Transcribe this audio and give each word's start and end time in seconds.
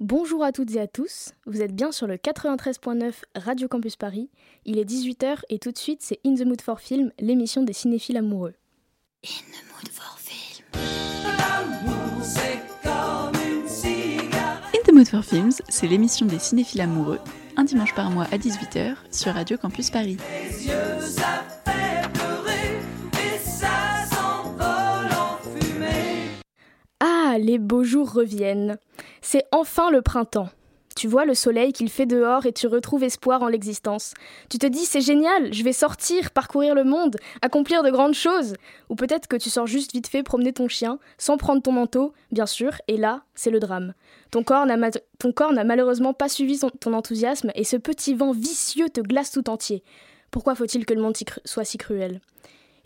Bonjour 0.00 0.44
à 0.44 0.52
toutes 0.52 0.76
et 0.76 0.80
à 0.80 0.86
tous, 0.86 1.32
vous 1.46 1.62
êtes 1.62 1.74
bien 1.74 1.90
sur 1.90 2.06
le 2.06 2.16
93.9 2.16 3.14
Radio 3.34 3.66
Campus 3.66 3.96
Paris. 3.96 4.28
Il 4.66 4.78
est 4.78 4.84
18h 4.84 5.38
et 5.48 5.58
tout 5.58 5.72
de 5.72 5.78
suite 5.78 6.02
c'est 6.02 6.20
In 6.26 6.34
the 6.34 6.44
Mood 6.44 6.60
for 6.60 6.80
Film, 6.80 7.12
l'émission 7.18 7.62
des 7.62 7.72
cinéphiles 7.72 8.18
amoureux. 8.18 8.52
In 9.24 9.28
the 9.30 9.64
Mood 9.72 9.88
for 9.88 10.18
Film. 10.18 10.66
In 14.74 14.82
the 14.84 14.92
Mood 14.92 15.08
for 15.08 15.24
Films, 15.24 15.52
c'est 15.70 15.86
l'émission 15.86 16.26
des 16.26 16.40
cinéphiles 16.40 16.82
amoureux, 16.82 17.20
un 17.56 17.64
dimanche 17.64 17.94
par 17.94 18.10
mois 18.10 18.26
à 18.30 18.36
18h 18.36 18.96
sur 19.10 19.32
Radio 19.32 19.56
Campus 19.56 19.88
Paris. 19.88 20.18
Ah, 27.00 27.38
les 27.38 27.58
beaux 27.58 27.84
jours 27.84 28.12
reviennent. 28.12 28.78
C'est 29.28 29.48
enfin 29.50 29.90
le 29.90 30.02
printemps. 30.02 30.50
Tu 30.94 31.08
vois 31.08 31.24
le 31.24 31.34
soleil 31.34 31.72
qu'il 31.72 31.90
fait 31.90 32.06
dehors 32.06 32.46
et 32.46 32.52
tu 32.52 32.68
retrouves 32.68 33.02
espoir 33.02 33.42
en 33.42 33.48
l'existence. 33.48 34.14
Tu 34.48 34.56
te 34.56 34.68
dis 34.68 34.84
c'est 34.84 35.00
génial, 35.00 35.52
je 35.52 35.64
vais 35.64 35.72
sortir, 35.72 36.30
parcourir 36.30 36.76
le 36.76 36.84
monde, 36.84 37.16
accomplir 37.42 37.82
de 37.82 37.90
grandes 37.90 38.14
choses. 38.14 38.54
Ou 38.88 38.94
peut-être 38.94 39.26
que 39.26 39.34
tu 39.34 39.50
sors 39.50 39.66
juste 39.66 39.92
vite 39.92 40.06
fait 40.06 40.22
promener 40.22 40.52
ton 40.52 40.68
chien, 40.68 41.00
sans 41.18 41.38
prendre 41.38 41.60
ton 41.60 41.72
manteau, 41.72 42.12
bien 42.30 42.46
sûr, 42.46 42.74
et 42.86 42.96
là, 42.96 43.24
c'est 43.34 43.50
le 43.50 43.58
drame. 43.58 43.94
Ton 44.30 44.44
corps 44.44 44.64
n'a 44.64 45.64
malheureusement 45.64 46.14
pas 46.14 46.28
suivi 46.28 46.60
ton 46.78 46.92
enthousiasme 46.92 47.50
et 47.56 47.64
ce 47.64 47.76
petit 47.76 48.14
vent 48.14 48.30
vicieux 48.30 48.90
te 48.90 49.00
glace 49.00 49.32
tout 49.32 49.50
entier. 49.50 49.82
Pourquoi 50.30 50.54
faut-il 50.54 50.86
que 50.86 50.94
le 50.94 51.02
monde 51.02 51.16
soit 51.44 51.64
si 51.64 51.78
cruel? 51.78 52.20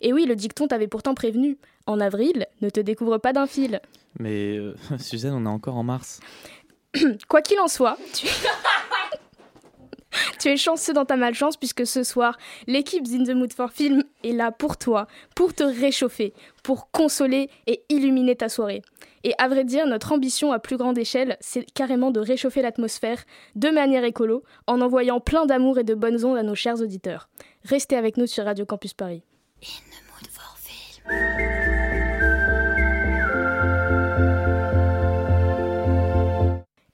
Et 0.01 0.11
oui, 0.11 0.25
le 0.25 0.35
dicton 0.35 0.67
t'avait 0.67 0.87
pourtant 0.87 1.13
prévenu. 1.13 1.59
En 1.87 1.99
avril, 1.99 2.45
ne 2.61 2.69
te 2.69 2.79
découvre 2.79 3.17
pas 3.17 3.33
d'un 3.33 3.47
fil. 3.47 3.81
Mais 4.19 4.57
euh, 4.57 4.75
Suzanne, 4.99 5.33
on 5.33 5.45
est 5.45 5.49
encore 5.49 5.77
en 5.77 5.83
mars. 5.83 6.19
Quoi 7.27 7.41
qu'il 7.41 7.59
en 7.59 7.67
soit, 7.67 7.97
tu... 8.13 8.27
tu 10.39 10.49
es 10.49 10.57
chanceux 10.57 10.93
dans 10.93 11.05
ta 11.05 11.15
malchance 11.15 11.57
puisque 11.57 11.85
ce 11.85 12.03
soir, 12.03 12.37
l'équipe 12.67 13.05
In 13.07 13.23
the 13.23 13.35
Mood 13.35 13.53
for 13.53 13.71
Film 13.71 14.03
est 14.23 14.33
là 14.33 14.51
pour 14.51 14.77
toi, 14.77 15.07
pour 15.35 15.53
te 15.53 15.63
réchauffer, 15.63 16.33
pour 16.63 16.91
consoler 16.91 17.49
et 17.67 17.83
illuminer 17.89 18.35
ta 18.35 18.49
soirée. 18.49 18.81
Et 19.23 19.33
à 19.37 19.47
vrai 19.47 19.63
dire, 19.63 19.85
notre 19.85 20.13
ambition 20.13 20.51
à 20.51 20.59
plus 20.59 20.77
grande 20.77 20.97
échelle, 20.97 21.37
c'est 21.39 21.69
carrément 21.71 22.11
de 22.11 22.19
réchauffer 22.19 22.61
l'atmosphère 22.61 23.23
de 23.55 23.69
manière 23.69 24.03
écolo 24.03 24.43
en 24.67 24.81
envoyant 24.81 25.19
plein 25.19 25.45
d'amour 25.45 25.79
et 25.79 25.83
de 25.83 25.93
bonnes 25.93 26.25
ondes 26.25 26.37
à 26.37 26.43
nos 26.43 26.55
chers 26.55 26.81
auditeurs. 26.81 27.29
Restez 27.63 27.95
avec 27.95 28.17
nous 28.17 28.27
sur 28.27 28.45
Radio 28.45 28.65
Campus 28.65 28.93
Paris. 28.93 29.23
In 29.61 29.67
the 29.91 30.01
Mood 30.09 30.27
for 30.31 30.57
Film. 30.57 31.50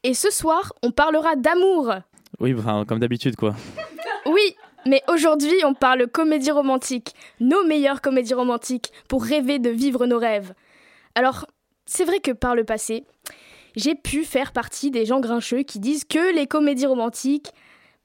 Et 0.03 0.14
ce 0.14 0.30
soir, 0.30 0.73
on 0.84 0.92
parlera 0.92 1.36
d'amour. 1.36 1.94
Oui, 2.40 2.56
comme 2.88 3.00
d'habitude, 3.00 3.36
quoi. 3.36 3.56
Oui, 4.26 4.56
mais 4.86 5.02
aujourd'hui, 5.08 5.56
on 5.66 5.73
parle 5.73 6.08
comédie 6.08 6.52
romantique, 6.52 7.16
nos 7.40 7.64
meilleures 7.66 8.02
comédies 8.02 8.34
romantiques 8.34 8.92
pour 9.08 9.23
rêver 9.23 9.59
de 9.59 9.70
vivre 9.70 10.06
nos 10.06 10.20
rêves. 10.20 10.53
Alors, 11.16 11.45
c'est 11.86 12.06
vrai 12.06 12.20
que 12.20 12.31
par 12.31 12.56
le 12.56 12.64
passé, 12.64 13.06
j'ai 13.75 13.95
pu 13.95 14.23
faire 14.23 14.52
partie 14.52 14.92
des 14.92 15.06
gens 15.06 15.20
grincheux 15.20 15.64
qui 15.64 15.80
disent 15.80 16.06
que 16.06 16.34
les 16.34 16.48
comédies 16.48 16.86
romantiques, 16.86 17.52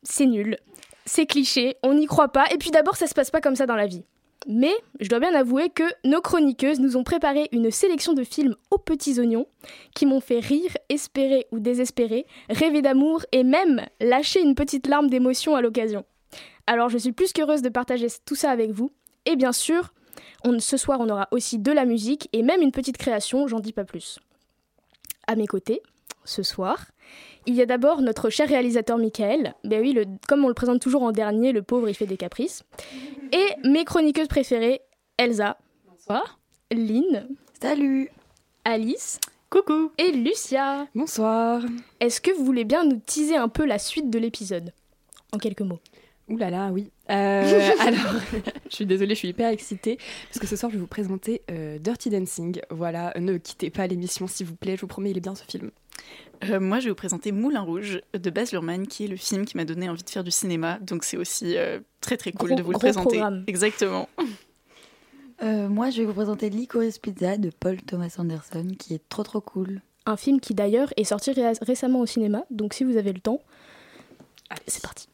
c'est 0.03 0.27
nul, 0.27 0.57
c'est 1.05 1.27
cliché, 1.27 1.77
on 1.83 1.95
n'y 1.95 2.07
croit 2.07 2.29
pas, 2.29 2.47
et 2.53 2.59
puis 2.59 2.71
d'abord, 2.71 2.97
ça 2.97 3.07
se 3.07 3.15
passe 3.15 3.31
pas 3.31 3.41
comme 3.41 3.57
ça 3.57 3.67
dans 3.67 3.77
la 3.77 3.87
vie. 3.87 4.05
Mais 4.47 4.75
je 5.01 5.09
dois 5.09 5.21
bien 5.21 5.35
avouer 5.35 5.71
que 5.71 5.85
nos 6.05 6.21
chroniqueuses 6.21 6.81
nous 6.81 6.97
ont 6.97 7.05
préparé 7.05 7.49
une 7.53 7.71
sélection 7.71 8.13
de 8.13 8.25
films 8.25 8.57
aux 8.71 8.79
petits 8.79 9.21
oignons 9.21 9.47
qui 9.95 10.07
m'ont 10.07 10.21
fait 10.21 10.41
rire, 10.41 10.77
espérer 10.89 11.47
ou 11.53 11.61
désespérer, 11.61 12.27
rêver 12.49 12.83
d'amour 12.83 13.25
et 13.33 13.45
même 13.45 13.87
lâcher 14.01 14.41
une 14.41 14.55
petite 14.55 14.87
larme 14.87 15.09
d'émotion 15.09 15.55
à 15.55 15.63
l'occasion. 15.63 16.05
Alors 16.67 16.89
je 16.89 16.99
suis 16.99 17.13
plus 17.13 17.33
qu'heureuse 17.33 17.63
de 17.63 17.69
partager 17.69 18.09
tout 18.25 18.35
ça 18.35 18.51
avec 18.51 18.71
vous. 18.71 18.91
Et 19.27 19.37
bien 19.37 19.53
sûr, 19.53 19.93
ce 20.59 20.77
soir 20.77 21.01
on 21.01 21.09
aura 21.09 21.29
aussi 21.31 21.59
de 21.59 21.73
la 21.73 21.85
musique 21.85 22.29
et 22.33 22.43
même 22.43 22.63
une 22.63 22.73
petite 22.73 22.99
création, 22.99 23.47
j'en 23.47 23.61
dis 23.61 23.73
pas 23.73 23.85
plus. 23.85 24.19
À 25.27 25.37
mes 25.37 25.47
côtés, 25.47 25.83
ce 26.25 26.43
soir, 26.43 26.87
il 27.47 27.55
y 27.55 27.63
a 27.63 27.67
d'abord 27.67 28.01
notre 28.01 28.31
cher 28.31 28.49
réalisateur 28.49 28.99
Michael. 28.99 29.55
Ben 29.65 29.81
oui, 29.81 29.93
le- 29.93 30.05
comme 30.29 30.45
on 30.45 30.49
le 30.49 30.55
présente 30.55 30.81
toujours 30.81 31.03
en 31.03 31.13
dernier, 31.13 31.53
le 31.53 31.63
pauvre 31.63 31.89
il 31.89 31.95
fait 31.95 32.07
des 32.07 32.17
caprices. 32.17 32.63
Et 33.33 33.47
mes 33.69 33.85
chroniqueuses 33.85 34.29
préférées, 34.29 34.81
Elsa, 35.17 35.59
Bonsoir. 35.89 36.39
Lynn, 36.71 37.29
Salut. 37.61 38.09
Alice 38.65 39.19
Coucou. 39.51 39.91
et 39.99 40.13
Lucia. 40.13 40.87
Bonsoir. 40.95 41.63
Est-ce 42.01 42.21
que 42.21 42.31
vous 42.31 42.45
voulez 42.45 42.65
bien 42.65 42.85
nous 42.85 43.01
teaser 43.05 43.37
un 43.37 43.49
peu 43.49 43.65
la 43.67 43.79
suite 43.79 44.09
de 44.11 44.19
l'épisode 44.19 44.73
En 45.33 45.39
quelques 45.39 45.61
mots? 45.63 45.81
Ouh 46.29 46.37
là 46.37 46.49
là, 46.51 46.71
oui. 46.73 46.91
Euh, 47.11 47.71
alors, 47.81 48.15
je 48.71 48.75
suis 48.75 48.87
désolée, 48.87 49.15
je 49.15 49.19
suis 49.19 49.29
hyper 49.29 49.51
excitée 49.51 49.99
parce 50.29 50.39
que 50.39 50.47
ce 50.47 50.55
soir, 50.57 50.71
je 50.71 50.77
vais 50.77 50.81
vous 50.81 50.87
présenter 50.87 51.43
euh, 51.51 51.79
Dirty 51.79 52.09
Dancing. 52.11 52.61
Voilà, 52.71 53.13
ne 53.19 53.37
quittez 53.39 53.71
pas 53.71 53.87
l'émission, 53.89 54.27
s'il 54.29 54.47
vous 54.47 54.55
plaît. 54.57 54.77
Je 54.77 54.83
vous 54.83 54.87
promets, 54.87 55.11
il 55.11 55.17
est 55.19 55.21
bien 55.21 55.35
ce 55.35 55.45
film. 55.45 55.71
Euh, 56.45 56.59
moi, 56.59 56.81
je 56.81 56.85
vais 56.87 56.91
vous 56.91 56.97
présenter 56.97 57.31
Moulin 57.31 57.61
Rouge 57.61 58.01
de 58.15 58.31
Baz 58.31 58.51
Luhrmann, 58.53 58.87
qui 58.89 59.05
est 59.05 59.09
le 59.09 59.17
film 59.17 59.45
qui 59.45 59.57
m'a 59.57 59.65
donné 59.65 59.89
envie 59.89 60.03
de 60.03 60.11
faire 60.11 60.25
du 60.25 60.33
cinéma. 60.33 60.79
Donc, 60.81 61.05
c'est 61.05 61.17
aussi 61.17 61.57
euh, 61.57 61.79
très 62.01 62.17
très 62.17 62.33
cool 62.33 62.49
Gros- 62.49 62.59
de 62.59 62.63
vous 62.63 62.73
le 62.73 62.79
présenter. 62.79 63.05
programme. 63.19 63.45
Exactement. 63.47 64.09
Euh, 65.43 65.69
moi, 65.69 65.91
je 65.91 65.99
vais 65.99 66.05
vous 66.05 66.13
présenter 66.15 66.51
Licorice 66.51 66.99
Pizza 66.99 67.37
de 67.37 67.51
Paul 67.51 67.81
Thomas 67.83 68.15
Anderson, 68.19 68.67
qui 68.79 68.95
est 68.95 69.03
trop 69.09 69.23
trop 69.23 69.41
cool. 69.41 69.81
Un 70.07 70.17
film 70.17 70.41
qui 70.41 70.55
d'ailleurs 70.55 70.93
est 70.97 71.05
sorti 71.05 71.33
ré- 71.33 71.53
récemment 71.63 72.01
au 72.01 72.07
cinéma, 72.07 72.45
donc 72.51 72.75
si 72.75 72.83
vous 72.85 72.97
avez 72.97 73.13
le 73.13 73.21
temps, 73.21 73.41
c'est 74.67 74.83
parti. 74.83 75.09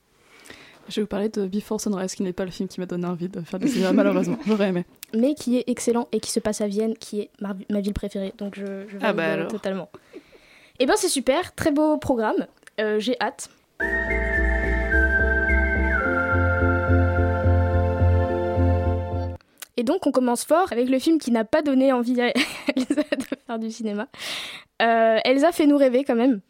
Je 0.88 0.96
vais 0.96 1.02
vous 1.02 1.06
parler 1.08 1.28
de 1.28 1.46
Before 1.46 1.78
Sunrise, 1.80 2.14
qui 2.14 2.22
n'est 2.22 2.32
pas 2.32 2.46
le 2.46 2.50
film 2.50 2.68
qui 2.68 2.80
m'a 2.80 2.86
donné 2.86 3.06
envie 3.06 3.28
de 3.28 3.42
faire 3.42 3.58
du 3.58 3.68
cinéma, 3.68 3.92
malheureusement. 3.92 4.38
J'aurais 4.46 4.68
aimé. 4.68 4.86
Mais 5.14 5.34
qui 5.34 5.58
est 5.58 5.64
excellent 5.66 6.08
et 6.12 6.20
qui 6.20 6.30
se 6.30 6.40
passe 6.40 6.62
à 6.62 6.66
Vienne, 6.68 6.96
qui 6.96 7.20
est 7.20 7.30
ma, 7.40 7.54
ma 7.70 7.80
ville 7.80 7.92
préférée, 7.92 8.32
donc 8.38 8.54
je, 8.58 8.86
je 8.88 8.96
Ah 9.02 9.12
bah 9.12 9.44
totalement. 9.44 9.90
Eh 10.80 10.86
ben 10.86 10.94
c'est 10.96 11.08
super, 11.08 11.54
très 11.54 11.72
beau 11.72 11.96
programme, 11.98 12.46
Euh, 12.80 13.00
j'ai 13.00 13.16
hâte. 13.20 13.50
Et 19.76 19.82
donc 19.82 20.06
on 20.06 20.12
commence 20.12 20.44
fort 20.44 20.70
avec 20.72 20.88
le 20.88 20.98
film 20.98 21.18
qui 21.18 21.32
n'a 21.32 21.44
pas 21.44 21.62
donné 21.62 21.92
envie 21.92 22.20
à 22.20 22.28
Elsa 22.76 22.94
de 22.94 23.24
faire 23.46 23.58
du 23.58 23.70
cinéma. 23.70 24.06
Euh, 24.82 25.18
Elsa 25.24 25.50
fait 25.52 25.66
nous 25.66 25.76
rêver 25.76 26.04
quand 26.04 26.14
même. 26.14 26.40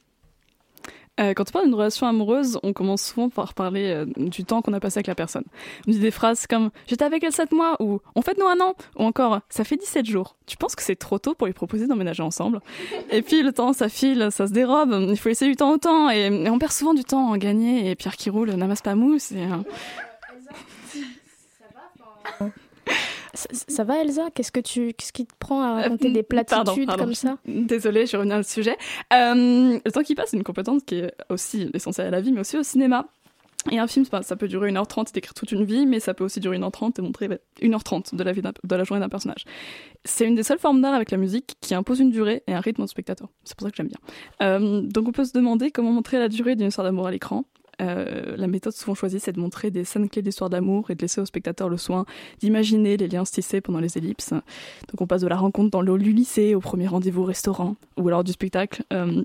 Euh, 1.18 1.34
quand 1.34 1.44
on 1.48 1.52
parle 1.52 1.64
d'une 1.66 1.74
relation 1.74 2.06
amoureuse, 2.06 2.58
on 2.62 2.72
commence 2.72 3.02
souvent 3.02 3.28
par 3.28 3.54
parler 3.54 3.90
euh, 3.90 4.06
du 4.16 4.44
temps 4.44 4.62
qu'on 4.62 4.72
a 4.72 4.80
passé 4.80 4.98
avec 4.98 5.06
la 5.06 5.14
personne. 5.14 5.44
On 5.86 5.90
dit 5.90 5.98
des 5.98 6.10
phrases 6.10 6.46
comme 6.46 6.70
J'étais 6.86 7.04
avec 7.04 7.24
elle 7.24 7.32
7 7.32 7.52
mois 7.52 7.76
ou 7.80 8.00
On 8.14 8.22
fête 8.22 8.38
nous 8.38 8.46
un 8.46 8.60
an 8.60 8.74
ou 8.96 9.04
encore 9.04 9.40
Ça 9.48 9.64
fait 9.64 9.76
17 9.76 10.06
jours. 10.06 10.36
Tu 10.46 10.56
penses 10.56 10.76
que 10.76 10.82
c'est 10.82 10.96
trop 10.96 11.18
tôt 11.18 11.34
pour 11.34 11.46
lui 11.46 11.54
proposer 11.54 11.86
d'emménager 11.86 12.22
ensemble? 12.22 12.60
Et 13.10 13.22
puis 13.22 13.42
le 13.42 13.52
temps, 13.52 13.72
ça 13.72 13.88
file, 13.88 14.28
ça 14.30 14.46
se 14.46 14.52
dérobe, 14.52 15.06
il 15.08 15.16
faut 15.16 15.28
laisser 15.28 15.46
du 15.46 15.56
temps 15.56 15.72
au 15.72 15.78
temps 15.78 16.10
et, 16.10 16.26
et 16.26 16.50
on 16.50 16.58
perd 16.58 16.72
souvent 16.72 16.94
du 16.94 17.04
temps 17.04 17.30
en 17.30 17.36
gagner 17.36 17.90
et 17.90 17.94
Pierre 17.94 18.16
qui 18.16 18.30
roule 18.30 18.50
n'amasse 18.50 18.82
pas 18.82 18.94
mousse. 18.94 19.32
Et, 19.32 19.42
euh, 19.42 19.56
Ça, 23.38 23.48
ça 23.68 23.84
va 23.84 23.98
Elsa? 24.02 24.30
Qu'est-ce 24.34 24.50
que 24.50 24.58
tu 24.58 24.92
qu'est-ce 24.94 25.12
qui 25.12 25.24
te 25.24 25.32
prend 25.38 25.62
à 25.62 25.74
raconter 25.74 26.08
Euh, 26.08 26.12
des 26.12 26.22
platitudes 26.24 26.64
pardon, 26.64 26.86
pardon. 26.86 27.04
comme 27.04 27.14
ça? 27.14 27.38
Désolée, 27.46 28.04
je 28.06 28.16
reviens 28.16 28.40
au 28.40 28.42
sujet. 28.42 28.76
Euh, 29.12 29.78
le 29.84 29.90
temps 29.92 30.02
qui 30.02 30.16
passe, 30.16 30.30
c'est 30.30 30.36
une 30.36 30.42
compétence 30.42 30.82
qui 30.84 30.96
est 30.96 31.14
aussi 31.28 31.70
essentielle 31.72 32.08
à 32.08 32.10
la 32.10 32.20
vie, 32.20 32.32
mais 32.32 32.40
aussi 32.40 32.56
au 32.58 32.64
cinéma. 32.64 33.06
Et 33.70 33.78
un 33.78 33.86
film, 33.86 34.04
ça 34.04 34.22
ça 34.22 34.34
peut 34.34 34.48
durer 34.48 34.72
1h30 34.72 35.10
et 35.10 35.12
décrire 35.12 35.34
toute 35.34 35.52
une 35.52 35.64
vie, 35.64 35.86
mais 35.86 36.00
ça 36.00 36.14
peut 36.14 36.24
aussi 36.24 36.40
durer 36.40 36.58
1h30 36.58 36.98
et 36.98 37.02
montrer 37.02 37.28
bah, 37.28 37.36
1h30 37.62 38.16
de 38.16 38.24
la, 38.24 38.32
vie 38.32 38.42
de 38.42 38.76
la 38.76 38.84
journée 38.84 39.00
d'un 39.00 39.08
personnage. 39.08 39.44
C'est 40.04 40.26
une 40.26 40.34
des 40.34 40.42
seules 40.42 40.58
formes 40.58 40.80
d'art 40.80 40.94
avec 40.94 41.10
la 41.12 41.18
musique 41.18 41.54
qui 41.60 41.74
impose 41.74 42.00
une 42.00 42.10
durée 42.10 42.42
et 42.48 42.54
un 42.54 42.60
rythme 42.60 42.82
au 42.82 42.86
spectateur. 42.88 43.28
C'est 43.44 43.56
pour 43.56 43.66
ça 43.66 43.70
que 43.70 43.76
j'aime 43.76 43.88
bien. 43.88 43.98
Euh, 44.42 44.80
donc 44.82 45.06
on 45.06 45.12
peut 45.12 45.24
se 45.24 45.32
demander 45.32 45.70
comment 45.70 45.92
montrer 45.92 46.18
la 46.18 46.28
durée 46.28 46.56
d'une 46.56 46.68
histoire 46.68 46.84
d'amour 46.86 47.06
à 47.06 47.10
l'écran. 47.12 47.44
Euh, 47.80 48.36
la 48.36 48.46
méthode 48.46 48.72
souvent 48.72 48.94
choisie, 48.94 49.20
c'est 49.20 49.32
de 49.32 49.40
montrer 49.40 49.70
des 49.70 49.84
scènes 49.84 50.08
clés 50.08 50.22
d'histoire 50.22 50.50
d'amour 50.50 50.90
et 50.90 50.94
de 50.94 51.02
laisser 51.02 51.20
au 51.20 51.26
spectateur 51.26 51.68
le 51.68 51.76
soin 51.76 52.04
d'imaginer 52.40 52.96
les 52.96 53.08
liens 53.08 53.24
se 53.24 53.32
tisser 53.32 53.60
pendant 53.60 53.80
les 53.80 53.96
ellipses. 53.98 54.32
Donc 54.32 55.00
on 55.00 55.06
passe 55.06 55.22
de 55.22 55.28
la 55.28 55.36
rencontre 55.36 55.70
dans 55.70 55.82
le 55.82 55.96
lycée 55.96 56.54
au 56.54 56.60
premier 56.60 56.86
rendez-vous 56.86 57.22
au 57.22 57.26
restaurant 57.26 57.76
ou 57.96 58.08
alors 58.08 58.24
du 58.24 58.32
spectacle. 58.32 58.82
euh, 58.92 59.24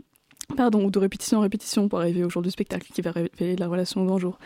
pardon, 0.56 0.86
ou 0.86 0.92
de 0.92 1.00
répétition 1.00 1.40
en 1.40 1.42
répétition 1.42 1.88
pour 1.88 2.00
arriver 2.00 2.24
au 2.24 2.30
jour 2.30 2.42
du 2.42 2.52
spectacle 2.52 2.92
qui 2.94 3.02
va 3.02 3.12
révéler 3.12 3.56
la 3.56 3.68
relation 3.68 4.02
au 4.04 4.06
grand 4.06 4.20
jour. 4.20 4.38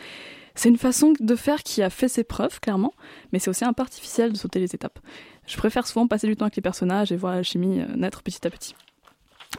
C'est 0.54 0.68
une 0.68 0.78
façon 0.78 1.12
de 1.18 1.36
faire 1.36 1.62
qui 1.62 1.82
a 1.82 1.90
fait 1.90 2.08
ses 2.08 2.24
preuves, 2.24 2.58
clairement, 2.60 2.92
mais 3.32 3.38
c'est 3.38 3.50
aussi 3.50 3.64
un 3.64 3.72
peu 3.72 3.82
artificiel 3.82 4.32
de 4.32 4.36
sauter 4.36 4.58
les 4.58 4.74
étapes. 4.74 4.98
Je 5.46 5.56
préfère 5.56 5.86
souvent 5.86 6.08
passer 6.08 6.26
du 6.26 6.34
temps 6.34 6.46
avec 6.46 6.56
les 6.56 6.62
personnages 6.62 7.12
et 7.12 7.16
voir 7.16 7.34
la 7.34 7.42
chimie 7.42 7.80
euh, 7.80 7.96
naître 7.96 8.22
petit 8.22 8.44
à 8.46 8.50
petit. 8.50 8.74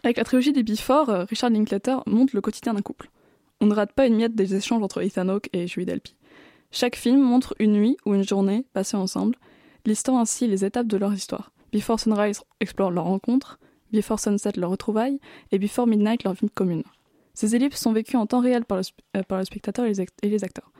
Avec 0.03 0.17
la 0.17 0.23
trilogie 0.23 0.53
des 0.53 0.63
Before, 0.63 1.07
Richard 1.29 1.49
Linklater 1.49 1.97
montre 2.05 2.35
le 2.35 2.41
quotidien 2.41 2.73
d'un 2.73 2.81
couple. 2.81 3.09
On 3.61 3.65
ne 3.65 3.73
rate 3.73 3.91
pas 3.91 4.07
une 4.07 4.15
miette 4.15 4.35
des 4.35 4.55
échanges 4.55 4.81
entre 4.81 5.01
Ethan 5.01 5.27
Hawke 5.27 5.49
et 5.51 5.67
Julie 5.67 5.85
Delpy. 5.85 6.15
Chaque 6.71 6.95
film 6.95 7.19
montre 7.19 7.55
une 7.59 7.73
nuit 7.73 7.97
ou 8.05 8.13
une 8.13 8.23
journée 8.23 8.65
passée 8.73 8.95
ensemble, 8.95 9.35
listant 9.85 10.19
ainsi 10.19 10.47
les 10.47 10.63
étapes 10.63 10.87
de 10.87 10.95
leur 10.95 11.13
histoire. 11.13 11.51
Before 11.73 11.99
Sunrise 11.99 12.41
explore 12.61 12.91
leur 12.91 13.03
rencontre, 13.03 13.59
Before 13.91 14.19
Sunset 14.19 14.53
leur 14.55 14.69
retrouvaille, 14.69 15.19
et 15.51 15.59
Before 15.59 15.87
Midnight 15.87 16.23
leur 16.23 16.33
vie 16.33 16.49
commune. 16.49 16.83
Ces 17.33 17.55
ellipses 17.55 17.79
sont 17.79 17.91
vécues 17.91 18.15
en 18.15 18.27
temps 18.27 18.39
réel 18.39 18.63
par 18.65 18.77
le, 18.77 18.83
euh, 19.17 19.43
spectateur 19.43 19.85
et 19.85 19.93
les, 19.93 20.05
et 20.23 20.29
les 20.29 20.43
acteurs. 20.43 20.71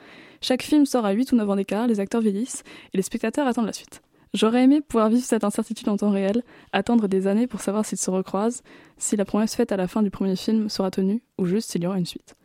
Chaque 0.42 0.64
film 0.64 0.86
sort 0.86 1.06
à 1.06 1.12
8 1.12 1.34
ou 1.34 1.36
9 1.36 1.50
ans 1.50 1.56
d'écart, 1.58 1.88
les 1.88 2.00
acteurs 2.00 2.22
vieillissent 2.22 2.64
et 2.94 2.98
les 2.98 3.04
spectateurs 3.04 3.48
attendent 3.48 3.66
la 3.66 3.74
suite. 3.74 4.02
J'aurais 4.34 4.64
aimé 4.64 4.80
pouvoir 4.82 5.10
vivre 5.10 5.24
cette 5.24 5.44
incertitude 5.44 5.90
en 5.90 5.98
temps 5.98 6.12
réel, 6.12 6.44
attendre 6.72 7.08
des 7.08 7.28
années 7.28 7.48
pour 7.48 7.62
savoir 7.62 7.86
s'ils 7.86 7.98
se 7.98 8.12
recroisent, 8.12 8.62
si 8.98 9.16
la 9.16 9.26
promesse 9.26 9.56
faite 9.56 9.72
à 9.72 9.78
la 9.78 9.88
fin 9.88 10.04
du 10.04 10.12
premier 10.12 10.36
film 10.36 10.70
sera 10.70 10.92
tenue, 10.92 11.24
ou 11.38 11.46
juste 11.46 11.72
s'il 11.72 11.84
y 11.84 11.88
aura 11.88 11.98
une 11.98 12.06
suite. 12.06 12.36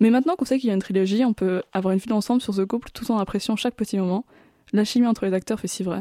Mais 0.00 0.10
maintenant 0.10 0.36
qu'on 0.36 0.44
sait 0.44 0.58
qu'il 0.58 0.68
y 0.68 0.70
a 0.70 0.74
une 0.74 0.80
trilogie, 0.80 1.24
on 1.24 1.32
peut 1.32 1.62
avoir 1.72 1.92
une 1.92 2.00
vue 2.00 2.06
d'ensemble 2.06 2.40
sur 2.40 2.54
ce 2.54 2.62
couple 2.62 2.90
tout 2.92 3.10
en 3.10 3.18
appréciant 3.18 3.56
chaque 3.56 3.74
petit 3.74 3.98
moment. 3.98 4.24
La 4.72 4.84
chimie 4.84 5.06
entre 5.06 5.26
les 5.26 5.32
acteurs 5.32 5.58
fait 5.58 5.68
si 5.68 5.82
vrai. 5.82 6.00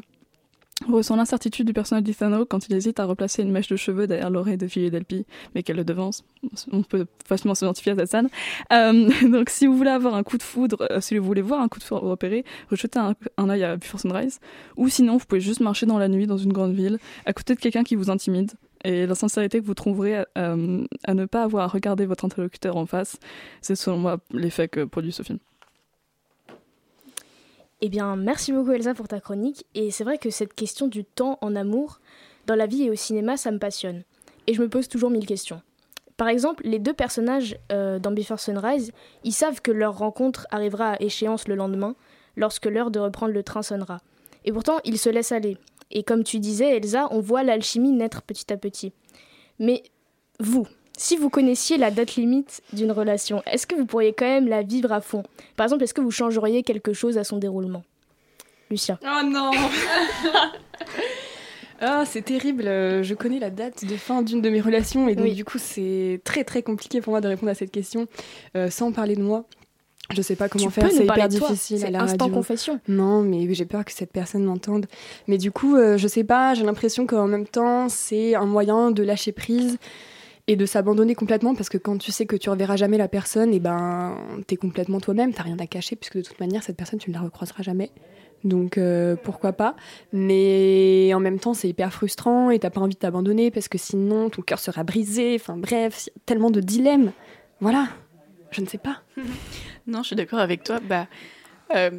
On 0.87 0.91
ressent 0.91 1.15
l'incertitude 1.15 1.65
du 1.65 1.73
personnage 1.73 2.03
Hawke 2.21 2.49
quand 2.49 2.69
il 2.69 2.75
hésite 2.75 2.99
à 2.99 3.05
replacer 3.05 3.41
une 3.41 3.51
mèche 3.51 3.67
de 3.67 3.75
cheveux 3.75 4.05
derrière 4.05 4.29
l'oreille 4.29 4.57
de 4.57 4.67
Philly 4.67 4.91
Delpy, 4.91 5.25
mais 5.55 5.63
qu'elle 5.63 5.77
le 5.77 5.83
devance. 5.83 6.23
On 6.71 6.83
peut 6.83 7.07
facilement 7.25 7.55
s'identifier 7.55 7.93
à 7.93 7.95
cette 7.95 8.11
scène. 8.11 8.29
Euh, 8.71 9.09
donc 9.29 9.49
si 9.49 9.65
vous 9.65 9.75
voulez 9.75 9.89
avoir 9.89 10.13
un 10.13 10.21
coup 10.21 10.37
de 10.37 10.43
foudre, 10.43 10.87
euh, 10.91 11.01
si 11.01 11.17
vous 11.17 11.25
voulez 11.25 11.41
voir 11.41 11.61
un 11.61 11.67
coup 11.67 11.79
de 11.79 11.83
foudre 11.83 12.03
repéré, 12.03 12.45
rejetez 12.69 12.99
un, 12.99 13.15
un 13.37 13.49
œil 13.49 13.63
à 13.63 13.75
Before 13.75 13.99
Sunrise. 13.99 14.39
Ou 14.75 14.87
sinon, 14.87 15.17
vous 15.17 15.25
pouvez 15.25 15.41
juste 15.41 15.61
marcher 15.61 15.87
dans 15.87 15.97
la 15.97 16.09
nuit 16.09 16.27
dans 16.27 16.37
une 16.37 16.53
grande 16.53 16.73
ville, 16.73 16.99
à 17.25 17.33
côté 17.33 17.55
de 17.55 17.59
quelqu'un 17.59 17.83
qui 17.83 17.95
vous 17.95 18.11
intimide. 18.11 18.51
Et 18.83 19.05
la 19.05 19.15
sincérité 19.15 19.59
que 19.59 19.65
vous 19.65 19.73
trouverez 19.73 20.23
euh, 20.37 20.85
à 21.03 21.13
ne 21.13 21.25
pas 21.25 21.43
avoir 21.43 21.63
à 21.63 21.67
regarder 21.67 22.05
votre 22.05 22.25
interlocuteur 22.25 22.77
en 22.77 22.85
face, 22.85 23.17
c'est 23.61 23.75
selon 23.75 23.97
moi 23.97 24.19
l'effet 24.31 24.67
que 24.67 24.83
produit 24.83 25.11
ce 25.11 25.23
film. 25.23 25.39
Eh 27.81 27.89
bien, 27.89 28.15
merci 28.15 28.51
beaucoup 28.51 28.71
Elsa 28.71 28.93
pour 28.93 29.07
ta 29.07 29.19
chronique. 29.19 29.65
Et 29.75 29.91
c'est 29.91 30.03
vrai 30.03 30.17
que 30.17 30.29
cette 30.29 30.53
question 30.53 30.87
du 30.87 31.03
temps 31.03 31.37
en 31.41 31.55
amour, 31.55 31.99
dans 32.47 32.55
la 32.55 32.65
vie 32.65 32.83
et 32.83 32.89
au 32.89 32.95
cinéma, 32.95 33.37
ça 33.37 33.51
me 33.51 33.59
passionne. 33.59 34.03
Et 34.47 34.53
je 34.53 34.61
me 34.61 34.69
pose 34.69 34.87
toujours 34.87 35.09
mille 35.09 35.27
questions. 35.27 35.61
Par 36.15 36.29
exemple, 36.29 36.63
les 36.65 36.79
deux 36.79 36.93
personnages 36.93 37.59
euh, 37.71 37.99
dans 37.99 38.11
Before 38.11 38.39
Sunrise, 38.39 38.91
ils 39.23 39.33
savent 39.33 39.61
que 39.61 39.71
leur 39.71 39.97
rencontre 39.97 40.47
arrivera 40.49 40.93
à 40.93 41.01
échéance 41.01 41.47
le 41.47 41.53
lendemain, 41.53 41.95
lorsque 42.35 42.65
l'heure 42.65 42.89
de 42.89 42.99
reprendre 42.99 43.33
le 43.33 43.43
train 43.43 43.61
sonnera. 43.61 43.99
Et 44.45 44.51
pourtant, 44.51 44.79
ils 44.83 44.97
se 44.97 45.09
laissent 45.09 45.31
aller. 45.31 45.57
Et 45.91 46.03
comme 46.03 46.23
tu 46.23 46.39
disais, 46.39 46.75
Elsa, 46.77 47.07
on 47.11 47.19
voit 47.19 47.43
l'alchimie 47.43 47.91
naître 47.91 48.21
petit 48.21 48.51
à 48.51 48.57
petit. 48.57 48.91
Mais 49.59 49.83
vous, 50.39 50.67
si 50.97 51.15
vous 51.17 51.29
connaissiez 51.29 51.77
la 51.77 51.91
date 51.91 52.15
limite 52.15 52.61
d'une 52.73 52.91
relation, 52.91 53.41
est-ce 53.45 53.65
que 53.67 53.75
vous 53.75 53.85
pourriez 53.85 54.13
quand 54.13 54.25
même 54.25 54.47
la 54.47 54.61
vivre 54.63 54.91
à 54.91 55.01
fond? 55.01 55.23
Par 55.55 55.63
exemple, 55.65 55.83
est-ce 55.83 55.93
que 55.93 56.01
vous 56.01 56.11
changeriez 56.11 56.63
quelque 56.63 56.93
chose 56.93 57.17
à 57.17 57.23
son 57.23 57.37
déroulement? 57.37 57.83
Lucia. 58.69 58.99
Oh 59.03 59.23
non 59.25 59.51
Ah, 61.79 62.05
c'est 62.07 62.23
terrible. 62.23 62.63
Je 62.65 63.13
connais 63.13 63.37
la 63.39 63.51
date 63.51 63.85
de 63.85 63.95
fin 63.97 64.23
d'une 64.23 64.41
de 64.41 64.49
mes 64.49 64.61
relations 64.61 65.07
et 65.07 65.15
donc 65.15 65.25
Oui. 65.25 65.35
du 65.35 65.45
coup 65.45 65.59
c'est 65.59 66.19
très 66.23 66.43
très 66.43 66.63
compliqué 66.63 67.01
pour 67.01 67.11
moi 67.11 67.21
de 67.21 67.27
répondre 67.27 67.51
à 67.51 67.55
cette 67.55 67.69
question 67.71 68.07
euh, 68.55 68.71
sans 68.71 68.91
parler 68.91 69.15
de 69.15 69.21
moi. 69.21 69.45
Je 70.13 70.21
sais 70.21 70.35
pas 70.35 70.47
comment 70.47 70.65
tu 70.65 70.71
faire, 70.71 70.89
c'est 70.89 71.03
hyper 71.03 71.27
difficile 71.27 71.79
C'est 71.79 71.95
instant 71.95 72.25
radio. 72.25 72.35
confession. 72.37 72.79
Non, 72.87 73.21
mais 73.21 73.53
j'ai 73.53 73.65
peur 73.65 73.83
que 73.83 73.91
cette 73.91 74.11
personne 74.11 74.43
m'entende. 74.43 74.85
Mais 75.27 75.37
du 75.37 75.51
coup, 75.51 75.75
euh, 75.75 75.97
je 75.97 76.07
sais 76.07 76.23
pas, 76.23 76.53
j'ai 76.53 76.63
l'impression 76.63 77.05
qu'en 77.05 77.27
même 77.27 77.47
temps, 77.47 77.89
c'est 77.89 78.35
un 78.35 78.45
moyen 78.45 78.91
de 78.91 79.03
lâcher 79.03 79.33
prise 79.33 79.77
et 80.47 80.55
de 80.55 80.65
s'abandonner 80.65 81.13
complètement 81.13 81.55
parce 81.55 81.67
que 81.67 81.77
quand 81.77 81.97
tu 81.97 82.11
sais 82.13 82.25
que 82.25 82.37
tu 82.37 82.49
reverras 82.49 82.77
jamais 82.77 82.97
la 82.97 83.09
personne, 83.09 83.53
et 83.53 83.59
ben 83.59 84.17
t'es 84.47 84.55
complètement 84.55 85.01
toi-même, 85.01 85.33
t'as 85.33 85.43
rien 85.43 85.59
à 85.59 85.67
cacher 85.67 85.97
puisque 85.97 86.17
de 86.17 86.21
toute 86.21 86.39
manière, 86.39 86.63
cette 86.63 86.77
personne, 86.77 86.99
tu 86.99 87.09
ne 87.09 87.15
la 87.15 87.21
recroiseras 87.21 87.63
jamais. 87.63 87.91
Donc 88.43 88.77
euh, 88.77 89.15
pourquoi 89.21 89.51
pas 89.51 89.75
Mais 90.13 91.11
en 91.13 91.19
même 91.19 91.39
temps, 91.39 91.53
c'est 91.53 91.67
hyper 91.67 91.91
frustrant 91.91 92.49
et 92.49 92.59
t'as 92.59 92.69
pas 92.69 92.79
envie 92.79 92.93
de 92.93 92.99
t'abandonner 92.99 93.51
parce 93.51 93.67
que 93.67 93.77
sinon 93.77 94.29
ton 94.29 94.41
cœur 94.41 94.59
sera 94.59 94.83
brisé. 94.83 95.35
Enfin 95.35 95.57
bref, 95.57 96.07
tellement 96.25 96.51
de 96.51 96.61
dilemmes. 96.61 97.11
Voilà, 97.59 97.87
je 98.51 98.61
ne 98.61 98.67
sais 98.67 98.77
pas. 98.77 99.01
Non, 99.87 100.03
je 100.03 100.07
suis 100.07 100.15
d'accord 100.15 100.39
avec 100.39 100.63
toi. 100.63 100.79
Bah, 100.79 101.07
euh, 101.73 101.91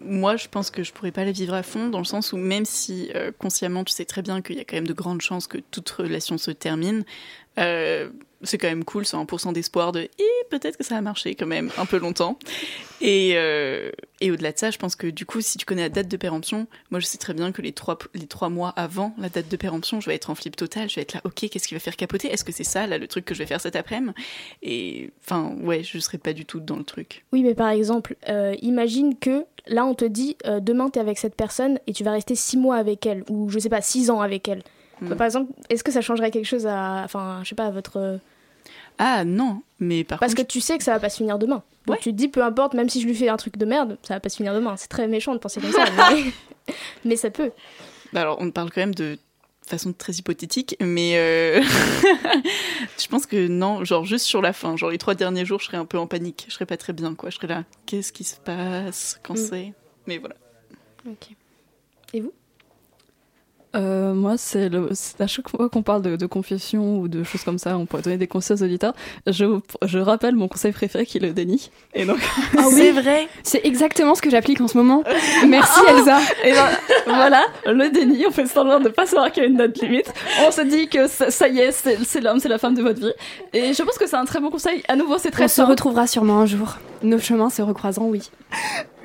moi, 0.00 0.36
je 0.36 0.48
pense 0.48 0.70
que 0.70 0.82
je 0.82 0.92
pourrais 0.92 1.12
pas 1.12 1.24
la 1.24 1.32
vivre 1.32 1.54
à 1.54 1.62
fond, 1.62 1.88
dans 1.88 1.98
le 1.98 2.04
sens 2.04 2.32
où 2.32 2.36
même 2.36 2.64
si 2.64 3.10
euh, 3.14 3.32
consciemment 3.36 3.84
tu 3.84 3.92
sais 3.92 4.04
très 4.04 4.22
bien 4.22 4.42
qu'il 4.42 4.56
y 4.56 4.60
a 4.60 4.64
quand 4.64 4.76
même 4.76 4.86
de 4.86 4.92
grandes 4.92 5.20
chances 5.20 5.46
que 5.46 5.58
toute 5.58 5.88
relation 5.90 6.38
se 6.38 6.50
termine, 6.50 7.04
euh, 7.58 8.10
c'est 8.42 8.58
quand 8.58 8.68
même 8.68 8.84
cool, 8.84 9.04
c'est 9.04 9.16
un 9.16 9.24
pourcent 9.24 9.52
d'espoir 9.52 9.92
de 9.92 10.00
et 10.00 10.10
peut-être 10.50 10.76
que 10.76 10.84
ça 10.84 10.96
a 10.96 11.00
marché 11.00 11.34
quand 11.34 11.46
même 11.46 11.70
un 11.76 11.86
peu 11.86 11.98
longtemps. 11.98 12.38
Et, 13.00 13.32
euh, 13.34 13.90
et 14.20 14.30
au-delà 14.30 14.52
de 14.52 14.58
ça, 14.58 14.70
je 14.70 14.78
pense 14.78 14.96
que 14.96 15.06
du 15.06 15.24
coup, 15.24 15.40
si 15.40 15.58
tu 15.58 15.64
connais 15.64 15.82
la 15.82 15.88
date 15.88 16.08
de 16.08 16.16
péremption, 16.16 16.66
moi 16.90 17.00
je 17.00 17.06
sais 17.06 17.18
très 17.18 17.34
bien 17.34 17.52
que 17.52 17.62
les 17.62 17.72
trois, 17.72 17.98
les 18.14 18.26
trois 18.26 18.48
mois 18.48 18.70
avant 18.70 19.14
la 19.18 19.28
date 19.28 19.48
de 19.48 19.56
péremption, 19.56 20.00
je 20.00 20.06
vais 20.06 20.14
être 20.14 20.30
en 20.30 20.34
flip 20.34 20.56
total, 20.56 20.88
je 20.88 20.96
vais 20.96 21.02
être 21.02 21.14
là, 21.14 21.20
ok, 21.24 21.48
qu'est-ce 21.48 21.68
qui 21.68 21.74
va 21.74 21.80
faire 21.80 21.96
capoter? 21.96 22.28
Est-ce 22.28 22.44
que 22.44 22.52
c'est 22.52 22.64
ça, 22.64 22.86
le 22.86 23.06
truc 23.06 23.24
que 23.24 23.34
je 23.34 23.40
vais 23.40 23.46
faire 23.46 23.60
cet 23.60 23.76
après-midi? 23.76 24.14
Et 24.62 25.10
enfin, 25.24 25.54
ouais, 25.60 25.82
je 25.82 25.98
serais 25.98 26.18
pas 26.18 26.32
du 26.32 26.44
tout 26.44 26.60
dans 26.60 26.76
le 26.76 26.84
truc. 26.84 27.24
Oui, 27.32 27.42
mais 27.42 27.54
par 27.54 27.70
exemple, 27.70 28.16
euh, 28.28 28.54
imagine 28.62 29.16
que 29.18 29.44
là, 29.66 29.84
on 29.84 29.94
te 29.94 30.04
dit 30.04 30.36
euh, 30.46 30.60
demain, 30.60 30.90
tu 30.90 30.98
es 30.98 31.02
avec 31.02 31.18
cette 31.18 31.34
personne 31.34 31.78
et 31.86 31.92
tu 31.92 32.04
vas 32.04 32.12
rester 32.12 32.34
six 32.34 32.56
mois 32.56 32.76
avec 32.76 33.06
elle, 33.06 33.24
ou 33.28 33.48
je 33.48 33.58
sais 33.58 33.68
pas, 33.68 33.82
six 33.82 34.10
ans 34.10 34.20
avec 34.20 34.48
elle. 34.48 34.62
Hmm. 35.00 35.14
Par 35.14 35.26
exemple, 35.26 35.52
est-ce 35.70 35.84
que 35.84 35.92
ça 35.92 36.00
changerait 36.00 36.30
quelque 36.30 36.46
chose 36.46 36.66
à. 36.66 37.02
Enfin, 37.04 37.40
je 37.44 37.48
sais 37.50 37.54
pas, 37.54 37.66
à 37.66 37.70
votre. 37.70 37.96
euh, 37.98 38.18
Ah 38.98 39.24
non, 39.24 39.62
mais 39.80 40.04
par 40.04 40.18
Parce 40.18 40.34
que 40.34 40.42
tu 40.42 40.60
sais 40.60 40.76
que 40.78 40.84
ça 40.84 40.92
va 40.92 41.00
pas 41.00 41.08
se 41.10 41.18
finir 41.18 41.38
demain. 41.38 41.62
Donc 41.86 41.96
Ouais. 41.96 42.02
tu 42.02 42.10
te 42.12 42.16
dis, 42.16 42.28
peu 42.28 42.42
importe, 42.42 42.74
même 42.74 42.88
si 42.88 43.00
je 43.00 43.06
lui 43.06 43.14
fais 43.14 43.28
un 43.28 43.36
truc 43.36 43.56
de 43.56 43.64
merde, 43.64 43.96
ça 44.02 44.14
va 44.14 44.20
pas 44.20 44.28
se 44.28 44.36
finir 44.36 44.52
demain. 44.54 44.76
C'est 44.76 44.88
très 44.88 45.06
méchant 45.08 45.32
de 45.34 45.38
penser 45.38 45.60
comme 45.60 45.72
ça, 45.72 45.84
mais... 46.12 46.74
mais 47.04 47.16
ça 47.16 47.30
peut. 47.30 47.50
bah 48.12 48.20
alors 48.22 48.36
on 48.40 48.50
parle 48.50 48.70
quand 48.70 48.80
même 48.82 48.94
de 48.94 49.18
façon 49.66 49.92
très 49.92 50.14
hypothétique, 50.14 50.76
mais 50.80 51.12
euh, 51.16 51.62
je 52.98 53.06
pense 53.08 53.26
que 53.26 53.48
non, 53.48 53.84
genre 53.84 54.04
juste 54.04 54.24
sur 54.24 54.40
la 54.42 54.52
fin, 54.52 54.76
genre 54.76 54.90
les 54.90 54.98
trois 54.98 55.14
derniers 55.14 55.44
jours, 55.44 55.60
je 55.60 55.66
serais 55.66 55.76
un 55.76 55.84
peu 55.84 55.98
en 55.98 56.06
panique, 56.06 56.46
je 56.48 56.54
serais 56.54 56.66
pas 56.66 56.76
très 56.78 56.92
bien, 56.94 57.14
quoi. 57.14 57.30
Je 57.30 57.36
serais 57.36 57.46
là, 57.48 57.64
qu'est-ce 57.86 58.12
qui 58.12 58.24
se 58.24 58.36
passe, 58.36 59.20
quand 59.22 59.34
Mm. 59.34 59.36
c'est, 59.36 59.72
mais 60.06 60.18
voilà. 60.18 60.34
Ok. 61.06 61.28
Et 62.14 62.20
vous? 62.20 62.32
Euh, 63.78 64.12
moi, 64.12 64.34
c'est 64.36 64.70
à 65.20 65.26
chaque 65.26 65.48
fois 65.48 65.68
qu'on 65.68 65.82
parle 65.82 66.02
de, 66.02 66.16
de 66.16 66.26
confession 66.26 66.98
ou 67.00 67.08
de 67.08 67.22
choses 67.22 67.44
comme 67.44 67.58
ça, 67.58 67.78
on 67.78 67.86
pourrait 67.86 68.02
donner 68.02 68.16
des 68.16 68.26
conseils 68.26 68.56
aux 68.60 68.64
auditeurs. 68.64 68.94
Je, 69.26 69.60
je 69.82 69.98
rappelle 69.98 70.34
mon 70.34 70.48
conseil 70.48 70.72
préféré 70.72 71.06
qui 71.06 71.18
est 71.18 71.20
le 71.20 71.32
déni. 71.32 71.70
Et 71.94 72.04
donc, 72.04 72.18
c'est 72.70 72.92
vrai. 72.92 73.28
C'est 73.42 73.64
exactement 73.64 74.14
ce 74.14 74.22
que 74.22 74.30
j'applique 74.30 74.60
en 74.60 74.68
ce 74.68 74.76
moment. 74.76 75.04
Merci 75.46 75.80
Elsa. 75.88 76.18
et 76.44 76.52
ben, 76.52 76.68
voilà, 77.06 77.44
le 77.66 77.90
déni, 77.90 78.24
on 78.26 78.30
fait 78.30 78.46
semblant 78.46 78.80
de 78.80 78.88
pas 78.88 79.06
savoir 79.06 79.30
qu'il 79.30 79.44
y 79.44 79.46
a 79.46 79.48
une 79.48 79.56
date 79.56 79.78
limite. 79.80 80.12
On 80.46 80.50
se 80.50 80.62
dit 80.62 80.88
que 80.88 81.06
ça, 81.06 81.30
ça 81.30 81.48
y 81.48 81.60
est, 81.60 81.72
c'est 81.72 82.20
l'homme, 82.20 82.40
c'est 82.40 82.48
la 82.48 82.58
femme 82.58 82.74
de 82.74 82.82
votre 82.82 83.00
vie. 83.00 83.12
Et 83.52 83.72
je 83.72 83.82
pense 83.82 83.96
que 83.96 84.06
c'est 84.06 84.16
un 84.16 84.24
très 84.24 84.40
bon 84.40 84.50
conseil. 84.50 84.82
À 84.88 84.96
nouveau, 84.96 85.18
c'est 85.18 85.30
très 85.30 85.44
On 85.44 85.48
se 85.48 85.62
retrouvera 85.62 86.06
sûrement 86.06 86.40
un 86.40 86.46
jour. 86.46 86.78
Nos 87.02 87.20
chemins 87.20 87.48
se 87.48 87.62
recroisant, 87.62 88.06
oui. 88.06 88.28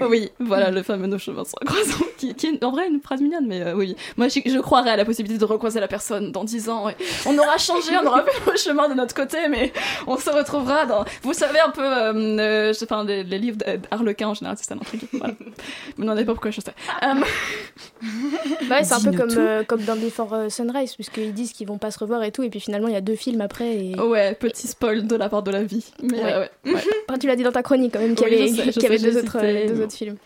Oui, 0.01 0.31
voilà, 0.39 0.71
le 0.71 0.81
fameux 0.81 1.05
nos 1.07 1.19
chemins 1.19 1.43
se 1.43 1.53
croisant, 1.63 2.03
qui, 2.17 2.33
qui 2.33 2.48
est 2.48 2.63
en 2.63 2.71
vrai 2.71 2.88
une 2.88 3.00
phrase 3.00 3.21
mignonne, 3.21 3.45
mais 3.48 3.62
euh, 3.62 3.75
oui. 3.75 3.95
Moi, 4.17 4.27
je, 4.27 4.39
je 4.45 4.57
croirais 4.63 4.89
à 4.89 4.96
la 4.96 5.05
possibilité 5.05 5.38
de 5.39 5.46
recroiser 5.46 5.79
la 5.79 5.88
personne 5.88 6.32
dans 6.32 6.43
10 6.43 6.70
ans. 6.70 6.89
et 6.89 6.96
on 7.27 7.38
aura 7.38 7.58
changé, 7.60 7.91
on 8.01 8.08
aura 8.08 8.24
fait 8.24 8.51
le 8.51 8.58
chemin 8.58 8.89
de 8.89 8.96
notre 8.96 9.13
côté, 9.13 9.38
mais 9.50 9.72
on 10.08 10.17
se 10.17 10.29
retrouvera 10.32 10.86
dans. 10.88 11.05
Vous 11.22 11.34
savez, 11.34 11.60
un 11.60 11.70
peu. 11.70 11.84
Euh, 11.84 12.13
euh, 12.39 12.67
je 12.70 12.74
sais 12.74 12.86
pas, 12.88 13.03
les, 13.03 13.24
les 13.24 13.38
livres 13.38 13.58
d'Arlequin 13.91 14.29
en 14.29 14.34
général, 14.34 14.58
c'est 14.58 14.65
ça 14.67 14.74
l'intrigue. 14.75 15.03
Voilà. 15.13 15.36
Vous 15.98 16.03
n'en 16.03 16.13
avez 16.13 16.25
pas 16.25 16.32
pourquoi 16.34 16.50
je 16.51 16.62
sais. 16.62 16.72
Euh, 17.03 17.13
Bah 18.67 18.77
ouais, 18.77 18.84
c'est 18.84 18.93
un 18.93 19.01
peu 19.01 19.12
comme, 19.15 19.29
euh, 19.38 19.63
comme 19.63 19.82
dans 19.84 19.96
Before 19.96 20.34
euh, 20.34 20.50
Sunrise, 20.50 20.96
puisqu'ils 20.96 21.34
disent 21.34 21.53
qu'ils 21.53 21.67
vont 21.67 21.77
pas 21.77 21.91
se 21.91 22.00
revoir 22.00 22.24
et 22.24 22.32
tout, 22.32 22.43
et 22.43 22.50
puis 22.50 22.60
finalement 22.60 22.88
il 22.88 22.93
y 22.93 22.98
a 22.98 23.01
deux 23.01 23.15
films 23.15 23.41
après. 23.41 23.75
Et... 23.75 24.00
ouais, 24.00 24.34
petit 24.36 24.67
spoil 24.67 25.05
de 25.08 25.15
la 25.15 25.29
part 25.29 25.43
de 25.43 25.51
la 25.51 25.63
vie. 25.63 25.86
Mais 26.01 26.24
Ouais. 26.24 26.34
euh, 26.34 26.39
ouais, 26.65 26.74
ouais. 26.74 26.82
Après, 27.08 27.20
tu 27.20 27.27
l'as 27.27 27.36
dit 27.36 27.43
dans 27.43 27.51
ta 27.51 27.63
chronique 27.63 27.93
quand 27.93 28.00
même, 28.00 28.15
qu'il 28.15 28.27
y 28.27 28.29
Oui, 28.32 28.36
avait, 28.38 28.48
je 28.50 28.55
sais, 28.55 28.63
je 28.65 28.72
qu'il 28.72 28.84
y 28.84 28.86
avait 28.88 28.98
sais, 28.98 29.12
deux, 29.12 29.17
autres, 29.20 29.39
cité, 29.39 29.65
deux 29.67 29.82
autres 29.84 29.93
films. 29.96 30.17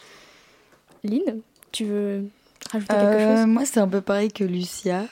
Lynn, 1.04 1.42
tu 1.72 1.86
veux 1.86 2.24
rajouter 2.72 2.94
quelque 2.94 3.06
Euh, 3.06 3.38
chose 3.38 3.48
moi, 3.48 3.66
c'est 3.66 3.80
un 3.80 3.88
peu 3.88 4.02
pareil 4.02 4.32
que 4.32 4.44
Lucia. 4.44 5.06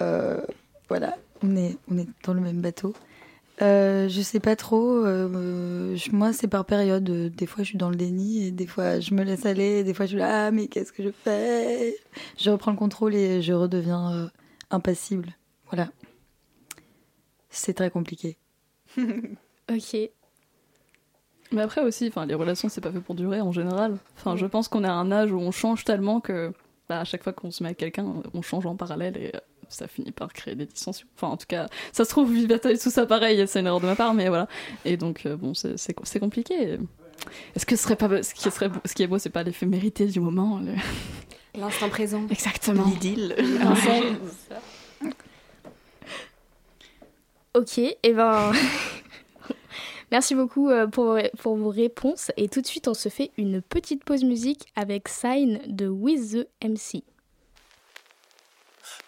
Euh, 0.00 0.40
voilà, 0.88 1.16
on 1.42 1.56
est, 1.56 1.76
on 1.90 1.98
est 1.98 2.08
dans 2.24 2.34
le 2.34 2.40
même 2.40 2.60
bateau. 2.60 2.94
Euh, 3.62 4.08
je 4.08 4.22
sais 4.22 4.40
pas 4.40 4.56
trop. 4.56 5.04
euh, 5.04 5.94
je- 5.94 6.10
moi, 6.12 6.32
c'est 6.32 6.48
par 6.48 6.64
période. 6.64 7.04
Des 7.04 7.46
fois, 7.46 7.62
je 7.62 7.68
suis 7.70 7.78
dans 7.78 7.90
le 7.90 7.96
déni 7.96 8.46
et 8.46 8.50
des 8.50 8.66
fois, 8.66 9.00
je 9.00 9.12
me 9.12 9.22
laisse 9.22 9.44
aller. 9.44 9.80
Et 9.80 9.84
des 9.84 9.92
fois, 9.92 10.06
je 10.06 10.10
suis 10.10 10.18
là, 10.18 10.46
ah, 10.46 10.50
mais 10.50 10.66
qu'est-ce 10.66 10.92
que 10.92 11.02
je 11.02 11.10
fais? 11.10 11.94
Je 12.38 12.48
reprends 12.50 12.70
le 12.70 12.78
contrôle 12.78 13.14
et 13.14 13.42
je 13.42 13.52
redeviens 13.52 14.12
euh, 14.14 14.26
impassible. 14.70 15.34
Voilà. 15.70 15.88
C'est 17.50 17.74
très 17.74 17.90
compliqué. 17.90 18.36
Ok. 19.70 19.96
Mais 21.52 21.62
après 21.62 21.80
aussi, 21.82 22.08
enfin, 22.08 22.26
les 22.26 22.34
relations, 22.34 22.68
c'est 22.68 22.80
pas 22.80 22.90
fait 22.90 22.98
pour 23.00 23.14
durer 23.14 23.40
en 23.40 23.52
général. 23.52 23.98
Enfin, 24.16 24.34
je 24.36 24.46
pense 24.46 24.66
qu'on 24.66 24.82
est 24.82 24.88
à 24.88 24.94
un 24.94 25.12
âge 25.12 25.30
où 25.30 25.38
on 25.38 25.52
change 25.52 25.84
tellement 25.84 26.20
que 26.20 26.52
bah, 26.90 26.98
à 27.00 27.04
chaque 27.04 27.22
fois 27.22 27.32
qu'on 27.32 27.52
se 27.52 27.62
met 27.62 27.68
avec 27.68 27.78
quelqu'un, 27.78 28.04
on 28.34 28.42
change 28.42 28.66
en 28.66 28.74
parallèle 28.74 29.16
et 29.16 29.30
euh, 29.34 29.38
ça 29.68 29.86
finit 29.86 30.10
par 30.10 30.32
créer 30.32 30.56
des 30.56 30.66
dissensions. 30.66 31.06
Enfin, 31.16 31.28
en 31.28 31.36
tout 31.36 31.46
cas, 31.46 31.68
ça 31.92 32.04
se 32.04 32.10
trouve, 32.10 32.32
Vivata 32.32 32.72
et 32.72 32.76
tout 32.78 32.90
ça 32.90 33.06
pareil, 33.06 33.46
c'est 33.46 33.60
une 33.60 33.66
erreur 33.66 33.78
de 33.80 33.86
ma 33.86 33.94
part, 33.94 34.12
mais 34.12 34.28
voilà. 34.28 34.48
Et 34.84 34.96
donc, 34.96 35.24
euh, 35.24 35.36
bon, 35.36 35.54
c'est- 35.54 36.18
compliqué. 36.18 36.78
Est-ce 37.54 37.64
que 37.64 37.76
ce 37.76 37.82
serait 37.84 37.94
pas 37.94 38.22
ce 38.24 38.34
qui 38.34 38.50
serait 38.50 38.68
beau- 38.68 38.80
ce 38.84 38.92
qui 38.94 39.04
est 39.04 39.06
beau, 39.06 39.18
c'est 39.18 39.30
pas 39.30 39.44
l'éphémérité 39.44 40.06
du 40.06 40.18
moment 40.18 40.58
le- 40.58 40.74
L'instant 41.60 41.88
présent. 41.88 42.22
Exactement. 42.30 42.84
L'idylle. 42.86 43.36
Ok, 47.54 47.78
et 47.78 48.12
ben. 48.12 48.52
Merci 50.10 50.34
beaucoup 50.34 50.68
euh, 50.70 50.86
pour, 50.86 51.18
pour 51.38 51.56
vos 51.56 51.70
réponses. 51.70 52.32
Et 52.36 52.48
tout 52.48 52.60
de 52.60 52.66
suite, 52.66 52.88
on 52.88 52.94
se 52.94 53.08
fait 53.08 53.30
une 53.38 53.62
petite 53.62 54.04
pause 54.04 54.24
musique 54.24 54.66
avec 54.76 55.08
Sign 55.08 55.60
de 55.66 55.88
With 55.88 56.32
the 56.32 56.48
MC. 56.64 57.04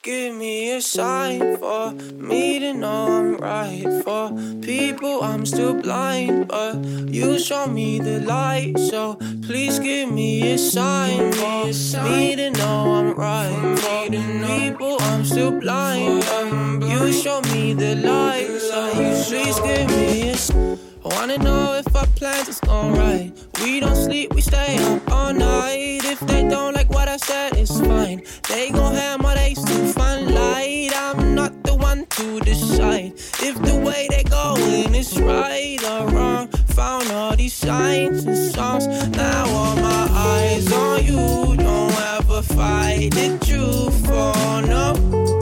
Give 0.02 0.34
me 0.34 0.72
a 0.72 0.80
sign 0.80 1.56
for 1.58 1.92
me 1.92 2.58
to 2.58 2.74
know 2.74 3.06
I'm 3.06 3.36
right. 3.36 3.86
For 4.02 4.32
people, 4.60 5.22
I'm 5.22 5.46
still 5.46 5.74
blind, 5.74 6.48
but 6.48 6.74
you 7.08 7.38
show 7.38 7.68
me 7.68 8.00
the 8.00 8.18
light. 8.18 8.76
So 8.80 9.14
please 9.46 9.78
give 9.78 10.10
me 10.10 10.54
a 10.54 10.58
sign 10.58 11.32
for 11.32 11.66
me 12.02 12.34
to 12.34 12.50
know 12.50 12.94
I'm 12.94 13.14
right. 13.14 13.78
For 13.78 14.10
people, 14.10 14.96
I'm 15.02 15.24
still 15.24 15.52
blind, 15.52 16.24
but 16.28 16.88
you 16.88 17.12
show 17.12 17.40
me 17.54 17.72
the 17.72 17.94
light. 17.94 18.48
So 18.60 18.90
please 19.28 19.60
give 19.60 19.88
me 19.88 20.30
a 20.30 20.36
sign. 20.36 20.91
Oh, 21.04 21.10
I 21.10 21.14
wanna 21.14 21.38
know 21.38 21.74
if 21.74 21.96
our 21.96 22.06
plans 22.06 22.48
is 22.48 22.60
gone 22.60 22.92
right. 22.94 23.32
We 23.60 23.80
don't 23.80 23.96
sleep, 23.96 24.34
we 24.34 24.40
stay 24.40 24.76
up 24.78 25.10
all 25.10 25.32
night. 25.32 26.04
If 26.04 26.20
they 26.20 26.48
don't 26.48 26.74
like 26.74 26.90
what 26.90 27.08
I 27.08 27.16
said, 27.16 27.56
it's 27.56 27.80
fine. 27.80 28.22
They 28.48 28.70
gon' 28.70 28.94
hammer, 28.94 29.34
they 29.34 29.54
to 29.54 29.92
find 29.92 30.32
light. 30.32 30.90
I'm 30.94 31.34
not 31.34 31.62
the 31.64 31.74
one 31.74 32.06
to 32.06 32.40
decide 32.40 33.14
if 33.42 33.60
the 33.62 33.76
way 33.84 34.06
they 34.10 34.22
going 34.24 34.94
is 34.94 35.20
right 35.20 35.82
or 35.90 36.06
wrong. 36.08 36.46
Found 36.76 37.10
all 37.10 37.34
these 37.34 37.54
signs 37.54 38.24
and 38.24 38.36
songs. 38.36 38.86
Now 39.08 39.46
all 39.48 39.76
my 39.76 40.06
eyes 40.10 40.72
on 40.72 41.04
you. 41.04 41.56
Don't 41.56 41.92
ever 42.16 42.42
fight 42.42 43.10
the 43.10 43.38
truth 43.44 44.06
for 44.06 44.62
no. 44.68 45.41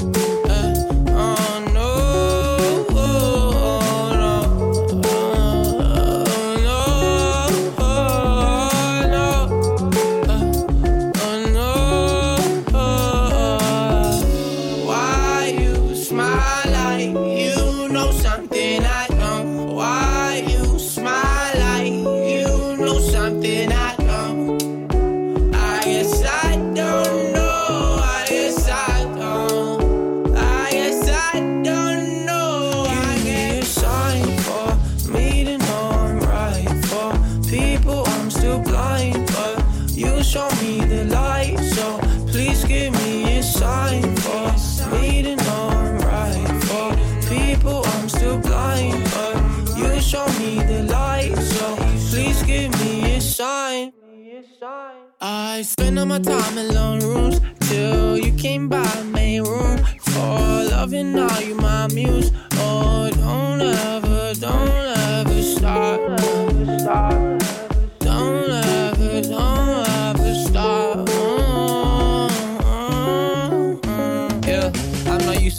My 56.07 56.19
time 56.19 56.57
in 56.57 56.75
long 56.75 57.01
rooms 57.01 57.41
till 57.69 58.17
you 58.17 58.33
came 58.33 58.69
by, 58.69 59.03
made 59.03 59.41
room 59.41 59.79
for 59.99 60.65
loving. 60.71 61.19
all 61.19 61.41
you 61.43 61.55
my 61.55 61.89
muse. 61.89 62.31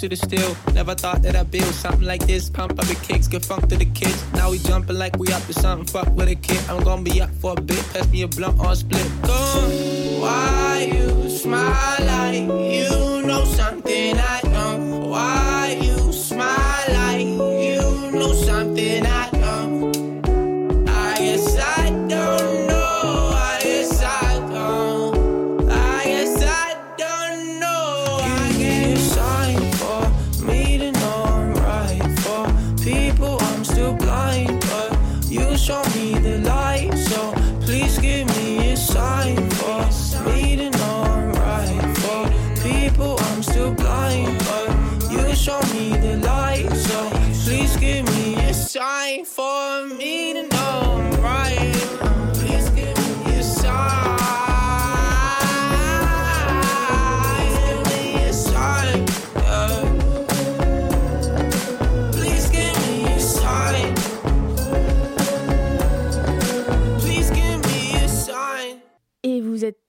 To 0.01 0.09
the 0.09 0.15
still. 0.15 0.57
Never 0.73 0.95
thought 0.95 1.21
that 1.21 1.35
I'd 1.35 1.51
build 1.51 1.73
something 1.75 2.07
like 2.07 2.25
this. 2.25 2.49
Pump 2.49 2.71
up 2.71 2.85
the 2.87 2.95
kicks, 2.95 3.27
get 3.27 3.45
funk 3.45 3.67
to 3.69 3.77
the 3.77 3.85
kids. 3.85 4.19
Now 4.33 4.49
we 4.49 4.57
jumping 4.57 4.97
like 4.97 5.15
we 5.17 5.31
up 5.31 5.43
to 5.45 5.53
something. 5.53 5.85
Fuck 5.85 6.09
with 6.15 6.27
a 6.27 6.35
kid. 6.35 6.59
I'm 6.69 6.83
gonna 6.83 7.03
be 7.03 7.21
up 7.21 7.29
for 7.41 7.53
a 7.55 7.61
bit. 7.61 7.83
Pass 7.93 8.07
me 8.09 8.23
a 8.23 8.27
blunt 8.27 8.59
or 8.59 8.73
split. 8.75 9.07
Gone. 9.21 9.69
Why 10.21 10.89
you 10.91 11.29
smile 11.29 12.05
like 12.13 12.47
you 12.77 13.21
know 13.27 13.43
something 13.45 14.17
I 14.17 14.39
don't? 14.41 15.09
Why 15.09 15.77
you 15.79 16.11
smile 16.11 16.87
like 17.01 17.27
you 17.67 18.11
know 18.11 18.33
something 18.33 19.05
I 19.05 19.20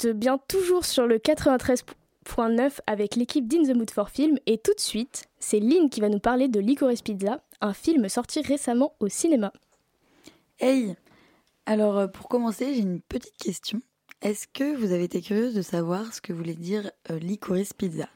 êtes 0.07 0.19
bien 0.19 0.39
toujours 0.49 0.85
sur 0.85 1.07
le 1.07 1.19
93.9 1.19 2.79
avec 2.87 3.17
l'équipe 3.17 3.47
d'In 3.47 3.63
the 3.63 3.77
Mood 3.77 3.91
for 3.91 4.11
Film. 4.11 4.39
Et 4.47 4.59
tout 4.59 4.75
de 4.75 4.81
suite, 4.81 5.25
c'est 5.39 5.61
Lynn 5.61 5.91
qui 5.91 6.01
va 6.01 6.09
nous 6.09 6.19
parler 6.19 6.49
de 6.49 6.61
Licorice 6.61 7.03
Pizza, 7.03 7.41
un 7.61 7.73
film 7.73 8.09
sorti 8.09 8.41
récemment 8.43 8.95
au 9.01 9.09
cinéma. 9.09 9.53
Hey 10.61 10.95
Alors, 11.67 11.99
euh, 11.99 12.07
pour 12.07 12.29
commencer, 12.29 12.75
j'ai 12.75 12.81
une 12.81 13.01
petite 13.01 13.37
question. 13.37 13.81
Est-ce 14.21 14.47
que 14.47 14.77
vous 14.77 14.93
avez 14.93 15.05
été 15.05 15.21
curieuse 15.21 15.55
de 15.55 15.63
savoir 15.63 16.13
ce 16.15 16.21
que 16.21 16.33
voulait 16.33 16.55
dire 16.55 16.91
euh, 17.11 17.19
licorice 17.19 17.73
pizza? 17.73 18.09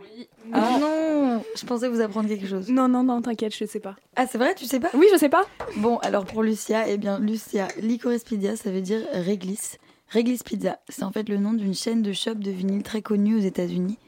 Oui. 0.00 0.28
Ah 0.52 0.78
non 0.80 1.42
Je 1.56 1.66
pensais 1.66 1.88
vous 1.88 2.00
apprendre 2.00 2.28
quelque 2.28 2.46
chose. 2.46 2.68
Non, 2.70 2.88
non, 2.88 3.02
non, 3.02 3.20
t'inquiète, 3.20 3.54
je 3.54 3.64
sais 3.64 3.80
pas. 3.80 3.96
Ah, 4.16 4.26
c'est 4.26 4.38
vrai, 4.38 4.54
tu 4.54 4.64
sais 4.64 4.80
pas? 4.80 4.90
Oui, 4.94 5.06
je 5.12 5.18
sais 5.18 5.28
pas. 5.28 5.44
Bon, 5.76 5.98
alors 5.98 6.24
pour 6.24 6.42
Lucia, 6.42 6.88
eh 6.88 6.96
bien, 6.96 7.18
Lucia, 7.18 7.68
licorice 7.80 8.24
pizza, 8.24 8.56
ça 8.56 8.70
veut 8.70 8.80
dire 8.80 9.02
réglisse. 9.12 9.78
Réglisse 10.14 10.44
Pizza, 10.44 10.78
c'est 10.88 11.02
en 11.02 11.10
fait 11.10 11.28
le 11.28 11.38
nom 11.38 11.54
d'une 11.54 11.74
chaîne 11.74 12.00
de 12.00 12.12
shop 12.12 12.36
de 12.36 12.52
vinyle 12.52 12.84
très 12.84 13.02
connue 13.02 13.34
aux 13.34 13.40
États-Unis 13.40 13.98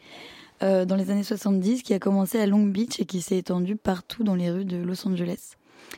euh, 0.62 0.84
dans 0.84 0.94
les 0.94 1.10
années 1.10 1.24
70 1.24 1.82
qui 1.82 1.94
a 1.94 1.98
commencé 1.98 2.38
à 2.38 2.46
Long 2.46 2.62
Beach 2.62 3.00
et 3.00 3.06
qui 3.06 3.20
s'est 3.20 3.38
étendue 3.38 3.74
partout 3.74 4.22
dans 4.22 4.36
les 4.36 4.48
rues 4.48 4.64
de 4.64 4.76
Los 4.76 5.04
Angeles. 5.08 5.54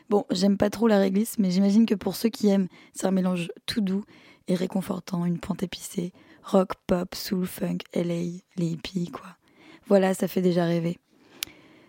Bon, 0.09 0.25
j'aime 0.31 0.57
pas 0.57 0.71
trop 0.71 0.89
la 0.89 0.99
réglisse, 0.99 1.39
mais 1.39 1.51
j'imagine 1.51 1.85
que 1.85 1.95
pour 1.95 2.17
ceux 2.17 2.31
qui 2.31 2.49
aiment, 2.49 2.69
c'est 2.95 3.07
un 3.07 3.11
mélange 3.11 3.53
tout 3.67 3.83
doux 3.83 4.03
et 4.49 4.55
réconfortant, 4.55 5.27
une 5.27 5.39
pente 5.39 5.63
épicée, 5.63 6.15
rock, 6.43 6.71
pop, 6.87 7.15
soul, 7.15 7.45
funk, 7.45 7.81
LA, 7.95 8.41
les 8.57 8.67
hippies, 8.67 9.11
quoi. 9.11 9.37
Voilà, 9.89 10.15
ça 10.15 10.27
fait 10.27 10.41
déjà 10.41 10.65
rêver. 10.65 10.97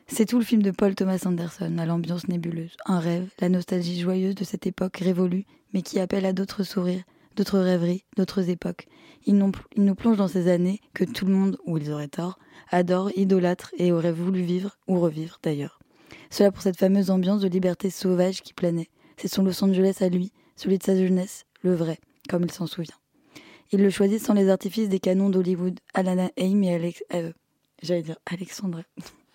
C'est 0.07 0.25
tout 0.25 0.39
le 0.39 0.43
film 0.43 0.61
de 0.61 0.71
Paul 0.71 0.93
Thomas 0.93 1.23
Anderson, 1.25 1.77
à 1.77 1.85
l'ambiance 1.85 2.27
nébuleuse, 2.27 2.75
un 2.85 2.99
rêve, 2.99 3.29
la 3.39 3.47
nostalgie 3.47 4.01
joyeuse 4.01 4.35
de 4.35 4.43
cette 4.43 4.67
époque 4.67 4.97
révolue, 4.97 5.45
mais 5.73 5.83
qui 5.83 6.01
appelle 6.01 6.25
à 6.25 6.33
d'autres 6.33 6.63
sourires, 6.63 7.05
d'autres 7.39 7.59
rêveries, 7.59 8.03
d'autres 8.17 8.49
époques. 8.49 8.87
Il 9.25 9.37
nous, 9.37 9.51
il 9.77 9.85
nous 9.85 9.95
plonge 9.95 10.17
dans 10.17 10.27
ces 10.27 10.49
années 10.49 10.81
que 10.93 11.05
tout 11.05 11.25
le 11.25 11.33
monde, 11.33 11.57
ou 11.65 11.77
ils 11.77 11.89
auraient 11.89 12.09
tort, 12.09 12.37
adore, 12.69 13.11
idolâtre 13.15 13.71
et 13.77 13.93
aurait 13.93 14.11
voulu 14.11 14.41
vivre, 14.41 14.77
ou 14.89 14.99
revivre 14.99 15.39
d'ailleurs. 15.41 15.79
Cela 16.29 16.51
pour 16.51 16.61
cette 16.61 16.77
fameuse 16.77 17.11
ambiance 17.11 17.41
de 17.41 17.47
liberté 17.47 17.89
sauvage 17.89 18.41
qui 18.41 18.53
planait. 18.53 18.89
C'est 19.15 19.29
son 19.29 19.43
Los 19.43 19.63
Angeles 19.63 19.99
à 20.01 20.09
lui, 20.09 20.33
celui 20.57 20.77
de 20.77 20.83
sa 20.83 20.97
jeunesse, 20.97 21.45
le 21.61 21.73
vrai, 21.73 21.99
comme 22.27 22.43
il 22.43 22.51
s'en 22.51 22.67
souvient. 22.67 22.95
Il 23.71 23.81
le 23.81 23.89
choisit 23.89 24.21
sans 24.21 24.33
les 24.33 24.49
artifices 24.49 24.89
des 24.89 24.99
canons 24.99 25.29
d'Hollywood, 25.29 25.79
Alana 25.93 26.31
Haim 26.37 26.61
et 26.63 26.73
Alex... 26.73 27.03
euh, 27.13 27.31
j'allais 27.81 28.01
dire 28.03 28.17
Alexandra. 28.25 28.81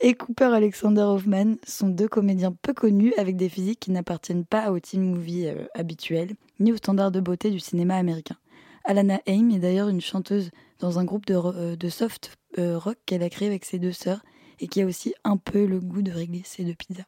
et 0.00 0.14
Cooper 0.14 0.50
Alexander 0.54 1.02
Hoffman 1.02 1.56
sont 1.66 1.88
deux 1.88 2.08
comédiens 2.08 2.52
peu 2.52 2.72
connus 2.72 3.12
avec 3.16 3.36
des 3.36 3.48
physiques 3.48 3.80
qui 3.80 3.90
n'appartiennent 3.90 4.44
pas 4.44 4.70
au 4.70 4.80
teen 4.80 5.02
movie 5.02 5.46
euh, 5.46 5.66
habituel, 5.74 6.34
ni 6.58 6.72
aux 6.72 6.76
standards 6.76 7.10
de 7.10 7.20
beauté 7.20 7.50
du 7.50 7.60
cinéma 7.60 7.96
américain. 7.96 8.36
Alana 8.84 9.20
Haim 9.26 9.50
est 9.50 9.58
d'ailleurs 9.58 9.88
une 9.88 10.00
chanteuse 10.00 10.50
dans 10.78 10.98
un 10.98 11.04
groupe 11.04 11.26
de, 11.26 11.34
euh, 11.34 11.90
soft 11.90 12.38
euh, 12.58 12.78
rock 12.78 12.96
qu'elle 13.04 13.22
a 13.22 13.30
créé 13.30 13.48
avec 13.48 13.64
ses 13.64 13.78
deux 13.78 13.92
sœurs 13.92 14.22
et 14.58 14.68
qui 14.68 14.80
a 14.82 14.86
aussi 14.86 15.14
un 15.24 15.36
peu 15.36 15.66
le 15.66 15.80
goût 15.80 16.02
de 16.02 16.10
réglisse 16.10 16.58
et 16.58 16.64
de 16.64 16.72
pizza. 16.72 17.02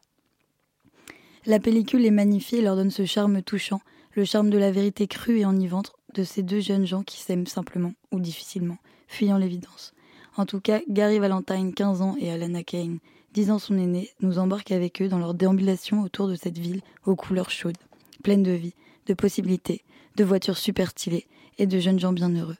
La 1.45 1.59
pellicule 1.59 2.01
les 2.01 2.11
magnifie 2.11 2.57
et 2.57 2.61
leur 2.61 2.75
donne 2.75 2.91
ce 2.91 3.05
charme 3.05 3.41
touchant, 3.41 3.81
le 4.13 4.23
charme 4.23 4.49
de 4.49 4.57
la 4.57 4.71
vérité 4.71 5.07
crue 5.07 5.39
et 5.39 5.45
enivrante 5.45 5.93
de 6.13 6.23
ces 6.23 6.43
deux 6.43 6.59
jeunes 6.59 6.85
gens 6.85 7.03
qui 7.03 7.19
s'aiment 7.19 7.47
simplement 7.47 7.93
ou 8.11 8.19
difficilement, 8.19 8.77
fuyant 9.07 9.37
l'évidence. 9.37 9.93
En 10.35 10.45
tout 10.47 10.59
cas, 10.59 10.81
Gary 10.89 11.19
Valentine, 11.19 11.73
15 11.73 12.01
ans, 12.01 12.15
et 12.19 12.31
Alana 12.31 12.63
Kane, 12.63 12.97
10 13.33 13.51
ans 13.51 13.59
son 13.59 13.77
aîné, 13.77 14.09
nous 14.19 14.39
embarquent 14.39 14.71
avec 14.71 15.01
eux 15.01 15.07
dans 15.07 15.19
leur 15.19 15.35
déambulation 15.35 16.01
autour 16.01 16.27
de 16.27 16.35
cette 16.35 16.57
ville 16.57 16.81
aux 17.05 17.15
couleurs 17.15 17.51
chaudes, 17.51 17.77
pleine 18.23 18.41
de 18.41 18.51
vie, 18.51 18.73
de 19.05 19.13
possibilités, 19.13 19.83
de 20.15 20.23
voitures 20.23 20.57
super 20.57 20.89
stylées 20.89 21.27
et 21.59 21.67
de 21.67 21.79
jeunes 21.79 21.99
gens 21.99 22.13
bien 22.13 22.29
heureux. 22.29 22.57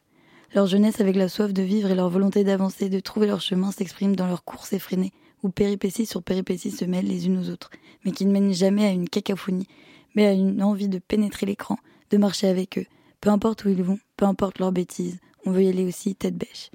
Leur 0.53 0.67
jeunesse 0.67 1.01
avec 1.01 1.15
la 1.15 1.29
soif 1.29 1.51
de 1.51 1.63
vivre 1.63 1.89
et 1.89 1.95
leur 1.95 2.09
volonté 2.09 2.43
d'avancer, 2.43 2.89
de 2.89 2.99
trouver 2.99 3.25
leur 3.25 3.41
chemin 3.41 3.71
s'expriment 3.71 4.15
dans 4.15 4.27
leurs 4.27 4.43
courses 4.43 4.73
effrénées, 4.73 5.13
où 5.41 5.49
péripéties 5.49 6.05
sur 6.05 6.21
péripéties 6.21 6.69
se 6.69 6.85
mêlent 6.85 7.07
les 7.07 7.25
unes 7.25 7.39
aux 7.39 7.49
autres, 7.49 7.71
mais 8.05 8.11
qui 8.11 8.27
ne 8.27 8.31
mènent 8.31 8.53
jamais 8.53 8.85
à 8.85 8.91
une 8.91 9.09
cacophonie, 9.09 9.67
mais 10.13 10.27
à 10.27 10.33
une 10.33 10.61
envie 10.61 10.89
de 10.89 10.99
pénétrer 10.99 11.47
l'écran, 11.47 11.77
de 12.11 12.17
marcher 12.17 12.47
avec 12.47 12.77
eux. 12.77 12.85
Peu 13.19 13.29
importe 13.29 13.65
où 13.65 13.69
ils 13.69 13.81
vont, 13.81 13.97
peu 14.15 14.25
importe 14.25 14.59
leurs 14.59 14.71
bêtises, 14.71 15.19
on 15.45 15.51
veut 15.51 15.63
y 15.63 15.69
aller 15.69 15.85
aussi 15.85 16.13
tête 16.13 16.37
bêche. 16.37 16.69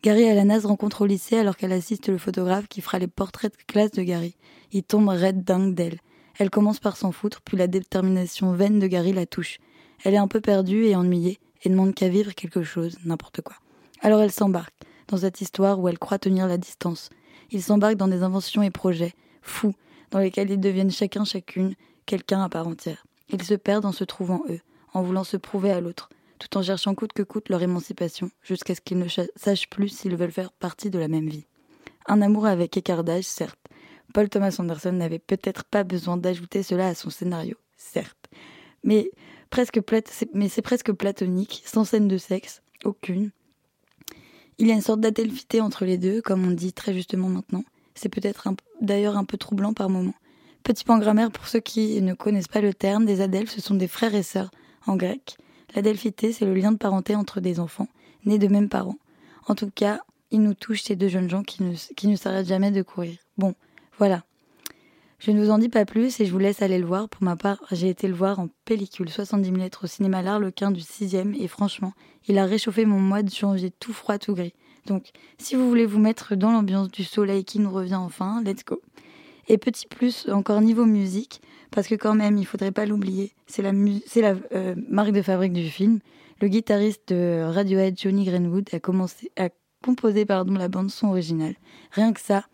Gary 0.00 0.22
et 0.22 0.30
Alana 0.30 0.60
se 0.60 0.66
rencontrent 0.68 1.02
au 1.02 1.06
lycée 1.06 1.38
alors 1.38 1.56
qu'elle 1.56 1.72
assiste 1.72 2.08
le 2.08 2.18
photographe 2.18 2.68
qui 2.68 2.80
fera 2.80 3.00
les 3.00 3.08
portraits 3.08 3.52
de 3.52 3.62
classe 3.66 3.90
de 3.90 4.02
Gary. 4.02 4.36
Il 4.70 4.84
tombe 4.84 5.08
raide 5.08 5.42
dingue 5.42 5.74
d'elle. 5.74 5.98
Elle 6.38 6.50
commence 6.50 6.78
par 6.78 6.96
s'en 6.96 7.10
foutre, 7.10 7.40
puis 7.40 7.56
la 7.56 7.66
détermination 7.66 8.52
vaine 8.52 8.78
de 8.78 8.86
Gary 8.86 9.12
la 9.12 9.26
touche. 9.26 9.58
Elle 10.04 10.14
est 10.14 10.18
un 10.18 10.28
peu 10.28 10.40
perdue 10.40 10.84
et 10.84 10.94
ennuyée, 10.94 11.40
et 11.64 11.68
demande 11.68 11.94
qu'à 11.94 12.08
vivre 12.08 12.32
quelque 12.32 12.62
chose, 12.62 12.96
n'importe 13.04 13.40
quoi. 13.40 13.56
Alors 14.00 14.20
elle 14.20 14.30
s'embarque 14.30 14.74
dans 15.08 15.16
cette 15.16 15.40
histoire 15.40 15.80
où 15.80 15.88
elle 15.88 15.98
croit 15.98 16.20
tenir 16.20 16.46
la 16.46 16.58
distance. 16.58 17.10
Ils 17.50 17.62
s'embarquent 17.62 17.96
dans 17.96 18.06
des 18.06 18.22
inventions 18.22 18.62
et 18.62 18.70
projets, 18.70 19.14
fous, 19.42 19.74
dans 20.12 20.20
lesquels 20.20 20.50
ils 20.50 20.60
deviennent 20.60 20.92
chacun 20.92 21.24
chacune 21.24 21.74
quelqu'un 22.06 22.42
à 22.44 22.48
part 22.48 22.68
entière. 22.68 23.04
Ils 23.30 23.42
se 23.42 23.54
perdent 23.54 23.86
en 23.86 23.92
se 23.92 24.04
trouvant 24.04 24.42
eux, 24.48 24.60
en 24.94 25.02
voulant 25.02 25.24
se 25.24 25.36
prouver 25.36 25.72
à 25.72 25.80
l'autre, 25.80 26.08
tout 26.38 26.56
en 26.56 26.62
cherchant 26.62 26.94
coûte 26.94 27.12
que 27.12 27.22
coûte 27.22 27.48
leur 27.48 27.62
émancipation, 27.62 28.30
jusqu'à 28.42 28.74
ce 28.74 28.80
qu'ils 28.80 28.98
ne 28.98 29.08
sachent 29.36 29.68
plus 29.68 29.88
s'ils 29.88 30.16
veulent 30.16 30.32
faire 30.32 30.52
partie 30.52 30.90
de 30.90 30.98
la 30.98 31.08
même 31.08 31.28
vie. 31.28 31.46
Un 32.06 32.22
amour 32.22 32.46
avec 32.46 32.76
écartage, 32.76 33.24
certes. 33.24 33.58
Paul 34.14 34.28
Thomas 34.28 34.56
Anderson 34.58 34.92
n'avait 34.92 35.18
peut-être 35.18 35.64
pas 35.64 35.84
besoin 35.84 36.16
d'ajouter 36.16 36.62
cela 36.62 36.88
à 36.88 36.94
son 36.94 37.10
scénario, 37.10 37.56
certes. 37.76 38.28
Mais, 38.82 39.10
c'est 39.52 40.62
presque 40.62 40.92
platonique, 40.92 41.62
sans 41.66 41.84
scène 41.84 42.08
de 42.08 42.16
sexe, 42.16 42.62
aucune. 42.84 43.30
Il 44.58 44.66
y 44.66 44.70
a 44.70 44.74
une 44.74 44.80
sorte 44.80 45.00
d'adelphité 45.00 45.60
entre 45.60 45.84
les 45.84 45.98
deux, 45.98 46.22
comme 46.22 46.46
on 46.46 46.50
dit 46.50 46.72
très 46.72 46.94
justement 46.94 47.28
maintenant. 47.28 47.64
C'est 47.94 48.08
peut-être 48.08 48.48
d'ailleurs 48.80 49.16
un 49.16 49.24
peu 49.24 49.36
troublant 49.36 49.72
par 49.72 49.90
moments. 49.90 50.14
Petit 50.62 50.84
point 50.84 50.98
grammaire 50.98 51.30
pour 51.30 51.46
ceux 51.48 51.60
qui 51.60 52.00
ne 52.02 52.14
connaissent 52.14 52.48
pas 52.48 52.60
le 52.60 52.74
terme, 52.74 53.04
des 53.04 53.20
adelphes, 53.20 53.50
ce 53.50 53.60
sont 53.60 53.74
des 53.74 53.88
frères 53.88 54.14
et 54.14 54.22
sœurs 54.22 54.50
en 54.86 54.96
grec. 54.96 55.36
L'adelphité, 55.74 56.32
c'est 56.32 56.46
le 56.46 56.54
lien 56.54 56.72
de 56.72 56.78
parenté 56.78 57.14
entre 57.14 57.40
des 57.40 57.60
enfants, 57.60 57.88
nés 58.24 58.38
de 58.38 58.48
mêmes 58.48 58.68
parents. 58.68 58.98
En 59.46 59.54
tout 59.54 59.70
cas, 59.74 60.00
il 60.30 60.42
nous 60.42 60.54
touche 60.54 60.82
ces 60.82 60.96
deux 60.96 61.08
jeunes 61.08 61.30
gens 61.30 61.42
qui 61.42 61.62
ne, 61.62 62.16
s'arrêtent 62.16 62.48
jamais 62.48 62.70
de 62.70 62.82
courir. 62.82 63.16
Bon, 63.36 63.54
voilà. 63.98 64.24
Je 65.18 65.32
ne 65.32 65.42
vous 65.42 65.50
en 65.50 65.58
dis 65.58 65.68
pas 65.68 65.84
plus 65.84 66.20
et 66.20 66.26
je 66.26 66.32
vous 66.32 66.38
laisse 66.38 66.62
aller 66.62 66.78
le 66.78 66.86
voir. 66.86 67.08
Pour 67.08 67.24
ma 67.24 67.34
part, 67.34 67.58
j'ai 67.72 67.88
été 67.88 68.06
le 68.06 68.14
voir 68.14 68.38
en 68.38 68.48
pellicule 68.64 69.10
70 69.10 69.50
mm 69.50 69.68
au 69.82 69.86
cinéma 69.86 70.22
L'Arlequin 70.22 70.70
du 70.70 70.80
6e 70.80 71.34
et 71.40 71.48
franchement, 71.48 71.92
il 72.28 72.38
a 72.38 72.44
réchauffé 72.44 72.84
mon 72.84 73.00
mois 73.00 73.22
de 73.22 73.30
janvier 73.30 73.70
tout 73.70 73.92
froid, 73.92 74.18
tout 74.18 74.34
gris. 74.34 74.54
Donc, 74.86 75.10
si 75.38 75.56
vous 75.56 75.68
voulez 75.68 75.86
vous 75.86 75.98
mettre 75.98 76.36
dans 76.36 76.52
l'ambiance 76.52 76.88
du 76.90 77.04
soleil 77.04 77.44
qui 77.44 77.58
nous 77.58 77.70
revient 77.70 77.96
enfin, 77.96 78.42
let's 78.44 78.64
go. 78.64 78.80
Et 79.48 79.58
petit 79.58 79.86
plus, 79.86 80.28
encore 80.28 80.60
niveau 80.60 80.84
musique, 80.84 81.40
parce 81.70 81.88
que 81.88 81.94
quand 81.94 82.14
même, 82.14 82.36
il 82.36 82.46
faudrait 82.46 82.70
pas 82.70 82.86
l'oublier, 82.86 83.32
c'est 83.46 83.62
la, 83.62 83.72
c'est 84.06 84.20
la 84.20 84.34
euh, 84.52 84.74
marque 84.88 85.12
de 85.12 85.22
fabrique 85.22 85.54
du 85.54 85.68
film. 85.68 86.00
Le 86.40 86.48
guitariste 86.48 87.08
de 87.08 87.42
Radiohead, 87.42 87.98
Johnny 87.98 88.24
Greenwood, 88.24 88.68
a, 88.72 88.78
commencé, 88.78 89.32
a 89.36 89.48
composé 89.84 90.24
pardon, 90.24 90.54
la 90.54 90.68
bande 90.68 90.90
son 90.90 91.08
originale. 91.08 91.54
Rien 91.92 92.12
que 92.12 92.20
ça. 92.20 92.44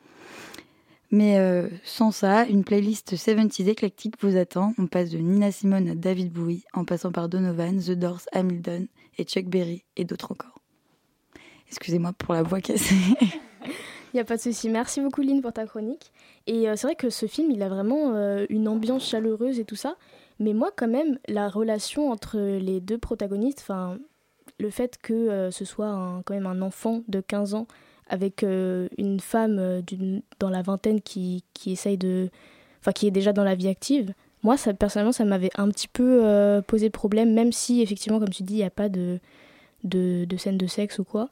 Mais 1.10 1.38
euh, 1.38 1.68
sans 1.84 2.10
ça, 2.10 2.44
une 2.46 2.64
playlist 2.64 3.14
70s 3.14 3.68
éclectique 3.68 4.14
vous 4.20 4.36
attend. 4.36 4.72
On 4.78 4.86
passe 4.86 5.10
de 5.10 5.18
Nina 5.18 5.52
Simone 5.52 5.88
à 5.90 5.94
David 5.94 6.32
Bowie, 6.32 6.64
en 6.72 6.84
passant 6.84 7.12
par 7.12 7.28
Donovan, 7.28 7.78
The 7.78 7.92
Doors, 7.92 8.22
Hamilton 8.32 8.88
et 9.18 9.24
Chuck 9.24 9.44
Berry 9.46 9.84
et 9.96 10.04
d'autres 10.04 10.32
encore. 10.32 10.60
Excusez-moi 11.68 12.12
pour 12.14 12.34
la 12.34 12.42
voix 12.42 12.60
cassée. 12.60 12.94
Il 14.14 14.18
n'y 14.18 14.20
a 14.20 14.24
pas 14.24 14.36
de 14.36 14.42
souci. 14.42 14.68
Merci 14.68 15.00
beaucoup, 15.00 15.22
Lynn, 15.22 15.40
pour 15.42 15.52
ta 15.52 15.66
chronique. 15.66 16.12
Et 16.46 16.68
euh, 16.68 16.76
c'est 16.76 16.86
vrai 16.86 16.96
que 16.96 17.10
ce 17.10 17.26
film, 17.26 17.50
il 17.50 17.62
a 17.62 17.68
vraiment 17.68 18.14
euh, 18.14 18.46
une 18.50 18.68
ambiance 18.68 19.08
chaleureuse 19.08 19.58
et 19.58 19.64
tout 19.64 19.76
ça. 19.76 19.96
Mais 20.38 20.52
moi, 20.52 20.70
quand 20.74 20.88
même, 20.88 21.18
la 21.28 21.48
relation 21.48 22.10
entre 22.10 22.38
les 22.38 22.80
deux 22.80 22.98
protagonistes, 22.98 23.60
enfin, 23.60 23.98
le 24.58 24.70
fait 24.70 24.98
que 24.98 25.12
euh, 25.12 25.50
ce 25.50 25.64
soit 25.64 26.22
quand 26.26 26.34
même 26.34 26.46
un 26.46 26.60
enfant 26.60 27.02
de 27.08 27.20
15 27.20 27.54
ans 27.54 27.66
avec 28.06 28.42
une 28.42 29.18
femme 29.18 29.82
dans 30.38 30.50
la 30.50 30.60
vingtaine 30.60 31.00
qui, 31.00 31.42
qui 31.54 31.72
essaye 31.72 31.96
de. 31.96 32.28
Enfin, 32.80 32.92
qui 32.92 33.06
est 33.06 33.10
déjà 33.10 33.32
dans 33.32 33.44
la 33.44 33.54
vie 33.54 33.68
active, 33.68 34.12
moi, 34.42 34.58
ça, 34.58 34.74
personnellement, 34.74 35.12
ça 35.12 35.24
m'avait 35.24 35.50
un 35.56 35.70
petit 35.70 35.88
peu 35.88 36.60
posé 36.66 36.90
problème, 36.90 37.32
même 37.32 37.50
si, 37.50 37.80
effectivement, 37.80 38.18
comme 38.18 38.28
tu 38.28 38.42
dis, 38.42 38.54
il 38.54 38.58
n'y 38.58 38.62
a 38.62 38.68
pas 38.68 38.90
de, 38.90 39.20
de, 39.84 40.26
de 40.26 40.36
scène 40.36 40.58
de 40.58 40.66
sexe 40.66 40.98
ou 40.98 41.04
quoi 41.04 41.30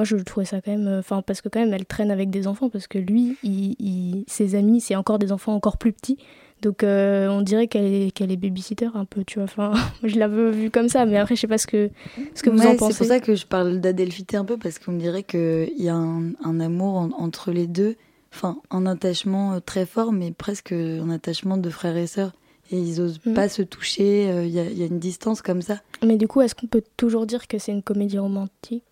moi 0.00 0.04
je 0.06 0.16
trouvais 0.16 0.46
ça 0.46 0.62
quand 0.62 0.70
même 0.70 0.88
euh, 0.88 1.00
enfin 1.00 1.20
parce 1.20 1.42
que 1.42 1.50
quand 1.50 1.60
même 1.60 1.74
elle 1.74 1.84
traîne 1.84 2.10
avec 2.10 2.30
des 2.30 2.46
enfants 2.46 2.70
parce 2.70 2.86
que 2.86 2.96
lui 2.96 3.36
il, 3.42 4.24
ses 4.28 4.54
amis 4.54 4.80
c'est 4.80 4.96
encore 4.96 5.18
des 5.18 5.30
enfants 5.30 5.54
encore 5.54 5.76
plus 5.76 5.92
petits. 5.92 6.16
Donc 6.62 6.82
euh, 6.82 7.28
on 7.28 7.42
dirait 7.42 7.66
qu'elle 7.68 7.84
est 7.84 8.10
qu'elle 8.10 8.32
est 8.32 8.38
babysitter 8.38 8.88
un 8.94 9.04
peu 9.04 9.24
tu 9.24 9.38
vois. 9.38 9.44
Enfin 9.44 9.72
je 10.02 10.18
l'avais 10.18 10.50
vu 10.52 10.70
comme 10.70 10.88
ça 10.88 11.04
mais 11.04 11.18
après 11.18 11.36
je 11.36 11.42
sais 11.42 11.46
pas 11.46 11.58
ce 11.58 11.66
que 11.66 11.90
ce 12.34 12.42
que 12.42 12.48
vous 12.48 12.62
en 12.62 12.76
pensez 12.76 12.92
c'est 12.94 12.98
pour 12.98 13.06
ça 13.08 13.20
que 13.20 13.34
je 13.34 13.44
parle 13.44 13.80
d'adelphité 13.80 14.38
un 14.38 14.46
peu 14.46 14.56
parce 14.56 14.78
qu'on 14.78 14.94
dirait 14.94 15.22
qu'il 15.22 15.74
y 15.76 15.90
a 15.90 15.94
un, 15.94 16.32
un 16.42 16.60
amour 16.60 17.10
entre 17.18 17.50
les 17.50 17.66
deux. 17.66 17.96
Enfin 18.32 18.56
un 18.70 18.86
attachement 18.86 19.52
euh, 19.52 19.60
très 19.60 19.84
fort 19.84 20.12
mais 20.12 20.30
presque 20.30 20.72
un 20.72 21.10
attachement 21.10 21.58
de 21.58 21.68
frères 21.68 21.98
et 21.98 22.06
sœurs. 22.06 22.32
Et 22.72 22.78
ils 22.78 23.02
osent 23.02 23.20
mm. 23.26 23.34
pas 23.34 23.50
se 23.50 23.60
toucher 23.60 24.44
il 24.44 24.50
y, 24.50 24.78
y, 24.78 24.82
a 24.82 24.86
une 24.86 25.00
distance 25.00 25.42
comme 25.42 25.60
ça. 25.60 25.82
Mais 26.02 26.16
du 26.16 26.26
coup 26.26 26.40
est-ce 26.40 26.54
qu'on 26.54 26.68
peut 26.68 26.84
toujours 26.96 27.26
dire 27.26 27.48
que 27.48 27.58
c'est 27.58 27.72
une 27.72 27.82
comédie 27.82 28.18
romantique? 28.18 28.84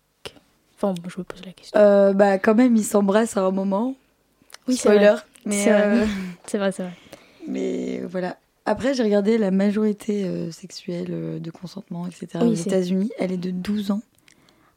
Enfin, 0.81 0.95
je 1.07 1.19
me 1.19 1.23
pose 1.23 1.45
la 1.45 1.51
question. 1.51 1.79
Euh, 1.79 2.13
bah, 2.13 2.37
quand 2.37 2.55
même, 2.55 2.75
ils 2.77 2.85
s'embrassent 2.85 3.35
à 3.35 3.41
un 3.41 3.51
moment. 3.51 3.95
Oui, 4.67 4.77
Spoiler. 4.77 5.15
C'est 5.49 5.71
vrai. 5.71 6.07
c'est 6.45 6.57
vrai, 6.57 6.71
c'est 6.71 6.83
vrai. 6.83 6.93
Mais 7.47 8.01
voilà. 8.09 8.37
Après, 8.65 8.93
j'ai 8.93 9.03
regardé 9.03 9.37
la 9.37 9.51
majorité 9.51 10.23
euh, 10.23 10.51
sexuelle 10.51 11.07
euh, 11.09 11.39
de 11.39 11.51
consentement, 11.51 12.07
etc. 12.07 12.45
aux 12.45 12.53
États-Unis, 12.53 13.09
elle 13.17 13.31
est 13.31 13.37
de 13.37 13.51
12 13.51 13.91
ans. 13.91 14.01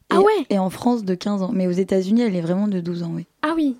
ah 0.09 0.19
ouais? 0.19 0.45
Et 0.49 0.57
en 0.57 0.69
France, 0.69 1.05
de 1.05 1.15
15 1.15 1.43
ans. 1.43 1.51
Mais 1.53 1.67
aux 1.67 1.71
États-Unis, 1.71 2.23
elle 2.23 2.35
est 2.35 2.41
vraiment 2.41 2.67
de 2.67 2.79
12 2.79 3.03
ans, 3.03 3.11
oui. 3.13 3.27
Ah 3.41 3.53
oui. 3.55 3.77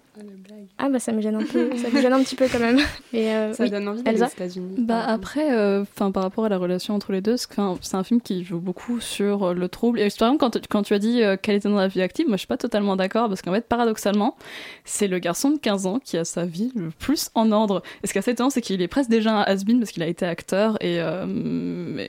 Ah 0.78 0.90
bah 0.90 1.00
ça 1.00 1.12
me 1.12 1.22
gêne 1.22 1.36
un 1.36 1.44
peu, 1.44 1.70
ça 1.78 1.90
me 1.90 2.02
gêne 2.02 2.14
un 2.14 2.24
petit 2.24 2.36
peu 2.36 2.48
quand 2.52 2.60
même. 2.60 2.80
Et 3.14 3.30
euh, 3.30 3.54
ça 3.54 3.68
donne 3.68 3.88
envie 3.88 4.04
d'aller 4.04 4.22
aux 4.22 4.26
États-Unis. 4.26 4.76
Bah 4.78 5.04
après, 5.06 5.54
euh, 5.54 5.82
enfin 5.82 6.12
par 6.12 6.24
rapport 6.24 6.46
à 6.46 6.50
la 6.50 6.58
relation 6.58 6.96
entre 6.96 7.12
les 7.12 7.22
deux, 7.22 7.36
c'est 7.38 7.96
un 7.96 8.04
film 8.04 8.22
qui 8.22 8.44
joue 8.44 8.60
beaucoup 8.60 9.00
sur 9.00 9.44
euh, 9.44 9.54
le 9.54 9.68
trouble. 9.68 10.00
Et 10.00 10.10
par 10.18 10.30
exemple, 10.30 10.40
quand, 10.40 10.68
quand 10.68 10.84
tu 10.84 10.94
as 10.94 11.00
dit 11.00 11.22
qu'elle 11.42 11.56
était 11.56 11.70
dans 11.70 11.76
la 11.76 11.88
vie 11.88 12.02
active, 12.02 12.28
moi 12.28 12.36
je 12.36 12.40
suis 12.40 12.48
pas 12.48 12.58
totalement 12.58 12.96
d'accord 12.96 13.30
parce 13.30 13.42
qu'en 13.42 13.52
fait, 13.52 13.68
paradoxalement, 13.68 14.36
c'est 14.86 15.08
le 15.08 15.20
garçon 15.20 15.52
de 15.52 15.58
15 15.58 15.86
ans 15.86 16.00
qui 16.04 16.18
a 16.18 16.26
sa 16.26 16.46
vie 16.46 16.72
le 16.76 16.90
plus 16.90 17.30
en 17.36 17.52
ordre. 17.52 17.82
Et 18.04 18.08
ce 18.08 18.14
qui 18.14 18.18
est 18.18 18.22
assez 18.22 18.32
étonnant, 18.32 18.50
c'est 18.50 18.62
qu'il 18.62 18.82
est 18.82 18.88
presque 18.88 19.10
déjà 19.10 19.34
un 19.34 19.42
has-been 19.42 19.80
parce 19.80 19.92
qu'il 19.92 20.04
a 20.04 20.08
été 20.08 20.26
acteur 20.26 20.78
et 20.82 21.00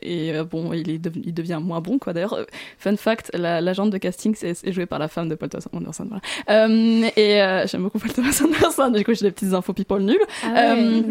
et 0.02 0.32
bon, 0.50 0.72
il 0.72 0.90
est 0.90 1.00
il 1.24 1.34
devient 1.34 1.60
moins 1.62 1.80
bon 1.80 1.98
quoi. 1.98 2.12
D'ailleurs, 2.12 2.38
fun 2.78 2.96
fact, 2.96 3.30
l'agente 3.34 3.90
de 3.90 3.98
casting 3.98 4.36
est, 4.42 4.72
jouée 4.72 4.86
par 4.86 4.98
la 4.98 5.08
femme 5.08 5.28
de 5.28 5.34
Paul 5.34 5.48
Thomas 5.48 5.66
Anderson. 5.72 6.08
Voilà. 6.08 6.68
et 7.16 7.66
j'aime 7.66 7.82
beaucoup 7.82 7.98
Paul 7.98 8.12
Thomas 8.12 8.43
Anderson. 8.44 8.90
Du 8.94 9.04
coup, 9.04 9.14
j'ai 9.14 9.26
des 9.26 9.30
petites 9.30 9.52
infos 9.52 9.72
people 9.72 10.00
nulles. 10.00 10.18
Ah 10.42 10.72
euh, 10.72 11.02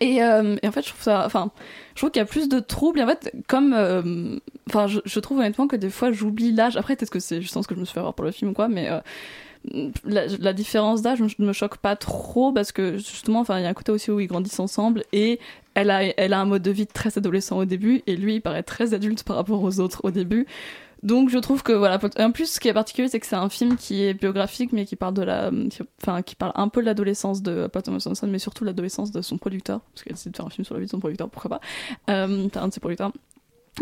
et, 0.00 0.22
euh, 0.22 0.56
et, 0.62 0.68
en 0.68 0.72
fait, 0.72 0.82
je 0.82 0.90
trouve 0.90 1.02
ça. 1.02 1.24
Enfin, 1.26 1.50
je 1.94 2.00
trouve 2.00 2.10
qu'il 2.10 2.20
y 2.20 2.22
a 2.22 2.26
plus 2.26 2.48
de 2.48 2.60
troubles. 2.60 3.00
en 3.00 3.06
fait, 3.06 3.32
comme. 3.48 3.74
Euh, 3.74 4.38
enfin, 4.68 4.86
je, 4.86 5.00
je, 5.04 5.20
trouve 5.20 5.38
honnêtement 5.38 5.66
que 5.66 5.76
des 5.76 5.90
fois, 5.90 6.12
j'oublie 6.12 6.52
l'âge. 6.52 6.76
Après, 6.76 6.96
peut-être 6.96 7.10
que 7.10 7.20
c'est 7.20 7.40
justement 7.40 7.62
ce 7.62 7.68
que 7.68 7.74
je 7.74 7.80
me 7.80 7.84
suis 7.84 7.94
fait 7.94 8.00
avoir 8.00 8.14
pour 8.14 8.24
le 8.24 8.32
film 8.32 8.50
ou 8.50 8.54
quoi, 8.54 8.68
mais. 8.68 8.88
La, 10.04 10.26
la, 10.26 10.54
différence 10.54 11.02
d'âge 11.02 11.20
ne 11.20 11.46
me 11.46 11.52
choque 11.52 11.76
pas 11.76 11.94
trop 11.94 12.50
parce 12.50 12.72
que 12.72 12.96
justement 12.96 13.40
enfin 13.40 13.58
il 13.58 13.62
y 13.64 13.66
a 13.66 13.68
un 13.68 13.74
côté 13.74 13.92
aussi 13.92 14.10
où 14.10 14.18
ils 14.18 14.26
grandissent 14.26 14.58
ensemble 14.58 15.04
et 15.12 15.38
elle 15.74 15.90
a 15.90 16.02
elle 16.02 16.32
a 16.32 16.40
un 16.40 16.46
mode 16.46 16.62
de 16.62 16.70
vie 16.70 16.86
très 16.86 17.18
adolescent 17.18 17.58
au 17.58 17.66
début 17.66 18.02
et 18.06 18.16
lui 18.16 18.36
il 18.36 18.40
paraît 18.40 18.62
très 18.62 18.94
adulte 18.94 19.22
par 19.22 19.36
rapport 19.36 19.62
aux 19.62 19.78
autres 19.78 20.00
au 20.02 20.10
début 20.10 20.46
donc 21.02 21.30
je 21.30 21.38
trouve 21.38 21.62
que 21.62 21.72
voilà. 21.72 21.98
En 22.18 22.30
plus, 22.30 22.52
ce 22.52 22.60
qui 22.60 22.68
est 22.68 22.72
particulier, 22.72 23.08
c'est 23.08 23.20
que 23.20 23.26
c'est 23.26 23.36
un 23.36 23.48
film 23.48 23.76
qui 23.76 24.02
est 24.04 24.14
biographique, 24.14 24.72
mais 24.72 24.84
qui 24.84 24.96
parle 24.96 25.14
de 25.14 25.22
la, 25.22 25.50
enfin 26.02 26.22
qui 26.22 26.34
parle 26.34 26.52
un 26.54 26.68
peu 26.68 26.80
de 26.80 26.86
l'adolescence 26.86 27.42
de 27.42 27.66
Paul 27.66 27.82
Thomas 27.82 28.02
Anderson, 28.06 28.28
mais 28.28 28.38
surtout 28.38 28.64
l'adolescence 28.64 29.10
de 29.10 29.22
son 29.22 29.38
producteur, 29.38 29.80
parce 29.80 30.04
qu'elle 30.04 30.14
décide 30.14 30.32
de 30.32 30.36
faire 30.36 30.46
un 30.46 30.50
film 30.50 30.64
sur 30.64 30.74
la 30.74 30.80
vie 30.80 30.86
de 30.86 30.90
son 30.90 31.00
producteur, 31.00 31.28
pourquoi 31.28 31.58
pas. 31.58 31.60
Euh, 32.10 32.48
un 32.54 32.68
de 32.68 32.72
ses 32.72 32.80
producteurs. 32.80 33.12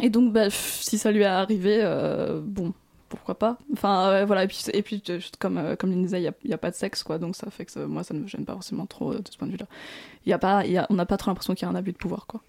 Et 0.02 0.10
donc, 0.10 0.32
bah, 0.32 0.50
si 0.50 0.98
ça 0.98 1.10
lui 1.10 1.22
est 1.22 1.24
arrivé, 1.24 1.80
euh, 1.82 2.40
bon, 2.44 2.72
pourquoi 3.08 3.38
pas 3.38 3.58
Enfin, 3.72 4.08
euh, 4.10 4.24
voilà, 4.24 4.44
et 4.44 4.82
puis, 4.82 5.02
euh, 5.08 5.20
comme, 5.38 5.58
euh, 5.58 5.76
comme 5.76 5.90
disait, 6.02 6.20
il 6.20 6.32
n'y 6.44 6.52
a, 6.52 6.54
a, 6.54 6.58
pas 6.58 6.70
de 6.70 6.76
sexe, 6.76 7.02
quoi, 7.02 7.18
donc 7.18 7.36
ça 7.36 7.50
fait 7.50 7.64
que 7.64 7.72
ça, 7.72 7.86
moi, 7.86 8.04
ça 8.04 8.14
ne 8.14 8.20
me 8.20 8.26
gêne 8.26 8.44
pas 8.44 8.52
forcément 8.52 8.86
trop 8.86 9.14
de 9.14 9.28
ce 9.30 9.36
point 9.36 9.46
de 9.46 9.52
vue-là. 9.52 9.66
Y 10.26 10.32
a 10.32 10.38
pas, 10.38 10.60
a, 10.60 10.86
on 10.90 10.94
n'a 10.94 11.06
pas 11.06 11.16
trop 11.16 11.30
l'impression 11.30 11.54
qu'il 11.54 11.66
y 11.66 11.68
a 11.68 11.72
un 11.72 11.74
abus 11.74 11.92
de 11.92 11.98
pouvoir, 11.98 12.26
quoi. 12.26 12.42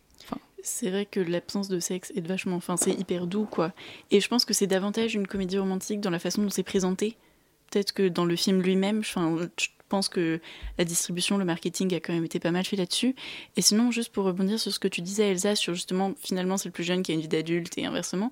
C'est 0.63 0.89
vrai 0.89 1.05
que 1.05 1.19
l'absence 1.19 1.69
de 1.69 1.79
sexe 1.79 2.11
est 2.15 2.25
vachement. 2.25 2.57
Enfin, 2.57 2.77
c'est 2.77 2.91
hyper 2.91 3.27
doux, 3.27 3.45
quoi. 3.45 3.73
Et 4.11 4.19
je 4.19 4.27
pense 4.27 4.45
que 4.45 4.53
c'est 4.53 4.67
davantage 4.67 5.15
une 5.15 5.27
comédie 5.27 5.57
romantique 5.57 6.01
dans 6.01 6.09
la 6.09 6.19
façon 6.19 6.41
dont 6.41 6.49
c'est 6.49 6.63
présenté. 6.63 7.15
Peut-être 7.71 7.93
que 7.93 8.07
dans 8.07 8.25
le 8.25 8.35
film 8.35 8.61
lui-même, 8.61 9.03
je 9.03 9.67
pense 9.87 10.09
que 10.09 10.39
la 10.77 10.85
distribution, 10.85 11.37
le 11.37 11.45
marketing 11.45 11.93
a 11.93 11.99
quand 11.99 12.13
même 12.13 12.25
été 12.25 12.39
pas 12.39 12.51
mal 12.51 12.65
fait 12.65 12.75
là-dessus. 12.75 13.15
Et 13.55 13.61
sinon, 13.61 13.91
juste 13.91 14.11
pour 14.11 14.25
rebondir 14.25 14.59
sur 14.59 14.71
ce 14.71 14.79
que 14.79 14.87
tu 14.87 15.01
disais, 15.01 15.29
Elsa, 15.29 15.55
sur 15.55 15.73
justement, 15.73 16.13
finalement, 16.19 16.57
c'est 16.57 16.67
le 16.67 16.73
plus 16.73 16.83
jeune 16.83 17.03
qui 17.03 17.11
a 17.11 17.15
une 17.15 17.21
vie 17.21 17.27
d'adulte 17.27 17.77
et 17.77 17.85
inversement. 17.85 18.31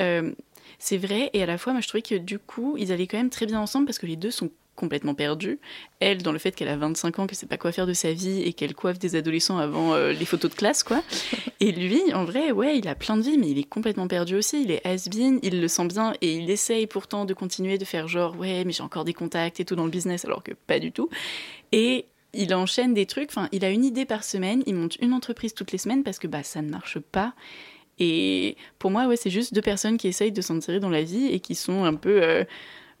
Euh, 0.00 0.32
c'est 0.78 0.98
vrai, 0.98 1.30
et 1.32 1.42
à 1.42 1.46
la 1.46 1.58
fois, 1.58 1.72
moi 1.72 1.80
je 1.80 1.88
trouvais 1.88 2.02
que 2.02 2.14
du 2.14 2.38
coup, 2.38 2.76
ils 2.78 2.92
allaient 2.92 3.06
quand 3.06 3.16
même 3.16 3.30
très 3.30 3.46
bien 3.46 3.60
ensemble 3.60 3.86
parce 3.86 3.98
que 3.98 4.06
les 4.06 4.16
deux 4.16 4.30
sont 4.30 4.50
complètement 4.78 5.14
perdus. 5.14 5.58
Elle, 6.00 6.22
dans 6.22 6.32
le 6.32 6.38
fait 6.38 6.52
qu'elle 6.52 6.68
a 6.68 6.76
25 6.76 7.18
ans, 7.18 7.26
qu'elle 7.26 7.36
sait 7.36 7.46
pas 7.46 7.58
quoi 7.58 7.72
faire 7.72 7.86
de 7.86 7.92
sa 7.92 8.12
vie 8.12 8.42
et 8.42 8.52
qu'elle 8.52 8.74
coiffe 8.74 8.98
des 8.98 9.16
adolescents 9.16 9.58
avant 9.58 9.92
euh, 9.92 10.12
les 10.12 10.24
photos 10.24 10.50
de 10.50 10.56
classe, 10.56 10.82
quoi. 10.82 11.02
Et 11.60 11.72
lui, 11.72 12.00
en 12.14 12.24
vrai, 12.24 12.52
ouais, 12.52 12.78
il 12.78 12.86
a 12.86 12.94
plein 12.94 13.16
de 13.16 13.22
vie, 13.22 13.36
mais 13.36 13.50
il 13.50 13.58
est 13.58 13.68
complètement 13.68 14.06
perdu 14.06 14.36
aussi. 14.36 14.62
Il 14.62 14.70
est 14.70 14.86
has-been, 14.86 15.40
il 15.42 15.60
le 15.60 15.68
sent 15.68 15.86
bien 15.86 16.14
et 16.20 16.34
il 16.36 16.48
essaye 16.48 16.86
pourtant 16.86 17.24
de 17.24 17.34
continuer 17.34 17.76
de 17.76 17.84
faire 17.84 18.06
genre, 18.06 18.38
ouais, 18.38 18.64
mais 18.64 18.72
j'ai 18.72 18.84
encore 18.84 19.04
des 19.04 19.12
contacts 19.12 19.58
et 19.58 19.64
tout 19.64 19.74
dans 19.74 19.84
le 19.84 19.90
business, 19.90 20.24
alors 20.24 20.44
que 20.44 20.52
pas 20.52 20.78
du 20.78 20.92
tout. 20.92 21.10
Et 21.72 22.06
il 22.32 22.54
enchaîne 22.54 22.94
des 22.94 23.06
trucs, 23.06 23.30
enfin, 23.30 23.48
il 23.50 23.64
a 23.64 23.70
une 23.70 23.84
idée 23.84 24.04
par 24.04 24.22
semaine, 24.22 24.62
il 24.66 24.76
monte 24.76 24.96
une 25.00 25.12
entreprise 25.12 25.52
toutes 25.52 25.72
les 25.72 25.78
semaines 25.78 26.04
parce 26.04 26.20
que 26.20 26.28
bah, 26.28 26.44
ça 26.44 26.62
ne 26.62 26.70
marche 26.70 27.00
pas. 27.00 27.34
Et 27.98 28.56
pour 28.78 28.92
moi, 28.92 29.08
ouais, 29.08 29.16
c'est 29.16 29.30
juste 29.30 29.52
deux 29.52 29.62
personnes 29.62 29.96
qui 29.96 30.06
essayent 30.06 30.30
de 30.30 30.40
s'en 30.40 30.60
tirer 30.60 30.78
dans 30.78 30.90
la 30.90 31.02
vie 31.02 31.26
et 31.26 31.40
qui 31.40 31.56
sont 31.56 31.82
un 31.84 31.94
peu. 31.94 32.22
Euh, 32.22 32.44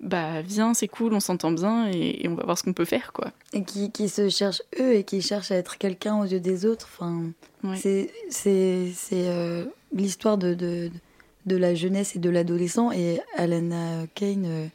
bah, 0.00 0.42
viens, 0.42 0.74
c'est 0.74 0.86
cool, 0.86 1.12
on 1.12 1.20
s'entend 1.20 1.50
bien 1.50 1.90
et, 1.90 2.24
et, 2.24 2.28
on 2.28 2.34
va 2.34 2.44
voir 2.44 2.56
ce 2.56 2.62
qu'on 2.62 2.72
peut 2.72 2.84
faire, 2.84 3.12
quoi. 3.12 3.32
Et 3.52 3.62
qui, 3.64 3.90
qui, 3.90 4.08
se 4.08 4.28
cherchent 4.28 4.62
eux 4.78 4.94
et 4.94 5.02
qui 5.02 5.20
cherchent 5.22 5.50
à 5.50 5.56
être 5.56 5.76
quelqu'un 5.76 6.20
aux 6.20 6.24
yeux 6.24 6.38
des 6.38 6.66
autres. 6.66 6.88
Enfin, 6.92 7.24
ouais. 7.64 7.76
c'est 7.76 8.10
c'est 8.30 8.94
euh, 9.12 9.64
l'histoire 9.92 10.38
de, 10.38 10.54
de, 10.54 10.90
de, 11.46 11.56
la 11.56 11.74
jeunesse 11.74 12.14
et 12.14 12.20
de 12.20 12.30
l'adolescent. 12.30 12.92
Et 12.92 13.20
Alana 13.36 14.06
Kane, 14.14 14.44
euh, 14.46 14.66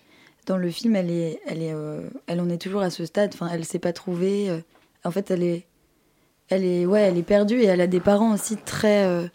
dans 0.46 0.58
le 0.58 0.70
film, 0.70 0.98
elle, 0.98 1.10
est, 1.10 1.40
elle, 1.48 1.62
est, 1.62 1.74
euh, 1.74 2.02
elle 2.28 2.42
en 2.42 2.50
est 2.50 2.58
toujours 2.58 2.82
à 2.82 2.90
ce 2.90 3.06
stade. 3.06 3.32
Enfin, 3.34 3.50
elle 3.52 3.64
s'est 3.64 3.80
pas 3.80 3.94
trouvée. 3.94 4.52
en 5.06 5.12
fait, 5.12 5.32
elle 5.32 5.44
est, 5.44 5.66
elle, 6.50 6.66
est, 6.66 6.86
ouais, 6.86 7.02
elle 7.02 7.18
est 7.18 7.24
perdue 7.24 7.62
et 7.62 7.66
elle 7.66 7.82
a 7.82 7.88
des 7.88 8.02
parents 8.02 8.34
aussi 8.34 8.58
très 8.58 9.30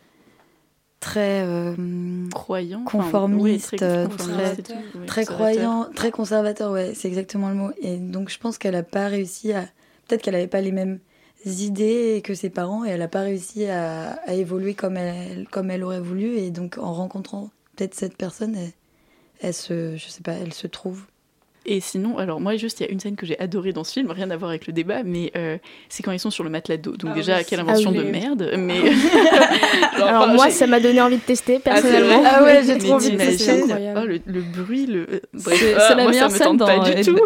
très 1.01 1.43
euh, 1.47 1.75
croyant, 2.31 2.85
conformiste, 2.85 3.75
enfin, 3.75 3.87
euh, 3.87 4.07
oui, 4.07 4.11
très, 4.17 4.27
conformiste 4.27 4.63
très, 4.63 5.07
très 5.07 5.25
croyant, 5.25 5.89
très 5.95 6.11
conservateur, 6.11 6.73
ouais, 6.73 6.93
c'est 6.95 7.09
exactement 7.09 7.49
le 7.49 7.55
mot. 7.55 7.71
Et 7.81 7.97
donc 7.97 8.31
je 8.31 8.39
pense 8.39 8.59
qu'elle 8.59 8.75
n'a 8.75 8.83
pas 8.83 9.09
réussi 9.09 9.53
à, 9.53 9.63
peut-être 10.07 10.23
qu'elle 10.23 10.35
n'avait 10.35 10.47
pas 10.49 10.61
les 10.61 10.73
mêmes 10.73 10.99
idées 11.45 12.21
que 12.25 12.35
ses 12.35 12.51
parents 12.51 12.85
et 12.85 12.89
elle 12.89 12.99
n'a 12.99 13.09
pas 13.09 13.23
réussi 13.23 13.67
à, 13.67 14.13
à, 14.27 14.35
évoluer 14.35 14.75
comme 14.75 14.97
elle, 14.97 15.47
comme 15.51 15.71
elle 15.71 15.85
aurait 15.85 16.01
voulu. 16.01 16.37
Et 16.37 16.51
donc 16.51 16.79
en 16.79 16.93
rencontrant 16.93 17.51
peut-être 17.77 17.95
cette 17.95 18.17
personne, 18.17 18.57
elle, 18.57 18.73
elle 19.41 19.55
se, 19.55 19.97
je 19.97 20.09
sais 20.09 20.23
pas, 20.23 20.33
elle 20.33 20.53
se 20.53 20.67
trouve. 20.67 21.05
Et 21.71 21.81
sinon, 21.81 22.17
alors 22.17 22.41
moi, 22.41 22.57
juste, 22.57 22.81
il 22.81 22.87
y 22.87 22.89
a 22.89 22.91
une 22.91 22.99
scène 22.99 23.15
que 23.15 23.27
j'ai 23.27 23.39
adorée 23.39 23.75
dans 23.75 23.85
ce 23.85 23.93
film, 23.93 24.11
rien 24.11 24.31
à 24.31 24.39
voir 24.39 24.49
avec 24.49 24.67
le 24.67 24.73
débat, 24.73 25.03
mais 25.05 25.31
euh, 25.37 25.59
c'est 25.91 26.03
quand 26.03 26.13
ils 26.13 26.19
sont 26.19 26.31
sur 26.31 26.43
le 26.43 26.49
matelas 26.49 26.79
d'eau. 26.79 26.97
Donc, 26.97 27.11
ah 27.13 27.15
déjà, 27.15 27.37
oui, 27.37 27.45
quelle 27.47 27.61
invention 27.61 27.91
ah 27.95 27.99
oui. 27.99 28.07
de 28.07 28.11
merde. 28.11 28.51
Mais... 28.57 28.81
Genre, 29.99 30.09
alors, 30.09 30.29
moi, 30.29 30.49
ça 30.49 30.67
m'a 30.67 30.81
donné 30.81 31.03
envie 31.03 31.19
de 31.19 31.23
tester, 31.23 31.59
personnellement. 31.59 32.23
Ah, 32.25 32.37
ah 32.39 32.43
ouais, 32.43 32.63
j'ai 32.65 32.79
trop 32.79 32.95
envie 32.95 33.11
de 33.11 33.19
tester. 33.19 33.65
Oh, 33.65 34.07
le, 34.07 34.19
le, 34.25 34.41
bruit, 34.41 34.87
le. 34.87 35.21
C'est 35.37 35.75
ah, 35.75 35.95
la 35.95 36.09
meilleure 36.09 36.31
scène 36.31 36.57
dans 36.57 36.69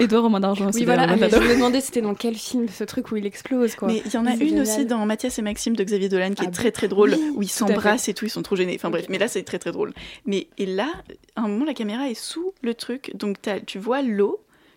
Edouard 0.01 0.25
Romain 0.25 0.41
d'Argent. 0.41 0.71
Oui, 0.75 0.85
voilà, 0.87 1.07
je 1.07 1.37
me 1.39 1.55
demandais 1.55 1.81
c'était 1.81 2.03
dans 2.03 2.15
quel 2.17 2.35
film, 2.35 2.67
ce 2.69 2.83
truc 2.83 3.13
où 3.13 3.17
il 3.17 3.27
explose, 3.27 3.77
quoi. 3.77 3.87
Mais 3.87 4.03
il 4.05 4.13
y 4.13 4.17
en 4.17 4.27
a 4.27 4.35
une 4.35 4.61
aussi 4.61 4.87
dans 4.87 5.07
Mathias 5.07 5.39
et 5.39 5.43
Maxime 5.43 5.77
de 5.77 5.85
Xavier 5.85 6.09
Dolan 6.09 6.33
qui 6.33 6.45
est 6.45 6.51
très 6.51 6.73
très 6.73 6.89
drôle, 6.89 7.15
où 7.37 7.43
ils 7.43 7.49
s'embrassent 7.49 8.09
et 8.09 8.15
tout, 8.15 8.25
ils 8.25 8.31
sont 8.31 8.43
trop 8.43 8.57
gênés. 8.57 8.75
Enfin 8.75 8.91
bref, 8.91 9.07
mais 9.09 9.19
là, 9.19 9.29
c'est 9.29 9.45
très 9.45 9.61
très 9.61 9.71
drôle. 9.71 9.93
Mais 10.27 10.49
et 10.59 10.67
là, 10.67 10.89
à 11.37 11.43
un 11.43 11.49
moment, 11.49 11.65
la 11.65 11.75
caméra 11.75 12.09
est 12.09 12.21
sous 12.21 12.53
le 12.61 12.75
truc, 12.75 13.13
donc 13.15 13.37
tu 13.67 13.79
vois 13.79 14.03
l'eau 14.03 14.32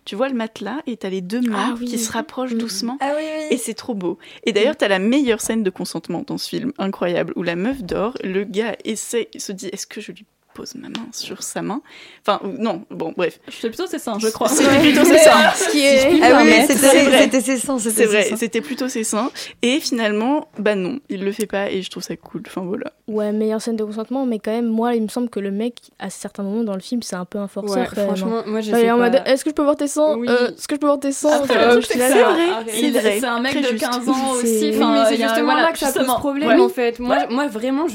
tu 0.06 0.16
vois 0.16 0.28
le 0.28 0.34
matelas 0.34 0.78
et 0.86 0.96
t'as 0.96 1.10
les 1.10 1.20
deux 1.20 1.42
mains 1.42 1.72
ah, 1.72 1.76
oui. 1.78 1.84
qui 1.84 1.98
se 1.98 2.10
rapprochent 2.10 2.54
mmh. 2.54 2.58
doucement 2.58 2.96
ah, 3.00 3.12
oui, 3.16 3.22
oui. 3.22 3.44
et 3.50 3.58
c'est 3.58 3.74
trop 3.74 3.94
beau. 3.94 4.18
Et 4.44 4.52
d'ailleurs 4.52 4.76
t'as 4.76 4.88
la 4.88 4.98
meilleure 4.98 5.42
scène 5.42 5.62
de 5.62 5.70
consentement 5.70 6.24
dans 6.26 6.38
ce 6.38 6.48
film, 6.48 6.72
incroyable, 6.78 7.34
où 7.36 7.42
la 7.42 7.56
meuf 7.56 7.82
dort, 7.82 8.16
le 8.24 8.44
gars 8.44 8.76
essaie, 8.84 9.28
se 9.36 9.52
dit 9.52 9.66
est-ce 9.66 9.86
que 9.86 10.00
je 10.00 10.12
lui 10.12 10.24
pose 10.56 10.74
ma 10.74 10.88
main 10.88 11.06
sur 11.12 11.42
sa 11.42 11.62
main. 11.62 11.82
Enfin, 12.26 12.40
non, 12.58 12.84
bon, 12.90 13.12
bref. 13.16 13.38
C'était 13.48 13.68
plutôt 13.68 13.86
ses 13.86 13.98
seins, 13.98 14.18
je 14.18 14.28
crois. 14.28 14.48
C'était 14.48 14.78
plutôt 14.80 15.04
ses 15.04 15.18
seins. 15.18 15.50
Ce 15.54 15.70
qui 15.70 15.80
est... 15.84 16.10
Si 16.10 16.20
ah 16.22 16.40
oui, 16.42 16.52
c'était 16.66 17.40
ses 17.40 17.56
seins. 17.58 17.78
C'est 17.78 18.06
vrai, 18.06 18.30
c'était 18.36 18.60
plutôt 18.60 18.88
ses 18.88 19.04
seins. 19.04 19.30
Et 19.62 19.80
finalement, 19.80 20.48
bah 20.58 20.74
non, 20.74 20.98
il 21.08 21.24
le 21.24 21.32
fait 21.32 21.46
pas 21.46 21.70
et 21.70 21.82
je 21.82 21.90
trouve 21.90 22.02
ça 22.02 22.16
cool. 22.16 22.42
Enfin, 22.46 22.62
voilà. 22.62 22.92
Ouais, 23.08 23.32
meilleure 23.32 23.60
scène 23.60 23.76
de 23.76 23.84
consentement, 23.84 24.26
mais 24.26 24.38
quand 24.38 24.50
même, 24.50 24.66
moi, 24.68 24.94
il 24.94 25.02
me 25.02 25.08
semble 25.08 25.28
que 25.28 25.38
le 25.40 25.50
mec, 25.50 25.74
à 25.98 26.10
certains 26.10 26.42
moments 26.42 26.64
dans 26.64 26.74
le 26.74 26.80
film, 26.80 27.02
c'est 27.02 27.16
un 27.16 27.24
peu 27.24 27.38
un 27.38 27.48
forceur. 27.48 27.76
Ouais, 27.96 28.04
franchement, 28.04 28.42
moi, 28.46 28.60
j'ai 28.60 28.90
en 28.90 28.96
mode, 28.98 29.22
est-ce 29.26 29.44
que 29.44 29.50
je 29.50 29.54
peux 29.54 29.62
voir 29.62 29.76
tes 29.76 29.86
seins? 29.88 30.16
Oui. 30.16 30.26
euh, 30.28 30.48
Est-ce 30.48 30.66
que 30.66 30.74
je 30.74 30.80
peux 30.80 30.86
voir 30.86 30.98
tes 31.00 31.12
seins? 31.12 31.42
Euh, 31.50 31.80
C'est 31.82 32.90
vrai. 32.90 33.18
C'est 33.20 33.24
un 33.26 33.40
mec 33.40 33.54
de 33.54 33.78
15 33.78 34.08
ans 34.08 34.32
aussi. 34.32 34.72
Enfin, 34.74 35.04
c'est 35.08 35.16
justement 35.16 35.54
là 35.54 35.72
que 35.72 35.78
ça 35.78 35.92
pose 35.92 36.06
problème, 36.06 36.60
en 36.60 36.68
fait. 36.68 36.98
Moi, 36.98 37.46
vraiment, 37.48 37.86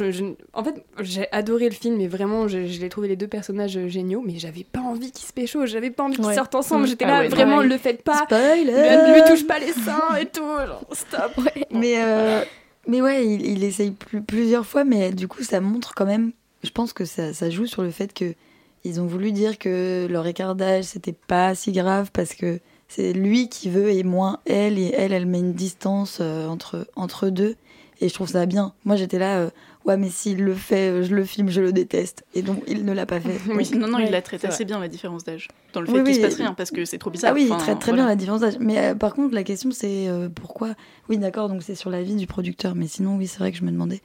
en 0.53 0.63
fait, 0.63 0.85
j'ai 1.01 1.27
adoré 1.31 1.65
le 1.69 1.75
film, 1.75 1.97
mais 1.97 2.07
vraiment, 2.07 2.47
je 2.51 2.79
l'ai 2.79 2.89
trouvé 2.89 3.07
les 3.07 3.15
deux 3.15 3.27
personnages 3.27 3.79
géniaux, 3.87 4.21
mais 4.25 4.37
j'avais 4.37 4.63
pas 4.63 4.79
envie 4.79 5.11
qu'ils 5.11 5.27
se 5.27 5.33
pécho, 5.33 5.65
j'avais 5.65 5.89
pas 5.89 6.03
envie 6.03 6.15
qu'ils 6.15 6.25
ouais. 6.25 6.35
sortent 6.35 6.55
ensemble. 6.55 6.87
J'étais 6.87 7.05
là, 7.05 7.17
ah 7.17 7.21
ouais, 7.21 7.27
vraiment, 7.29 7.55
pareil. 7.55 7.69
le 7.69 7.77
faites 7.77 8.03
pas. 8.03 8.23
Spoiler 8.25 8.65
Ne 8.65 9.13
lui 9.13 9.29
touche 9.29 9.47
pas 9.47 9.59
les 9.59 9.73
seins 9.73 10.15
et 10.19 10.25
tout. 10.25 10.41
Genre, 10.41 10.85
stop. 10.91 11.37
Ouais. 11.37 11.65
Mais, 11.71 11.95
euh, 11.97 12.43
mais 12.87 13.01
ouais, 13.01 13.25
il, 13.25 13.45
il 13.45 13.63
essaye 13.63 13.91
plus, 13.91 14.21
plusieurs 14.21 14.65
fois, 14.65 14.83
mais 14.83 15.11
du 15.11 15.27
coup, 15.27 15.43
ça 15.43 15.59
montre 15.61 15.93
quand 15.95 16.05
même. 16.05 16.31
Je 16.63 16.69
pense 16.69 16.93
que 16.93 17.05
ça, 17.05 17.33
ça 17.33 17.49
joue 17.49 17.65
sur 17.65 17.81
le 17.81 17.91
fait 17.91 18.13
que 18.13 18.35
ils 18.83 18.99
ont 18.99 19.05
voulu 19.05 19.31
dire 19.31 19.57
que 19.57 20.07
leur 20.09 20.25
écart 20.25 20.55
d'âge, 20.55 20.85
c'était 20.85 21.13
pas 21.13 21.53
si 21.55 21.71
grave 21.71 22.09
parce 22.13 22.33
que 22.33 22.59
c'est 22.87 23.13
lui 23.13 23.47
qui 23.47 23.69
veut 23.69 23.91
et 23.91 24.03
moins 24.03 24.39
elle, 24.45 24.77
et 24.77 24.93
elle, 24.97 25.13
elle 25.13 25.25
met 25.25 25.39
une 25.39 25.53
distance 25.53 26.17
euh, 26.19 26.47
entre, 26.47 26.87
entre 26.95 27.29
deux. 27.29 27.55
Et 28.01 28.09
je 28.09 28.13
trouve 28.13 28.29
ça 28.29 28.45
bien. 28.45 28.73
Moi, 28.83 28.95
j'étais 28.95 29.19
là. 29.19 29.37
Euh, 29.37 29.49
ouais 29.85 29.97
mais 29.97 30.09
s'il 30.09 30.43
le 30.43 30.53
fait 30.53 31.03
je 31.03 31.15
le 31.15 31.23
filme 31.25 31.49
je 31.49 31.61
le 31.61 31.71
déteste. 31.71 32.25
Et 32.33 32.41
donc 32.41 32.63
il 32.67 32.85
ne 32.85 32.93
l'a 32.93 33.05
pas 33.05 33.19
fait. 33.19 33.39
Oui 33.53 33.69
non 33.75 33.87
non 33.87 33.99
il 33.99 34.11
la 34.11 34.21
traite 34.21 34.45
assez 34.45 34.65
bien 34.65 34.79
la 34.79 34.87
différence 34.87 35.23
d'âge 35.23 35.47
dans 35.73 35.81
le 35.81 35.87
fait 35.87 35.93
oui, 35.93 36.03
qu'il 36.03 36.07
oui. 36.07 36.15
se 36.15 36.21
passe 36.21 36.35
rien 36.35 36.53
parce 36.53 36.71
que 36.71 36.85
c'est 36.85 36.97
trop 36.97 37.09
bizarre 37.09 37.31
ah 37.31 37.33
oui 37.33 37.47
enfin, 37.49 37.57
il 37.57 37.63
traite 37.63 37.79
très 37.79 37.91
voilà. 37.91 38.03
bien 38.03 38.09
la 38.09 38.15
différence 38.15 38.41
d'âge. 38.41 38.57
Mais 38.59 38.77
euh, 38.77 38.95
par 38.95 39.13
contre 39.13 39.33
la 39.33 39.43
question 39.43 39.71
c'est 39.71 40.07
euh, 40.07 40.29
pourquoi? 40.29 40.75
Oui 41.09 41.17
d'accord 41.17 41.49
donc 41.49 41.63
c'est 41.63 41.75
sur 41.75 41.89
la 41.89 42.03
vie 42.03 42.15
du 42.15 42.27
producteur 42.27 42.75
mais 42.75 42.87
sinon 42.87 43.17
oui 43.17 43.27
c'est 43.27 43.39
vrai 43.39 43.51
que 43.51 43.57
je 43.57 43.63
me 43.63 43.71
demandais. 43.71 44.01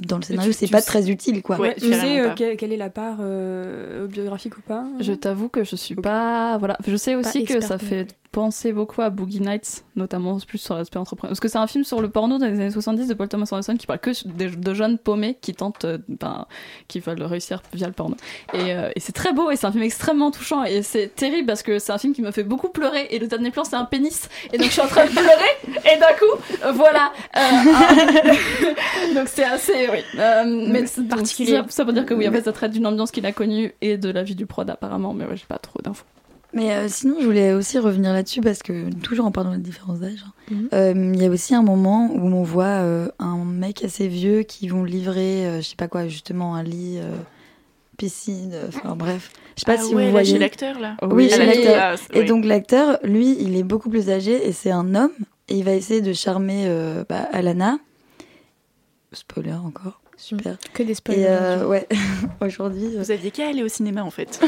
Dans 0.00 0.16
le 0.16 0.22
scénario, 0.22 0.52
c'est 0.52 0.68
pas 0.68 0.80
sais... 0.80 0.86
très 0.86 1.10
utile, 1.10 1.42
quoi. 1.42 1.58
Ouais, 1.58 1.74
tu 1.74 1.92
sais 1.92 2.20
euh, 2.20 2.32
quelle, 2.36 2.56
quelle, 2.56 2.72
est 2.72 2.76
la 2.76 2.88
part 2.88 3.16
euh, 3.20 4.06
biographique 4.06 4.56
ou 4.56 4.60
pas? 4.60 4.86
Je 5.00 5.12
t'avoue 5.12 5.48
que 5.48 5.64
je 5.64 5.74
suis 5.74 5.96
pas, 5.96 6.56
voilà. 6.58 6.78
Je 6.86 6.94
sais 6.94 7.16
aussi 7.16 7.42
que 7.44 7.60
ça 7.60 7.78
fait 7.78 8.06
penser 8.38 8.72
beaucoup 8.72 9.02
à 9.02 9.10
Boogie 9.10 9.40
Nights, 9.40 9.84
notamment 9.96 10.38
plus 10.38 10.58
sur 10.58 10.76
l'aspect 10.76 11.00
entrepreneur. 11.00 11.30
Parce 11.30 11.40
que 11.40 11.48
c'est 11.48 11.58
un 11.58 11.66
film 11.66 11.82
sur 11.82 12.00
le 12.00 12.08
porno 12.08 12.38
dans 12.38 12.46
les 12.46 12.52
années 12.52 12.70
70 12.70 13.08
de 13.08 13.14
Paul 13.14 13.26
Thomas 13.26 13.48
Anderson 13.50 13.76
qui 13.76 13.88
parle 13.88 13.98
que 13.98 14.12
de, 14.28 14.54
de 14.54 14.74
jeunes 14.74 14.96
paumés 14.96 15.36
qui 15.40 15.54
tentent, 15.54 15.84
euh, 15.84 15.98
ben, 16.06 16.46
qui 16.86 17.00
veulent 17.00 17.20
réussir 17.24 17.60
via 17.74 17.88
le 17.88 17.92
porno. 17.92 18.14
Et, 18.54 18.72
euh, 18.74 18.92
et 18.94 19.00
c'est 19.00 19.10
très 19.10 19.32
beau 19.32 19.50
et 19.50 19.56
c'est 19.56 19.66
un 19.66 19.72
film 19.72 19.82
extrêmement 19.82 20.30
touchant 20.30 20.62
et 20.62 20.82
c'est 20.84 21.08
terrible 21.16 21.48
parce 21.48 21.64
que 21.64 21.80
c'est 21.80 21.90
un 21.90 21.98
film 21.98 22.14
qui 22.14 22.22
me 22.22 22.30
fait 22.30 22.44
beaucoup 22.44 22.68
pleurer 22.68 23.08
et 23.10 23.18
le 23.18 23.26
dernier 23.26 23.50
plan 23.50 23.64
c'est 23.64 23.74
un 23.74 23.86
pénis 23.86 24.28
et 24.52 24.58
donc 24.58 24.68
je 24.68 24.72
suis 24.72 24.82
en 24.82 24.86
train 24.86 25.06
de 25.06 25.10
pleurer 25.10 25.92
et 25.92 25.98
d'un 25.98 26.14
coup, 26.16 26.64
euh, 26.64 26.70
voilà. 26.70 27.12
donc 29.16 29.26
c'est 29.26 29.42
assez, 29.42 29.88
oui. 29.90 30.04
mais 30.68 30.86
c'est 30.86 31.08
particulier. 31.08 31.56
Ça, 31.56 31.64
ça 31.70 31.82
veut 31.82 31.92
dire 31.92 32.06
que 32.06 32.14
oui, 32.14 32.28
en 32.28 32.30
fait 32.30 32.42
ça 32.42 32.52
traite 32.52 32.70
d'une 32.70 32.86
ambiance 32.86 33.10
qu'il 33.10 33.26
a 33.26 33.32
connue 33.32 33.74
et 33.80 33.98
de 33.98 34.10
la 34.10 34.22
vie 34.22 34.36
du 34.36 34.46
prod 34.46 34.70
apparemment, 34.70 35.12
mais 35.12 35.24
ouais, 35.24 35.36
j'ai 35.36 35.46
pas 35.48 35.58
trop 35.58 35.82
d'infos. 35.82 36.04
Mais 36.54 36.72
euh, 36.72 36.88
sinon, 36.88 37.16
je 37.20 37.26
voulais 37.26 37.52
aussi 37.52 37.78
revenir 37.78 38.12
là-dessus 38.12 38.40
parce 38.40 38.62
que, 38.62 38.90
toujours 39.02 39.26
en 39.26 39.32
parlant 39.32 39.50
de 39.50 39.56
la 39.56 39.62
différence 39.62 40.00
d'âge, 40.00 40.24
il 40.50 40.56
mm 40.56 40.60
-hmm. 40.60 40.68
euh, 40.74 41.16
y 41.16 41.26
a 41.26 41.30
aussi 41.30 41.54
un 41.54 41.62
moment 41.62 42.10
où 42.10 42.26
on 42.26 42.42
voit 42.42 42.64
euh, 42.82 43.08
un 43.18 43.44
mec 43.44 43.84
assez 43.84 44.08
vieux 44.08 44.42
qui 44.44 44.68
vont 44.68 44.82
livrer, 44.84 45.46
euh, 45.46 45.60
je 45.60 45.68
sais 45.68 45.76
pas 45.76 45.88
quoi, 45.88 46.08
justement 46.08 46.54
un 46.54 46.62
lit, 46.62 46.98
euh, 46.98 47.16
piscine, 47.98 48.54
enfin 48.68 48.96
bref. 48.96 49.30
Je 49.56 49.60
sais 49.60 49.66
pas 49.66 49.78
ah 49.78 49.84
si 49.84 49.94
ouais, 49.94 50.06
vous 50.06 50.10
voyez. 50.10 50.32
chez 50.32 50.38
l'acteur 50.38 50.78
là. 50.80 50.96
Oui, 51.02 51.08
oui 51.16 51.30
chez 51.30 51.44
l'acteur. 51.44 51.98
Et 52.14 52.24
donc 52.24 52.44
l'acteur, 52.44 52.98
lui, 53.02 53.36
il 53.40 53.54
est 53.56 53.64
beaucoup 53.72 53.90
plus 53.90 54.08
âgé 54.08 54.34
et 54.48 54.52
c'est 54.52 54.70
un 54.70 54.94
homme 54.94 55.16
et 55.48 55.58
il 55.58 55.64
va 55.64 55.72
essayer 55.72 56.00
de 56.00 56.12
charmer 56.12 56.60
bah, 57.08 57.28
Alana. 57.32 57.78
Spoiler 59.12 59.54
encore. 59.54 60.00
Super. 60.18 60.58
Que 60.74 60.82
des 60.82 60.94
spoilers. 60.94 61.22
Et 61.22 61.26
euh, 61.28 61.66
ouais, 61.66 61.86
aujourd'hui. 62.40 62.96
Vous 62.96 63.10
aviez 63.10 63.30
qu'à 63.30 63.48
aller 63.48 63.62
au 63.62 63.68
cinéma 63.68 64.04
en 64.04 64.10
fait. 64.10 64.40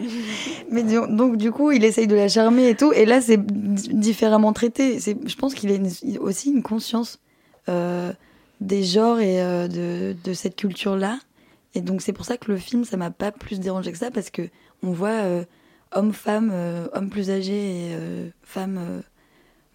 Mais 0.70 0.84
donc 0.84 1.38
du 1.38 1.50
coup, 1.50 1.72
il 1.72 1.82
essaye 1.82 2.06
de 2.06 2.14
la 2.14 2.28
charmer 2.28 2.68
et 2.68 2.76
tout, 2.76 2.92
et 2.92 3.06
là 3.06 3.20
c'est 3.20 3.40
différemment 3.44 4.52
traité. 4.52 5.00
C'est, 5.00 5.16
je 5.26 5.34
pense 5.34 5.54
qu'il 5.54 5.72
a 5.72 5.74
une, 5.74 5.90
aussi 6.20 6.50
une 6.50 6.62
conscience 6.62 7.18
euh, 7.68 8.12
des 8.60 8.84
genres 8.84 9.18
et 9.18 9.42
euh, 9.42 9.66
de, 9.66 10.14
de 10.22 10.32
cette 10.34 10.56
culture-là, 10.56 11.18
Et 11.74 11.80
donc 11.80 12.02
c'est 12.02 12.12
pour 12.12 12.24
ça 12.24 12.36
que 12.36 12.50
le 12.52 12.58
film, 12.58 12.84
ça 12.84 12.96
m'a 12.96 13.10
pas 13.10 13.32
plus 13.32 13.60
dérangé 13.60 13.92
que 13.92 13.98
ça, 13.98 14.10
parce 14.10 14.30
que 14.30 14.42
on 14.82 14.90
voit 14.92 15.08
euh, 15.08 15.44
homme-femme, 15.92 16.50
euh, 16.52 16.86
homme 16.92 17.08
plus 17.08 17.30
âgé 17.30 17.54
et 17.54 17.94
euh, 17.94 18.28
femme 18.42 18.78
euh, 18.78 19.00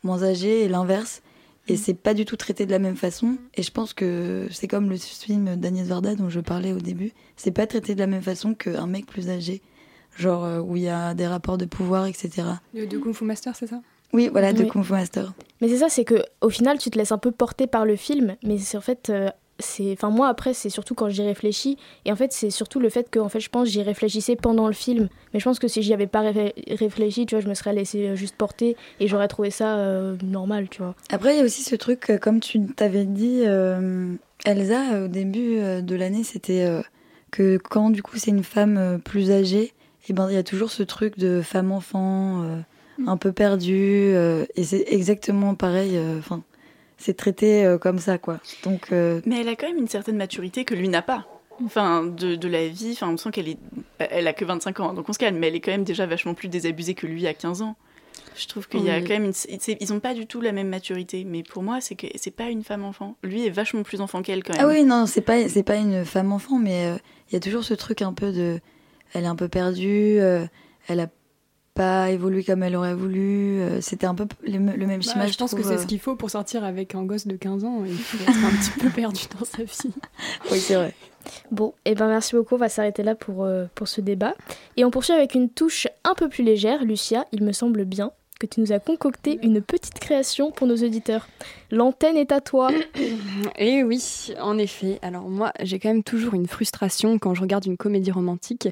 moins 0.03 0.23
âgée, 0.23 0.63
et 0.63 0.69
l'inverse. 0.69 1.21
Et 1.67 1.77
c'est 1.77 1.93
pas 1.93 2.13
du 2.13 2.25
tout 2.25 2.35
traité 2.35 2.65
de 2.65 2.71
la 2.71 2.79
même 2.79 2.97
façon. 2.97 3.37
Et 3.55 3.63
je 3.63 3.71
pense 3.71 3.93
que 3.93 4.47
c'est 4.51 4.67
comme 4.67 4.89
le 4.89 4.97
film 4.97 5.55
d'Agnès 5.55 5.87
Varda 5.87 6.15
dont 6.15 6.29
je 6.29 6.41
parlais 6.41 6.73
au 6.73 6.79
début. 6.79 7.13
C'est 7.37 7.51
pas 7.51 7.67
traité 7.67 7.95
de 7.95 7.99
la 7.99 8.07
même 8.07 8.21
façon 8.21 8.53
qu'un 8.53 8.87
mec 8.87 9.05
plus 9.05 9.29
âgé. 9.29 9.61
Genre 10.17 10.43
euh, 10.43 10.59
où 10.59 10.75
il 10.75 10.83
y 10.83 10.89
a 10.89 11.13
des 11.13 11.25
rapports 11.25 11.57
de 11.57 11.65
pouvoir, 11.65 12.05
etc. 12.05 12.43
De, 12.73 12.85
de 12.85 12.97
Kung 12.97 13.13
Fu 13.13 13.23
Master, 13.23 13.55
c'est 13.55 13.67
ça? 13.67 13.81
Oui, 14.11 14.29
voilà, 14.31 14.53
de 14.53 14.61
Oui. 14.63 14.67
Kung 14.69 14.83
Fu 14.83 14.91
Master. 14.91 15.33
Mais 15.61 15.69
c'est 15.69 15.77
ça, 15.77 15.89
c'est 15.89 16.03
que 16.05 16.23
au 16.41 16.49
final, 16.49 16.77
tu 16.77 16.89
te 16.91 16.97
laisses 16.99 17.11
un 17.11 17.17
peu 17.17 17.31
porter 17.31 17.65
par 17.65 17.85
le 17.85 17.95
film, 17.95 18.35
mais 18.43 18.59
c'est 18.59 18.77
en 18.77 18.81
fait, 18.81 19.09
euh, 19.09 19.29
c'est, 19.59 19.91
enfin 19.93 20.09
moi 20.09 20.27
après, 20.27 20.53
c'est 20.53 20.69
surtout 20.69 20.95
quand 20.95 21.09
j'y 21.09 21.21
réfléchis, 21.21 21.77
et 22.05 22.11
en 22.11 22.15
fait 22.15 22.33
c'est 22.33 22.49
surtout 22.49 22.79
le 22.79 22.89
fait 22.89 23.09
que, 23.09 23.19
en 23.19 23.29
fait, 23.29 23.39
je 23.39 23.49
pense 23.49 23.67
j'y 23.69 23.81
réfléchissais 23.81 24.35
pendant 24.35 24.67
le 24.67 24.73
film, 24.73 25.09
mais 25.33 25.39
je 25.39 25.45
pense 25.45 25.59
que 25.59 25.67
si 25.67 25.81
j'y 25.83 25.93
avais 25.93 26.07
pas 26.07 26.21
ré- 26.21 26.53
réfléchi, 26.69 27.25
tu 27.25 27.35
vois, 27.35 27.43
je 27.43 27.47
me 27.47 27.53
serais 27.53 27.73
laissé 27.73 28.07
euh, 28.09 28.15
juste 28.15 28.35
porter 28.35 28.75
et 28.99 29.07
j'aurais 29.07 29.27
trouvé 29.27 29.51
ça 29.51 29.77
euh, 29.77 30.15
normal, 30.23 30.67
tu 30.69 30.81
vois. 30.81 30.95
Après, 31.11 31.35
il 31.35 31.37
y 31.37 31.41
a 31.41 31.45
aussi 31.45 31.63
ce 31.63 31.75
truc, 31.75 32.09
euh, 32.09 32.17
comme 32.17 32.39
tu 32.39 32.65
t'avais 32.75 33.05
dit, 33.05 33.41
euh, 33.45 34.13
Elsa, 34.45 35.03
au 35.03 35.07
début 35.07 35.57
de 35.81 35.95
l'année, 35.95 36.23
c'était 36.23 36.63
euh, 36.63 36.81
que 37.31 37.57
quand 37.57 37.89
du 37.91 38.01
coup 38.03 38.17
c'est 38.17 38.31
une 38.31 38.43
femme 38.43 38.77
euh, 38.77 38.97
plus 38.97 39.31
âgée, 39.31 39.73
et 40.09 40.13
ben 40.13 40.27
il 40.29 40.35
y 40.35 40.37
a 40.37 40.43
toujours 40.43 40.71
ce 40.71 40.83
truc 40.83 41.17
de 41.17 41.41
femme-enfant, 41.41 42.43
euh, 42.43 42.57
un 43.07 43.17
peu 43.17 43.31
perdue, 43.31 44.11
euh, 44.13 44.45
et 44.55 44.63
c'est 44.63 44.83
exactement 44.87 45.55
pareil. 45.55 45.91
euh, 45.97 46.19
Enfin, 46.19 46.43
c'est 47.03 47.15
traité 47.15 47.65
euh, 47.65 47.77
comme 47.77 47.99
ça, 47.99 48.17
quoi. 48.17 48.39
Donc, 48.63 48.91
euh, 48.91 49.21
Mais 49.25 49.41
elle 49.41 49.49
a 49.49 49.55
quand 49.55 49.67
même 49.67 49.77
une 49.77 49.87
certaine 49.87 50.17
maturité 50.17 50.65
que 50.65 50.73
lui 50.75 50.87
n'a 50.89 51.01
pas. 51.01 51.27
Enfin, 51.63 52.03
de, 52.03 52.35
de 52.35 52.47
la 52.47 52.67
vie, 52.67 52.91
enfin, 52.93 53.09
on 53.09 53.17
sent 53.17 53.29
qu'elle 53.31 53.47
est. 53.49 53.57
Elle 53.99 54.27
a 54.27 54.33
que 54.33 54.43
25 54.43 54.79
ans, 54.79 54.89
hein, 54.89 54.93
donc 54.93 55.07
on 55.07 55.13
se 55.13 55.19
calme, 55.19 55.37
mais 55.37 55.47
elle 55.49 55.55
est 55.55 55.59
quand 55.59 55.71
même 55.71 55.83
déjà 55.83 56.05
vachement 56.05 56.33
plus 56.33 56.47
désabusée 56.47 56.93
que 56.95 57.05
lui 57.05 57.27
à 57.27 57.33
15 57.33 57.61
ans. 57.61 57.75
Je 58.35 58.47
trouve 58.47 58.67
qu'il 58.67 58.83
y 58.83 58.89
a 58.89 58.99
quand 59.01 59.09
même 59.09 59.25
une. 59.25 59.33
c'est- 59.33 59.77
Ils 59.79 59.93
ont 59.93 59.99
pas 59.99 60.15
du 60.15 60.25
tout 60.25 60.41
la 60.41 60.51
même 60.51 60.67
maturité, 60.69 61.23
mais 61.23 61.43
pour 61.43 61.61
moi, 61.61 61.79
c'est 61.81 61.93
que 61.95 62.07
c'est 62.15 62.31
pas 62.35 62.49
une 62.49 62.63
femme-enfant. 62.63 63.15
Lui 63.23 63.45
est 63.45 63.51
vachement 63.51 63.83
plus 63.83 64.01
enfant 64.01 64.23
qu'elle 64.23 64.43
quand 64.43 64.53
même. 64.53 64.65
ah 64.65 64.67
oui, 64.67 64.83
non, 64.83 65.05
c'est 65.05 65.21
pas 65.21 65.47
c'est 65.47 65.61
pas 65.63 65.75
une 65.75 66.03
femme-enfant, 66.05 66.57
mais 66.57 66.87
euh, 66.87 66.95
il 67.29 67.33
y 67.33 67.35
a 67.35 67.39
toujours 67.39 67.63
ce 67.63 67.75
truc 67.75 68.01
un 68.01 68.13
peu 68.13 68.31
de, 68.31 68.59
elle 69.13 69.25
est 69.25 69.27
un 69.27 69.35
peu 69.35 69.47
perdue, 69.47 70.17
euh, 70.19 70.45
elle 70.87 70.99
a 71.01 71.07
pas 71.73 72.11
évolué 72.11 72.43
comme 72.43 72.63
elle 72.63 72.75
aurait 72.75 72.93
voulu. 72.95 73.59
euh, 73.61 73.81
C'était 73.81 74.05
un 74.05 74.15
peu 74.15 74.25
le, 74.43 74.53
le 74.53 74.59
même 74.87 75.01
Bah, 75.01 75.11
schéma. 75.11 75.27
Je 75.27 75.37
pense 75.37 75.53
que 75.55 75.63
c'est 75.63 75.73
euh. 75.73 75.77
ce 75.79 75.85
qu'il 75.87 75.99
faut 75.99 76.15
pour 76.15 76.29
sortir 76.29 76.63
avec 76.63 76.95
un 76.95 77.03
gosse 77.03 77.27
de 77.27 77.35
15 77.35 77.63
ans. 77.65 77.83
Il 77.85 77.97
faut 77.97 78.21
être 78.21 78.29
un 78.45 78.49
petit 78.57 78.79
peu 78.79 78.89
perdu 78.89 79.21
dans 79.39 79.45
sa 79.45 79.63
vie. 79.63 79.93
Oui, 80.51 80.59
c'est 80.59 80.75
vrai. 80.75 80.93
Bon, 81.51 81.73
et 81.85 81.95
ben 81.95 82.07
merci 82.07 82.35
beaucoup, 82.35 82.55
on 82.55 82.57
va 82.57 82.67
s'arrêter 82.69 83.01
là 83.01 83.15
pour, 83.15 83.45
euh, 83.45 83.65
pour 83.75 83.87
ce 83.87 84.01
débat. 84.01 84.33
Et 84.75 84.83
on 84.83 84.91
poursuit 84.91 85.13
avec 85.13 85.35
une 85.35 85.49
touche 85.49 85.87
un 86.03 86.13
peu 86.15 86.27
plus 86.29 86.43
légère. 86.43 86.83
Lucia, 86.83 87.25
il 87.31 87.43
me 87.43 87.53
semble 87.53 87.85
bien 87.85 88.11
que 88.43 88.55
tu 88.55 88.59
nous 88.59 88.73
as 88.73 88.79
concocté 88.79 89.39
une 89.41 89.61
petite 89.61 89.99
création 89.99 90.51
pour 90.51 90.67
nos 90.67 90.75
auditeurs. 90.75 91.29
L'antenne 91.71 92.17
est 92.17 92.33
à 92.33 92.41
toi. 92.41 92.69
Et 92.95 93.13
Eh 93.57 93.83
oui, 93.83 94.33
en 94.41 94.57
effet. 94.57 94.99
Alors 95.01 95.29
moi, 95.29 95.53
j'ai 95.61 95.79
quand 95.79 95.87
même 95.87 96.03
toujours 96.03 96.33
une 96.33 96.47
frustration 96.47 97.17
quand 97.19 97.33
je 97.33 97.41
regarde 97.41 97.65
une 97.65 97.77
comédie 97.77 98.11
romantique. 98.11 98.67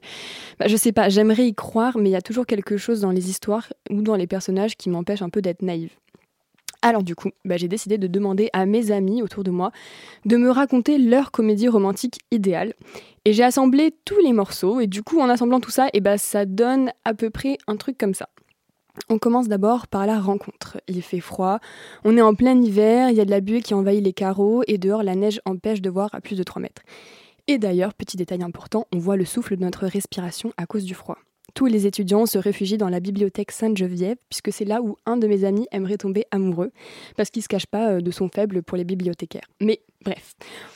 Bah, 0.60 0.68
je 0.68 0.76
sais 0.76 0.92
pas, 0.92 1.08
j'aimerais 1.08 1.48
y 1.48 1.56
croire, 1.56 1.98
mais 1.98 2.10
il 2.10 2.12
y 2.12 2.18
a 2.18 2.22
toujours 2.22 2.46
quelque 2.46 2.76
chose 2.76 3.00
dans 3.00 3.12
les 3.12 3.30
histoires 3.30 3.72
ou 3.90 4.02
dans 4.02 4.16
les 4.16 4.28
personnages 4.28 4.76
qui 4.76 4.90
m'empêche 4.90 5.22
un 5.22 5.30
peu 5.30 5.42
d'être 5.42 5.62
naïve. 5.62 5.92
Alors 6.82 7.04
du 7.04 7.16
coup, 7.16 7.30
bah, 7.46 7.56
j'ai 7.56 7.70
décidé 7.70 7.98
de 7.98 8.08
demander 8.08 8.50
à 8.52 8.66
mes 8.66 8.92
amis 8.92 9.22
autour 9.22 9.46
de 9.46 9.52
moi 9.52 9.72
de 10.26 10.36
me 10.36 10.50
raconter 10.50 10.98
leur 10.98 11.32
comédie 11.32 11.70
romantique 11.70 12.20
idéale. 12.32 12.74
Et 13.24 13.32
j'ai 13.32 13.44
assemblé 13.44 13.94
tous 14.04 14.20
les 14.20 14.34
morceaux, 14.34 14.82
et 14.82 14.88
du 14.88 15.04
coup, 15.04 15.22
en 15.22 15.30
assemblant 15.30 15.60
tout 15.60 15.70
ça, 15.70 15.88
et 15.94 16.02
bah, 16.02 16.18
ça 16.18 16.46
donne 16.46 16.92
à 17.06 17.14
peu 17.14 17.30
près 17.30 17.58
un 17.68 17.78
truc 17.78 17.98
comme 17.98 18.16
ça. 18.16 18.28
On 19.10 19.18
commence 19.18 19.48
d'abord 19.48 19.88
par 19.88 20.06
la 20.06 20.20
rencontre. 20.20 20.80
Il 20.88 21.02
fait 21.02 21.20
froid, 21.20 21.60
on 22.04 22.18
est 22.18 22.22
en 22.22 22.36
plein 22.36 22.60
hiver, 22.62 23.10
il 23.10 23.18
y 23.18 23.22
a 23.22 23.26
de 23.26 23.32
la 23.32 23.42
buée 23.42 23.62
qui 23.62 23.74
envahit 23.74 24.04
les 24.04 24.14
carreaux, 24.14 24.64
et 24.68 24.78
dehors, 24.78 25.04
la 25.04 25.16
neige 25.16 25.42
empêche 25.46 25.82
de 25.82 25.90
voir 25.90 26.10
à 26.14 26.22
plus 26.22 26.36
de 26.36 26.44
3 26.44 26.62
mètres. 26.62 26.82
Et 27.48 27.58
d'ailleurs, 27.58 27.94
petit 27.94 28.18
détail 28.18 28.44
important, 28.44 28.88
on 28.94 29.00
voit 29.00 29.18
le 29.18 29.26
souffle 29.26 29.58
de 29.58 29.62
notre 29.62 29.86
respiration 29.86 30.54
à 30.58 30.66
cause 30.66 30.84
du 30.84 30.94
froid. 30.94 31.18
Tous 31.54 31.66
les 31.66 31.86
étudiants 31.86 32.26
se 32.26 32.38
réfugient 32.38 32.78
dans 32.78 32.90
la 32.90 33.00
bibliothèque 33.00 33.52
Sainte-Geneviève, 33.52 34.18
puisque 34.30 34.54
c'est 34.54 34.66
là 34.66 34.82
où 34.82 34.96
un 35.06 35.18
de 35.18 35.28
mes 35.28 35.44
amis 35.44 35.68
aimerait 35.72 35.98
tomber 35.98 36.26
amoureux, 36.32 36.72
parce 37.18 37.30
qu'il 37.30 37.44
se 37.44 37.50
cache 37.50 37.66
pas 37.66 37.92
euh, 37.92 38.02
de 38.02 38.12
son 38.12 38.30
faible 38.30 38.64
pour 38.64 38.78
les 38.78 38.86
bibliothécaires. 38.86 39.48
Mais 39.60 39.82
bref, 40.04 40.36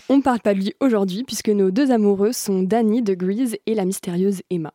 on 0.10 0.18
ne 0.18 0.22
parle 0.22 0.42
pas 0.42 0.54
de 0.54 0.60
lui 0.60 0.74
aujourd'hui, 0.82 1.24
puisque 1.24 1.50
nos 1.50 1.72
deux 1.72 1.92
amoureux 1.92 2.34
sont 2.34 2.62
Danny 2.62 3.02
de 3.02 3.14
Grease 3.14 3.56
et 3.66 3.74
la 3.74 3.86
mystérieuse 3.86 4.42
Emma. 4.50 4.74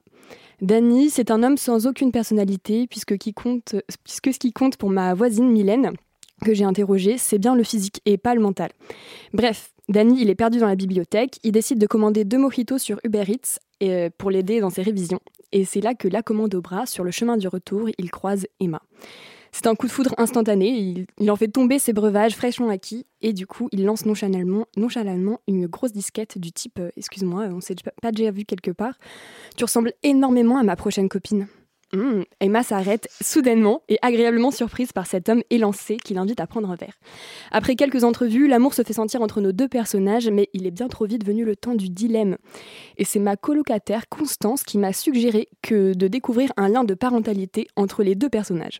Danny, 0.60 1.08
c'est 1.08 1.30
un 1.30 1.42
homme 1.42 1.56
sans 1.56 1.86
aucune 1.86 2.12
personnalité, 2.12 2.86
puisque, 2.86 3.12
ce 3.12 4.38
qui 4.38 4.52
compte 4.52 4.76
pour 4.76 4.90
ma 4.90 5.14
voisine 5.14 5.48
Mylène, 5.48 5.92
que 6.44 6.54
j'ai 6.54 6.64
interrogée, 6.64 7.16
c'est 7.18 7.38
bien 7.38 7.54
le 7.54 7.64
physique 7.64 8.00
et 8.04 8.18
pas 8.18 8.34
le 8.34 8.40
mental. 8.40 8.70
Bref, 9.32 9.72
Danny, 9.88 10.20
il 10.20 10.30
est 10.30 10.34
perdu 10.34 10.58
dans 10.58 10.66
la 10.66 10.76
bibliothèque, 10.76 11.38
il 11.42 11.52
décide 11.52 11.78
de 11.78 11.86
commander 11.86 12.24
deux 12.24 12.38
mojitos 12.38 12.78
sur 12.78 13.00
Uber 13.04 13.24
Eats 13.26 13.58
euh, 13.82 14.10
pour 14.18 14.30
l'aider 14.30 14.60
dans 14.60 14.70
ses 14.70 14.82
révisions. 14.82 15.20
Et 15.52 15.64
c'est 15.64 15.80
là 15.80 15.94
que 15.94 16.08
la 16.08 16.22
commande 16.22 16.54
au 16.54 16.60
bras, 16.60 16.86
sur 16.86 17.04
le 17.04 17.10
chemin 17.10 17.36
du 17.36 17.48
retour, 17.48 17.88
il 17.98 18.10
croise 18.10 18.46
Emma. 18.60 18.82
C'est 19.52 19.66
un 19.66 19.74
coup 19.74 19.86
de 19.86 19.92
foudre 19.92 20.14
instantané, 20.18 21.06
il, 21.18 21.30
en 21.30 21.36
fait 21.36 21.48
tomber 21.48 21.78
ses 21.78 21.92
breuvages 21.92 22.34
fraîchement 22.34 22.68
acquis, 22.68 23.06
et 23.20 23.32
du 23.32 23.46
coup, 23.46 23.68
il 23.72 23.84
lance 23.84 24.06
nonchalamment, 24.06 24.66
nonchalamment 24.76 25.40
une 25.48 25.66
grosse 25.66 25.92
disquette 25.92 26.38
du 26.38 26.52
type 26.52 26.78
euh, 26.78 26.90
Excuse-moi, 26.96 27.48
on 27.52 27.60
s'est 27.60 27.76
pas 28.00 28.12
déjà 28.12 28.30
vu 28.30 28.44
quelque 28.44 28.70
part. 28.70 28.94
Tu 29.56 29.64
ressembles 29.64 29.92
énormément 30.02 30.56
à 30.56 30.62
ma 30.62 30.76
prochaine 30.76 31.08
copine. 31.08 31.48
Hum, 31.92 32.24
Emma 32.38 32.62
s'arrête 32.62 33.08
soudainement 33.20 33.82
et 33.88 33.98
agréablement 34.00 34.52
surprise 34.52 34.92
par 34.92 35.08
cet 35.08 35.28
homme 35.28 35.42
élancé 35.50 35.96
qui 35.96 36.14
l'invite 36.14 36.38
à 36.38 36.46
prendre 36.46 36.70
un 36.70 36.76
verre. 36.76 36.94
Après 37.50 37.74
quelques 37.74 38.04
entrevues, 38.04 38.46
l'amour 38.46 38.74
se 38.74 38.82
fait 38.82 38.92
sentir 38.92 39.22
entre 39.22 39.40
nos 39.40 39.50
deux 39.50 39.66
personnages, 39.66 40.28
mais 40.28 40.48
il 40.52 40.68
est 40.68 40.70
bien 40.70 40.86
trop 40.86 41.06
vite 41.06 41.26
venu 41.26 41.44
le 41.44 41.56
temps 41.56 41.74
du 41.74 41.88
dilemme. 41.88 42.36
Et 42.96 43.04
c'est 43.04 43.18
ma 43.18 43.36
colocataire 43.36 44.08
Constance 44.08 44.62
qui 44.62 44.78
m'a 44.78 44.92
suggéré 44.92 45.48
que 45.62 45.92
de 45.94 46.06
découvrir 46.06 46.52
un 46.56 46.68
lien 46.68 46.84
de 46.84 46.94
parentalité 46.94 47.66
entre 47.74 48.04
les 48.04 48.14
deux 48.14 48.28
personnages. 48.28 48.78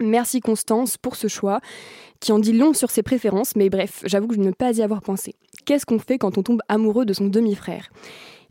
Merci 0.00 0.40
Constance 0.40 0.96
pour 0.96 1.16
ce 1.16 1.28
choix, 1.28 1.60
qui 2.20 2.32
en 2.32 2.38
dit 2.38 2.52
long 2.52 2.74
sur 2.74 2.90
ses 2.90 3.02
préférences, 3.02 3.56
mais 3.56 3.70
bref, 3.70 4.02
j'avoue 4.04 4.28
que 4.28 4.34
je 4.34 4.40
ne 4.40 4.50
pas 4.50 4.76
y 4.76 4.82
avoir 4.82 5.02
pensé. 5.02 5.34
Qu'est-ce 5.64 5.86
qu'on 5.86 5.98
fait 5.98 6.18
quand 6.18 6.38
on 6.38 6.42
tombe 6.42 6.62
amoureux 6.68 7.04
de 7.04 7.12
son 7.12 7.26
demi-frère? 7.26 7.90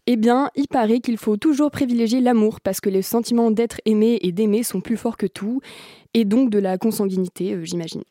Eh 0.10 0.16
bien, 0.16 0.50
il 0.56 0.68
paraît 0.68 1.02
qu'il 1.02 1.18
faut 1.18 1.36
toujours 1.36 1.70
privilégier 1.70 2.22
l'amour 2.22 2.62
parce 2.62 2.80
que 2.80 2.90
les 2.90 3.02
sentiments 3.02 3.52
d'être 3.52 3.82
aimé 3.86 4.20
et 4.22 4.32
d'aimer 4.32 4.64
sont 4.64 4.80
plus 4.80 4.96
forts 4.96 5.18
que 5.18 5.28
tout, 5.28 5.60
et 6.14 6.24
donc 6.24 6.50
de 6.50 6.60
la 6.60 6.78
consanguinité, 6.78 7.54
euh, 7.54 7.66
j'imagine. 7.66 8.04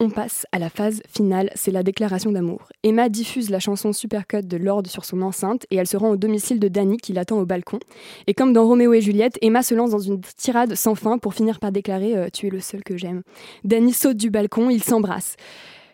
On 0.00 0.10
passe 0.10 0.44
à 0.50 0.58
la 0.58 0.70
phase 0.70 1.02
finale, 1.08 1.50
c'est 1.54 1.70
la 1.70 1.84
déclaration 1.84 2.32
d'amour. 2.32 2.68
Emma 2.82 3.08
diffuse 3.08 3.48
la 3.48 3.60
chanson 3.60 3.92
Supercut 3.92 4.42
de 4.42 4.56
Lord 4.56 4.88
sur 4.88 5.04
son 5.04 5.22
enceinte 5.22 5.66
et 5.70 5.76
elle 5.76 5.86
se 5.86 5.96
rend 5.96 6.10
au 6.10 6.16
domicile 6.16 6.58
de 6.58 6.66
Danny 6.66 6.96
qui 6.96 7.12
l'attend 7.12 7.38
au 7.38 7.46
balcon. 7.46 7.78
Et 8.26 8.34
comme 8.34 8.52
dans 8.52 8.66
Roméo 8.66 8.92
et 8.92 9.00
Juliette, 9.00 9.38
Emma 9.40 9.62
se 9.62 9.72
lance 9.72 9.90
dans 9.90 10.00
une 10.00 10.20
tirade 10.36 10.74
sans 10.74 10.96
fin 10.96 11.18
pour 11.18 11.32
finir 11.32 11.60
par 11.60 11.70
déclarer 11.70 12.16
euh, 12.16 12.28
Tu 12.32 12.48
es 12.48 12.50
le 12.50 12.58
seul 12.58 12.82
que 12.82 12.96
j'aime. 12.96 13.22
Danny 13.62 13.92
saute 13.92 14.16
du 14.16 14.30
balcon, 14.30 14.68
ils 14.68 14.82
s'embrassent. 14.82 15.36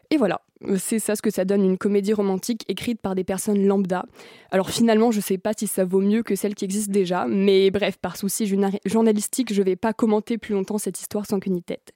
Et 0.08 0.16
voilà, 0.16 0.40
c'est 0.78 0.98
ça 0.98 1.14
ce 1.14 1.20
que 1.20 1.30
ça 1.30 1.44
donne 1.44 1.62
une 1.62 1.76
comédie 1.76 2.14
romantique 2.14 2.64
écrite 2.68 3.02
par 3.02 3.14
des 3.14 3.22
personnes 3.22 3.66
lambda. 3.66 4.06
Alors 4.50 4.70
finalement, 4.70 5.10
je 5.10 5.20
sais 5.20 5.38
pas 5.38 5.52
si 5.56 5.66
ça 5.66 5.84
vaut 5.84 6.00
mieux 6.00 6.22
que 6.22 6.36
celle 6.36 6.54
qui 6.54 6.64
existe 6.64 6.90
déjà, 6.90 7.26
mais 7.28 7.70
bref, 7.70 7.98
par 7.98 8.16
souci 8.16 8.50
journalistique, 8.86 9.52
je 9.52 9.62
vais 9.62 9.76
pas 9.76 9.92
commenter 9.92 10.38
plus 10.38 10.54
longtemps 10.54 10.78
cette 10.78 10.98
histoire 10.98 11.26
sans 11.26 11.38
qu'une 11.38 11.62
tête. 11.62 11.92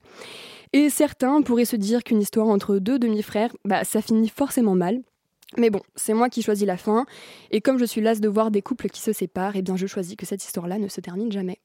Et 0.72 0.90
certains 0.90 1.42
pourraient 1.42 1.64
se 1.64 1.77
dire 1.77 2.03
qu'une 2.03 2.20
histoire 2.20 2.48
entre 2.48 2.79
deux 2.79 2.98
demi-frères, 2.98 3.55
bah 3.64 3.85
ça 3.85 4.00
finit 4.00 4.29
forcément 4.29 4.74
mal. 4.74 5.00
Mais 5.57 5.70
bon, 5.70 5.81
c'est 5.94 6.14
moi 6.14 6.29
qui 6.29 6.42
choisis 6.42 6.66
la 6.66 6.77
fin, 6.77 7.07
et 7.50 7.61
comme 7.61 7.79
je 7.79 7.85
suis 7.85 8.00
lasse 8.00 8.20
de 8.20 8.29
voir 8.29 8.50
des 8.50 8.62
couples 8.62 8.88
qui 8.88 9.00
se 9.00 9.12
séparent, 9.12 9.55
eh 9.55 9.62
bien 9.62 9.77
je 9.77 9.87
choisis 9.87 10.16
que 10.16 10.27
cette 10.27 10.44
histoire-là 10.44 10.79
ne 10.79 10.88
se 10.88 11.00
termine 11.00 11.31
jamais. 11.31 11.61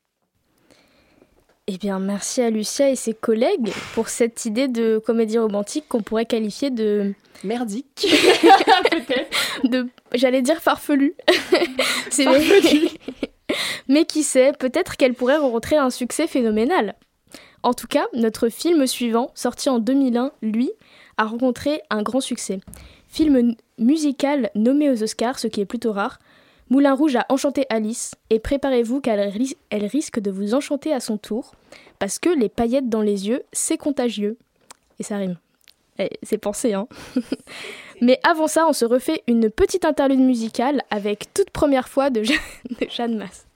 Eh 1.72 1.78
bien, 1.78 2.00
merci 2.00 2.42
à 2.42 2.50
Lucia 2.50 2.90
et 2.90 2.96
ses 2.96 3.14
collègues 3.14 3.72
pour 3.94 4.10
cette 4.10 4.44
idée 4.46 4.68
de 4.68 4.98
comédie 4.98 5.38
romantique 5.38 5.86
qu'on 5.88 6.02
pourrait 6.02 6.26
qualifier 6.26 6.72
de. 6.72 7.14
Merdique. 7.44 8.08
de 9.64 9.88
J'allais 10.16 10.42
dire 10.42 10.60
farfelu. 10.64 11.14
C'est 12.10 12.26
Mais 13.88 14.06
qui 14.06 14.24
sait, 14.24 14.52
peut-être 14.58 14.98
qu'elle 14.98 15.14
pourrait 15.14 15.38
rencontrer 15.38 15.78
un 15.78 15.92
succès 15.92 16.26
phénoménal. 16.26 16.96
En 17.64 17.74
tout 17.74 17.88
cas, 17.88 18.06
notre 18.14 18.50
film 18.50 18.88
suivant, 18.88 19.32
sorti 19.36 19.70
en 19.70 19.80
2001, 19.80 20.32
lui, 20.42 20.72
a 21.18 21.26
rencontré 21.26 21.82
un 21.90 22.02
grand 22.04 22.22
succès. 22.22 22.60
Film 23.08 23.56
musical 23.78 24.50
nommé 24.56 24.90
aux 24.90 25.04
Oscars, 25.04 25.40
ce 25.40 25.48
qui 25.48 25.60
est 25.62 25.66
plutôt 25.66 25.92
rare. 25.92 26.20
Moulin 26.70 26.94
Rouge 26.94 27.16
a 27.16 27.26
enchanté 27.30 27.66
Alice, 27.70 28.14
et 28.30 28.40
préparez-vous 28.40 29.02
qu'elle 29.02 29.20
ris- 29.30 29.58
elle 29.72 29.86
risque 29.86 30.20
de 30.20 30.30
vous 30.32 30.54
enchanter 30.54 30.94
à 30.94 31.00
son 31.00 31.18
tour, 31.18 31.54
parce 31.98 32.20
que 32.20 32.30
les 32.30 32.48
paillettes 32.50 32.90
dans 32.90 33.02
les 33.02 33.28
yeux, 33.28 33.42
c'est 33.52 33.78
contagieux. 33.78 34.38
Et 35.00 35.04
ça 35.04 35.18
rime. 35.18 35.38
Eh, 35.98 36.12
c'est 36.24 36.38
pensé, 36.38 36.74
hein. 36.74 36.88
Mais 38.02 38.20
avant 38.24 38.48
ça, 38.48 38.66
on 38.70 38.74
se 38.74 38.86
refait 38.86 39.24
une 39.28 39.50
petite 39.50 39.84
interlude 39.84 40.20
musicale 40.22 40.84
avec 40.92 41.34
toute 41.34 41.50
première 41.50 41.90
fois 41.90 42.10
de, 42.10 42.22
de 42.22 42.88
Jeanne 42.90 43.18
Masse. 43.18 43.48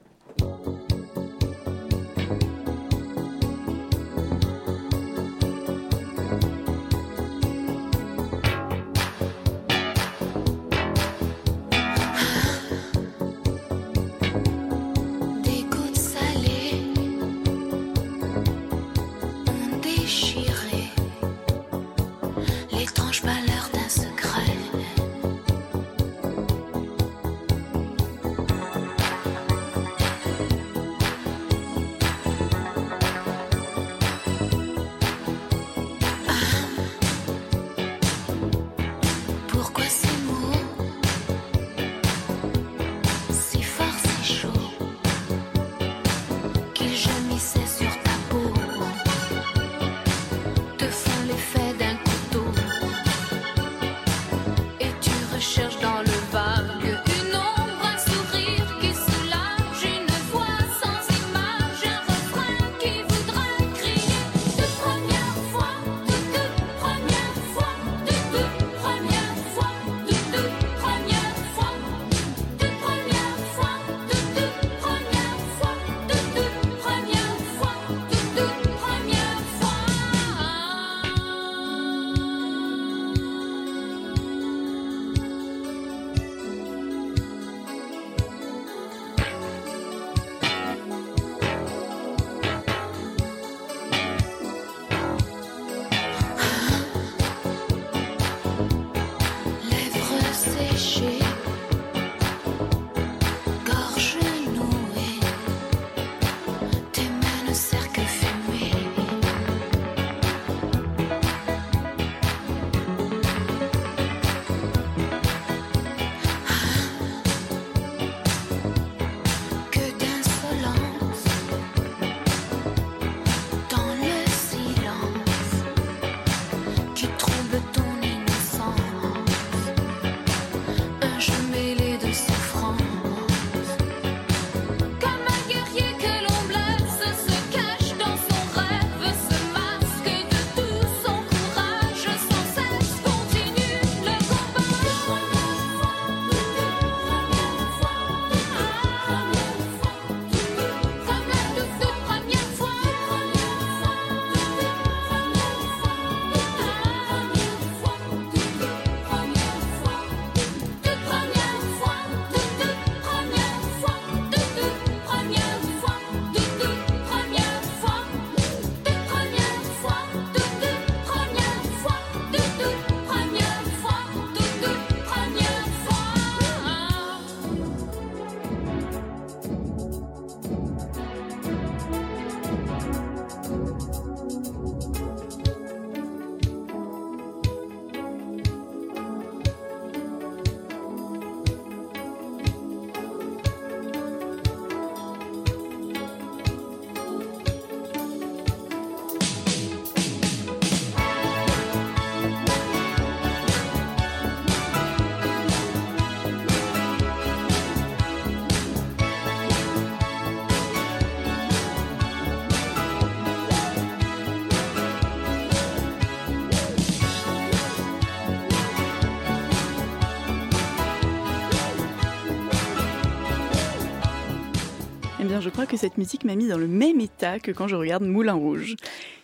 Je 225.43 225.49
crois 225.49 225.65
que 225.65 225.75
cette 225.75 225.97
musique 225.97 226.23
m'a 226.23 226.35
mis 226.35 226.47
dans 226.47 226.57
le 226.57 226.67
même 226.67 227.01
état 227.01 227.37
que 227.37 227.51
quand 227.51 227.67
je 227.67 227.75
regarde 227.75 228.03
Moulin 228.03 228.33
Rouge. 228.33 228.75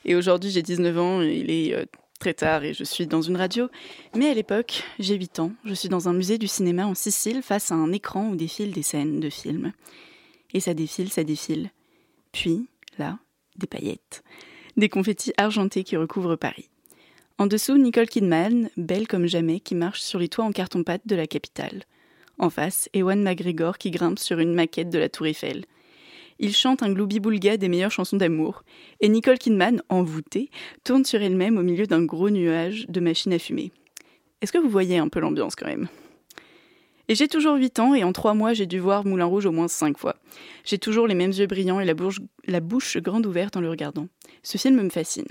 Et 0.03 0.15
aujourd'hui, 0.15 0.51
j'ai 0.51 0.61
19 0.61 0.97
ans, 0.99 1.21
et 1.21 1.37
il 1.37 1.49
est 1.49 1.73
euh, 1.73 1.85
très 2.19 2.33
tard 2.33 2.63
et 2.65 2.73
je 2.73 2.83
suis 2.83 3.07
dans 3.07 3.21
une 3.21 3.37
radio. 3.37 3.69
Mais 4.15 4.29
à 4.29 4.33
l'époque, 4.33 4.83
j'ai 4.99 5.15
8 5.15 5.39
ans, 5.39 5.51
je 5.63 5.73
suis 5.73 5.89
dans 5.89 6.09
un 6.09 6.13
musée 6.13 6.37
du 6.37 6.47
cinéma 6.47 6.85
en 6.85 6.93
Sicile 6.93 7.41
face 7.41 7.71
à 7.71 7.75
un 7.75 7.91
écran 7.93 8.29
où 8.29 8.35
défilent 8.35 8.73
des 8.73 8.83
scènes 8.83 9.21
de 9.21 9.29
films. 9.29 9.71
Et 10.53 10.59
ça 10.59 10.73
défile, 10.73 11.09
ça 11.09 11.23
défile. 11.23 11.71
Puis, 12.33 12.67
là, 12.97 13.17
des 13.55 13.67
paillettes. 13.67 14.23
Des 14.75 14.89
confettis 14.89 15.33
argentés 15.37 15.83
qui 15.83 15.95
recouvrent 15.95 16.35
Paris. 16.35 16.69
En 17.37 17.47
dessous, 17.47 17.77
Nicole 17.77 18.09
Kidman, 18.09 18.69
belle 18.75 19.07
comme 19.07 19.25
jamais, 19.25 19.61
qui 19.61 19.73
marche 19.73 20.01
sur 20.01 20.19
les 20.19 20.27
toits 20.27 20.43
en 20.43 20.51
carton-pâte 20.51 21.03
de 21.05 21.15
la 21.15 21.27
capitale. 21.27 21.83
En 22.37 22.49
face, 22.49 22.89
Ewan 22.93 23.23
McGregor 23.23 23.77
qui 23.77 23.91
grimpe 23.91 24.19
sur 24.19 24.39
une 24.39 24.53
maquette 24.53 24.89
de 24.89 24.99
la 24.99 25.07
Tour 25.07 25.27
Eiffel. 25.27 25.63
Il 26.39 26.55
chante 26.55 26.83
un 26.83 26.91
gloubi-boulga 26.91 27.57
des 27.57 27.67
meilleures 27.67 27.91
chansons 27.91 28.17
d'amour. 28.17 28.63
Et 29.01 29.09
Nicole 29.09 29.37
Kidman, 29.37 29.81
envoûtée, 29.89 30.49
tourne 30.85 31.03
sur 31.03 31.21
elle-même 31.21 31.57
au 31.57 31.63
milieu 31.63 31.85
d'un 31.85 32.03
gros 32.03 32.29
nuage 32.29 32.85
de 32.87 33.01
machines 33.01 33.33
à 33.33 33.39
fumer. 33.39 33.71
Est-ce 34.41 34.53
que 34.53 34.57
vous 34.57 34.69
voyez 34.69 34.97
un 34.97 35.09
peu 35.09 35.19
l'ambiance 35.19 35.55
quand 35.55 35.67
même? 35.67 35.89
Et 37.09 37.15
j'ai 37.15 37.27
toujours 37.27 37.55
8 37.55 37.79
ans 37.79 37.93
et 37.93 38.03
en 38.03 38.13
3 38.13 38.35
mois 38.35 38.53
j'ai 38.53 38.67
dû 38.67 38.79
voir 38.79 39.03
Moulin 39.03 39.25
Rouge 39.25 39.47
au 39.47 39.51
moins 39.51 39.67
5 39.67 39.97
fois. 39.97 40.15
J'ai 40.63 40.77
toujours 40.77 41.07
les 41.07 41.15
mêmes 41.15 41.31
yeux 41.31 41.47
brillants 41.47 41.79
et 41.79 41.85
la 41.85 41.95
bouche, 41.95 42.19
la 42.45 42.59
bouche 42.59 42.97
grande 42.97 43.25
ouverte 43.25 43.57
en 43.57 43.61
le 43.61 43.69
regardant. 43.69 44.07
Ce 44.43 44.57
film 44.57 44.81
me 44.81 44.89
fascine. 44.89 45.25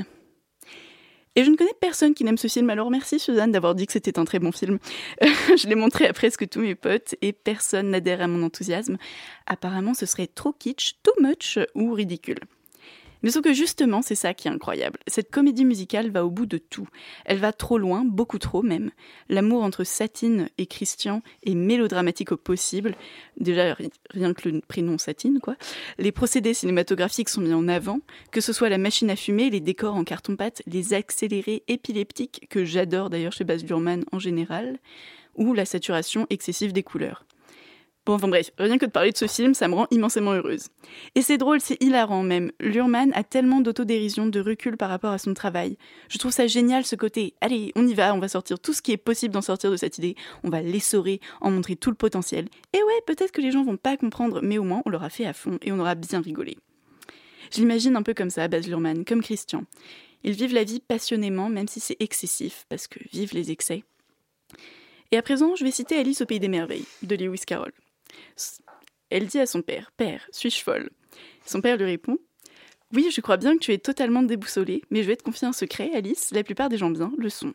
Et 1.36 1.44
je 1.44 1.50
ne 1.50 1.56
connais 1.56 1.74
personne 1.80 2.14
qui 2.14 2.24
n'aime 2.24 2.38
ce 2.38 2.48
film, 2.48 2.68
alors 2.70 2.90
merci 2.90 3.18
Suzanne 3.18 3.52
d'avoir 3.52 3.74
dit 3.74 3.86
que 3.86 3.92
c'était 3.92 4.18
un 4.18 4.24
très 4.24 4.38
bon 4.38 4.52
film. 4.52 4.78
je 5.20 5.68
l'ai 5.68 5.74
montré 5.74 6.06
à 6.06 6.12
presque 6.12 6.48
tous 6.48 6.60
mes 6.60 6.74
potes 6.74 7.14
et 7.22 7.32
personne 7.32 7.90
n'adhère 7.90 8.20
à 8.20 8.26
mon 8.26 8.42
enthousiasme. 8.42 8.96
Apparemment 9.46 9.94
ce 9.94 10.06
serait 10.06 10.26
trop 10.26 10.52
kitsch, 10.52 10.94
too 11.02 11.12
much 11.20 11.58
ou 11.74 11.92
ridicule. 11.92 12.40
Mais 13.22 13.30
sauf 13.30 13.42
que 13.42 13.52
justement, 13.52 14.02
c'est 14.02 14.14
ça 14.14 14.34
qui 14.34 14.48
est 14.48 14.50
incroyable. 14.50 14.98
Cette 15.06 15.30
comédie 15.30 15.64
musicale 15.64 16.10
va 16.10 16.24
au 16.24 16.30
bout 16.30 16.46
de 16.46 16.58
tout. 16.58 16.88
Elle 17.24 17.38
va 17.38 17.52
trop 17.52 17.78
loin, 17.78 18.04
beaucoup 18.04 18.38
trop 18.38 18.62
même. 18.62 18.90
L'amour 19.28 19.62
entre 19.62 19.84
Satine 19.84 20.48
et 20.58 20.66
Christian 20.66 21.22
est 21.44 21.54
mélodramatique 21.54 22.32
au 22.32 22.36
possible. 22.36 22.94
Déjà, 23.38 23.74
ri- 23.74 23.90
rien 24.10 24.34
que 24.34 24.48
le 24.48 24.60
prénom 24.60 24.98
Satine, 24.98 25.40
quoi. 25.40 25.56
Les 25.98 26.12
procédés 26.12 26.54
cinématographiques 26.54 27.28
sont 27.28 27.40
mis 27.40 27.52
en 27.52 27.68
avant, 27.68 28.00
que 28.30 28.40
ce 28.40 28.52
soit 28.52 28.68
la 28.68 28.78
machine 28.78 29.10
à 29.10 29.16
fumer, 29.16 29.50
les 29.50 29.60
décors 29.60 29.96
en 29.96 30.04
carton-pâte, 30.04 30.62
les 30.66 30.94
accélérés 30.94 31.64
épileptiques, 31.68 32.46
que 32.48 32.64
j'adore 32.64 33.10
d'ailleurs 33.10 33.32
chez 33.32 33.44
Baz 33.44 33.64
Luhrmann 33.64 34.04
en 34.12 34.18
général, 34.18 34.78
ou 35.34 35.54
la 35.54 35.64
saturation 35.64 36.26
excessive 36.30 36.72
des 36.72 36.82
couleurs. 36.82 37.24
Bon, 38.08 38.14
enfin 38.14 38.28
bref, 38.28 38.52
rien 38.56 38.78
que 38.78 38.86
de 38.86 38.90
parler 38.90 39.12
de 39.12 39.18
ce 39.18 39.26
film, 39.26 39.52
ça 39.52 39.68
me 39.68 39.74
rend 39.74 39.86
immensément 39.90 40.32
heureuse. 40.32 40.68
Et 41.14 41.20
c'est 41.20 41.36
drôle, 41.36 41.60
c'est 41.60 41.76
hilarant 41.82 42.22
même. 42.22 42.52
Luhrmann 42.58 43.12
a 43.12 43.22
tellement 43.22 43.60
d'autodérision, 43.60 44.24
de 44.24 44.40
recul 44.40 44.78
par 44.78 44.88
rapport 44.88 45.10
à 45.10 45.18
son 45.18 45.34
travail. 45.34 45.76
Je 46.08 46.16
trouve 46.16 46.32
ça 46.32 46.46
génial 46.46 46.86
ce 46.86 46.96
côté. 46.96 47.34
Allez, 47.42 47.70
on 47.76 47.86
y 47.86 47.92
va, 47.92 48.14
on 48.14 48.18
va 48.18 48.28
sortir 48.28 48.60
tout 48.60 48.72
ce 48.72 48.80
qui 48.80 48.92
est 48.92 48.96
possible 48.96 49.34
d'en 49.34 49.42
sortir 49.42 49.70
de 49.70 49.76
cette 49.76 49.98
idée. 49.98 50.16
On 50.42 50.48
va 50.48 50.62
l'essorer, 50.62 51.20
en 51.42 51.50
montrer 51.50 51.76
tout 51.76 51.90
le 51.90 51.96
potentiel. 51.96 52.48
Et 52.72 52.78
ouais, 52.78 53.02
peut-être 53.06 53.30
que 53.30 53.42
les 53.42 53.50
gens 53.50 53.62
vont 53.62 53.76
pas 53.76 53.98
comprendre, 53.98 54.40
mais 54.42 54.56
au 54.56 54.64
moins 54.64 54.80
on 54.86 54.88
l'aura 54.88 55.10
fait 55.10 55.26
à 55.26 55.34
fond 55.34 55.58
et 55.60 55.70
on 55.70 55.78
aura 55.78 55.94
bien 55.94 56.22
rigolé. 56.22 56.56
Je 57.52 57.58
l'imagine 57.58 57.94
un 57.94 58.02
peu 58.02 58.14
comme 58.14 58.30
ça, 58.30 58.48
Baz 58.48 58.66
Luhrmann, 58.66 59.04
comme 59.04 59.20
Christian. 59.20 59.64
Ils 60.24 60.32
vivent 60.32 60.54
la 60.54 60.64
vie 60.64 60.80
passionnément, 60.80 61.50
même 61.50 61.68
si 61.68 61.78
c'est 61.78 61.98
excessif, 62.00 62.64
parce 62.70 62.86
que 62.86 63.00
vivent 63.12 63.34
les 63.34 63.50
excès. 63.50 63.84
Et 65.12 65.18
à 65.18 65.22
présent, 65.22 65.56
je 65.56 65.64
vais 65.64 65.70
citer 65.70 65.98
Alice 65.98 66.22
au 66.22 66.24
Pays 66.24 66.40
des 66.40 66.48
Merveilles, 66.48 66.86
de 67.02 67.14
Lewis 67.14 67.42
Carroll. 67.46 67.72
Elle 69.10 69.26
dit 69.26 69.38
à 69.38 69.46
son 69.46 69.62
père 69.62 69.92
Père, 69.96 70.26
suis-je 70.32 70.62
folle? 70.62 70.90
Son 71.46 71.60
père 71.60 71.76
lui 71.76 71.84
répond 71.84 72.18
Oui, 72.92 73.10
je 73.10 73.20
crois 73.20 73.36
bien 73.36 73.54
que 73.54 73.62
tu 73.62 73.72
es 73.72 73.78
totalement 73.78 74.22
déboussolée, 74.22 74.82
mais 74.90 75.02
je 75.02 75.08
vais 75.08 75.16
te 75.16 75.22
confier 75.22 75.48
un 75.48 75.52
secret, 75.52 75.90
Alice, 75.94 76.30
la 76.32 76.44
plupart 76.44 76.68
des 76.68 76.78
gens 76.78 76.90
bien 76.90 77.12
le 77.16 77.30
sont. 77.30 77.54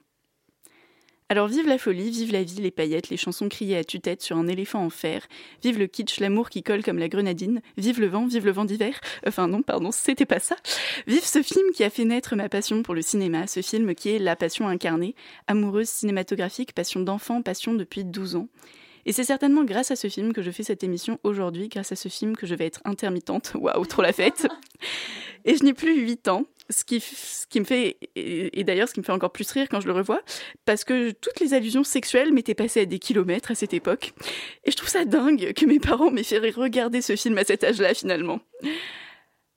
Alors 1.30 1.47
vive 1.47 1.68
la 1.68 1.78
folie, 1.78 2.11
vive 2.11 2.32
la 2.32 2.43
vie, 2.43 2.61
les 2.61 2.70
paillettes, 2.70 3.09
les 3.09 3.18
chansons 3.18 3.49
criées 3.49 3.78
à 3.78 3.84
tue-tête 3.84 4.22
sur 4.22 4.38
un 4.38 4.47
éléphant 4.47 4.86
en 4.86 4.91
fer, 4.91 5.26
vive 5.64 5.80
le 5.80 5.88
kitsch, 5.88 6.20
l'amour 6.20 6.49
qui 6.49 6.61
colle 6.61 6.84
comme 6.84 6.99
la 6.99 7.07
grenadine, 7.07 7.61
vive 7.78 7.99
le 7.99 8.07
vent, 8.07 8.28
vive 8.28 8.45
le 8.45 8.51
vent 8.51 8.66
d'hiver, 8.66 8.99
enfin 9.26 9.47
non, 9.47 9.64
pardon, 9.64 9.91
c'était 9.91 10.28
pas 10.28 10.39
ça, 10.39 10.55
vive 11.07 11.26
ce 11.26 11.41
film 11.41 11.72
qui 11.74 11.84
a 11.84 11.89
fait 11.89 12.05
naître 12.05 12.36
ma 12.36 12.49
passion 12.49 12.84
pour 12.84 12.93
le 12.93 13.01
cinéma, 13.01 13.47
ce 13.47 13.61
film 13.64 13.95
qui 13.95 14.09
est 14.09 14.20
la 14.20 14.36
passion 14.36 14.68
incarnée, 14.68 15.16
amoureuse 15.47 15.89
cinématographique, 15.89 16.74
passion 16.74 16.99
d'enfant, 16.99 17.41
passion 17.41 17.74
depuis 17.74 18.03
12 18.03 18.36
ans. 18.36 18.47
Et 19.06 19.12
c'est 19.14 19.24
certainement 19.24 19.64
grâce 19.64 19.91
à 19.91 19.95
ce 19.95 20.08
film 20.08 20.34
que 20.34 20.41
je 20.41 20.51
fais 20.51 20.64
cette 20.64 20.84
émission 20.84 21.20
aujourd'hui, 21.24 21.68
grâce 21.70 21.91
à 21.91 21.95
ce 21.95 22.10
film 22.10 22.36
que 22.36 22.45
je 22.47 22.56
vais 22.56 22.66
être 22.66 22.82
intermittente. 22.86 23.54
Waouh, 23.60 23.86
trop 23.86 24.01
la 24.01 24.14
fête 24.14 24.47
Et 25.45 25.58
je 25.58 25.64
n'ai 25.66 25.74
plus 25.74 25.99
8 25.99 26.30
ans, 26.30 26.45
ce 26.70 26.86
qui, 26.86 26.99
f- 26.99 27.41
ce 27.41 27.47
qui 27.47 27.60
me 27.60 27.66
fait, 27.66 27.97
et, 28.16 28.58
et 28.58 28.64
d'ailleurs 28.64 28.88
ce 28.88 28.93
qui 28.93 29.01
me 29.01 29.06
fait 29.06 29.12
encore 29.12 29.34
plus 29.34 29.51
rire 29.51 29.68
quand 29.70 29.82
je 29.82 29.88
le 29.88 29.93
revois, 29.93 30.22
parce 30.64 30.86
que 30.86 31.12
toutes 31.12 31.41
les 31.41 31.54
allusions 31.54 31.84
sexuelles 31.84 32.32
m'étaient 32.32 32.54
passées 32.56 32.80
à 32.80 32.86
des 32.86 32.97
kilomètres 32.97 33.51
à 33.51 33.56
cette 33.56 33.74
époque. 33.74 34.14
Et 34.64 34.72
je 34.72 34.78
trouve 34.78 34.88
ça 34.88 35.04
dingue 35.04 35.51
que 35.51 35.66
mes 35.66 35.80
parents 35.80 36.12
m'aient 36.12 36.24
fait 36.24 36.39
regarder 36.39 37.01
ce 37.01 37.18
film 37.18 37.38
à 37.38 37.43
cet 37.43 37.66
âge-là 37.66 37.93
finalement. 37.93 38.39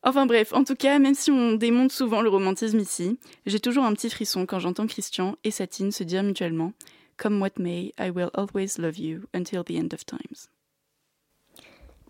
Enfin 0.02 0.26
bref, 0.26 0.52
en 0.52 0.64
tout 0.64 0.74
cas, 0.74 0.98
même 0.98 1.14
si 1.14 1.30
on 1.30 1.52
démonte 1.54 1.92
souvent 1.92 2.20
le 2.20 2.28
romantisme 2.30 2.78
ici, 2.80 3.18
j'ai 3.44 3.60
toujours 3.60 3.84
un 3.84 3.92
petit 3.92 4.10
frisson 4.10 4.44
quand 4.44 4.58
j'entends 4.58 4.86
Christian 4.88 5.36
et 5.44 5.52
Satine 5.52 5.92
se 5.92 6.02
dire 6.04 6.24
mutuellement 6.24 6.72
Come 7.16 7.40
what 7.40 7.58
may, 7.58 7.92
I 7.98 8.10
will 8.10 8.30
always 8.34 8.78
love 8.78 8.98
you 8.98 9.28
until 9.34 9.62
the 9.64 9.76
end 9.78 9.94
of 9.94 10.04
times. 10.04 10.50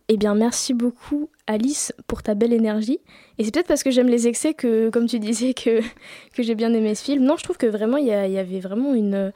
Eh 0.09 0.16
bien, 0.16 0.34
merci 0.36 0.72
beaucoup, 0.72 1.30
Alice, 1.48 1.92
pour 2.07 2.22
ta 2.22 2.34
belle 2.34 2.52
énergie. 2.52 3.00
Et 3.38 3.44
c'est 3.44 3.52
peut-être 3.52 3.66
parce 3.66 3.82
que 3.82 3.90
j'aime 3.90 4.09
les 4.09 4.28
excès 4.28 4.54
que, 4.54 4.88
comme 4.90 5.07
tu 5.07 5.18
disais, 5.18 5.52
que, 5.52 5.80
que 6.32 6.42
j'ai 6.42 6.54
bien 6.54 6.72
aimé 6.72 6.94
ce 6.94 7.02
film. 7.02 7.24
Non, 7.24 7.36
je 7.36 7.42
trouve 7.42 7.57
que 7.57 7.66
vraiment, 7.66 7.96
il 7.96 8.07
y, 8.07 8.12
avait 8.12 8.61
vraiment 8.61 8.94
une, 8.94 9.32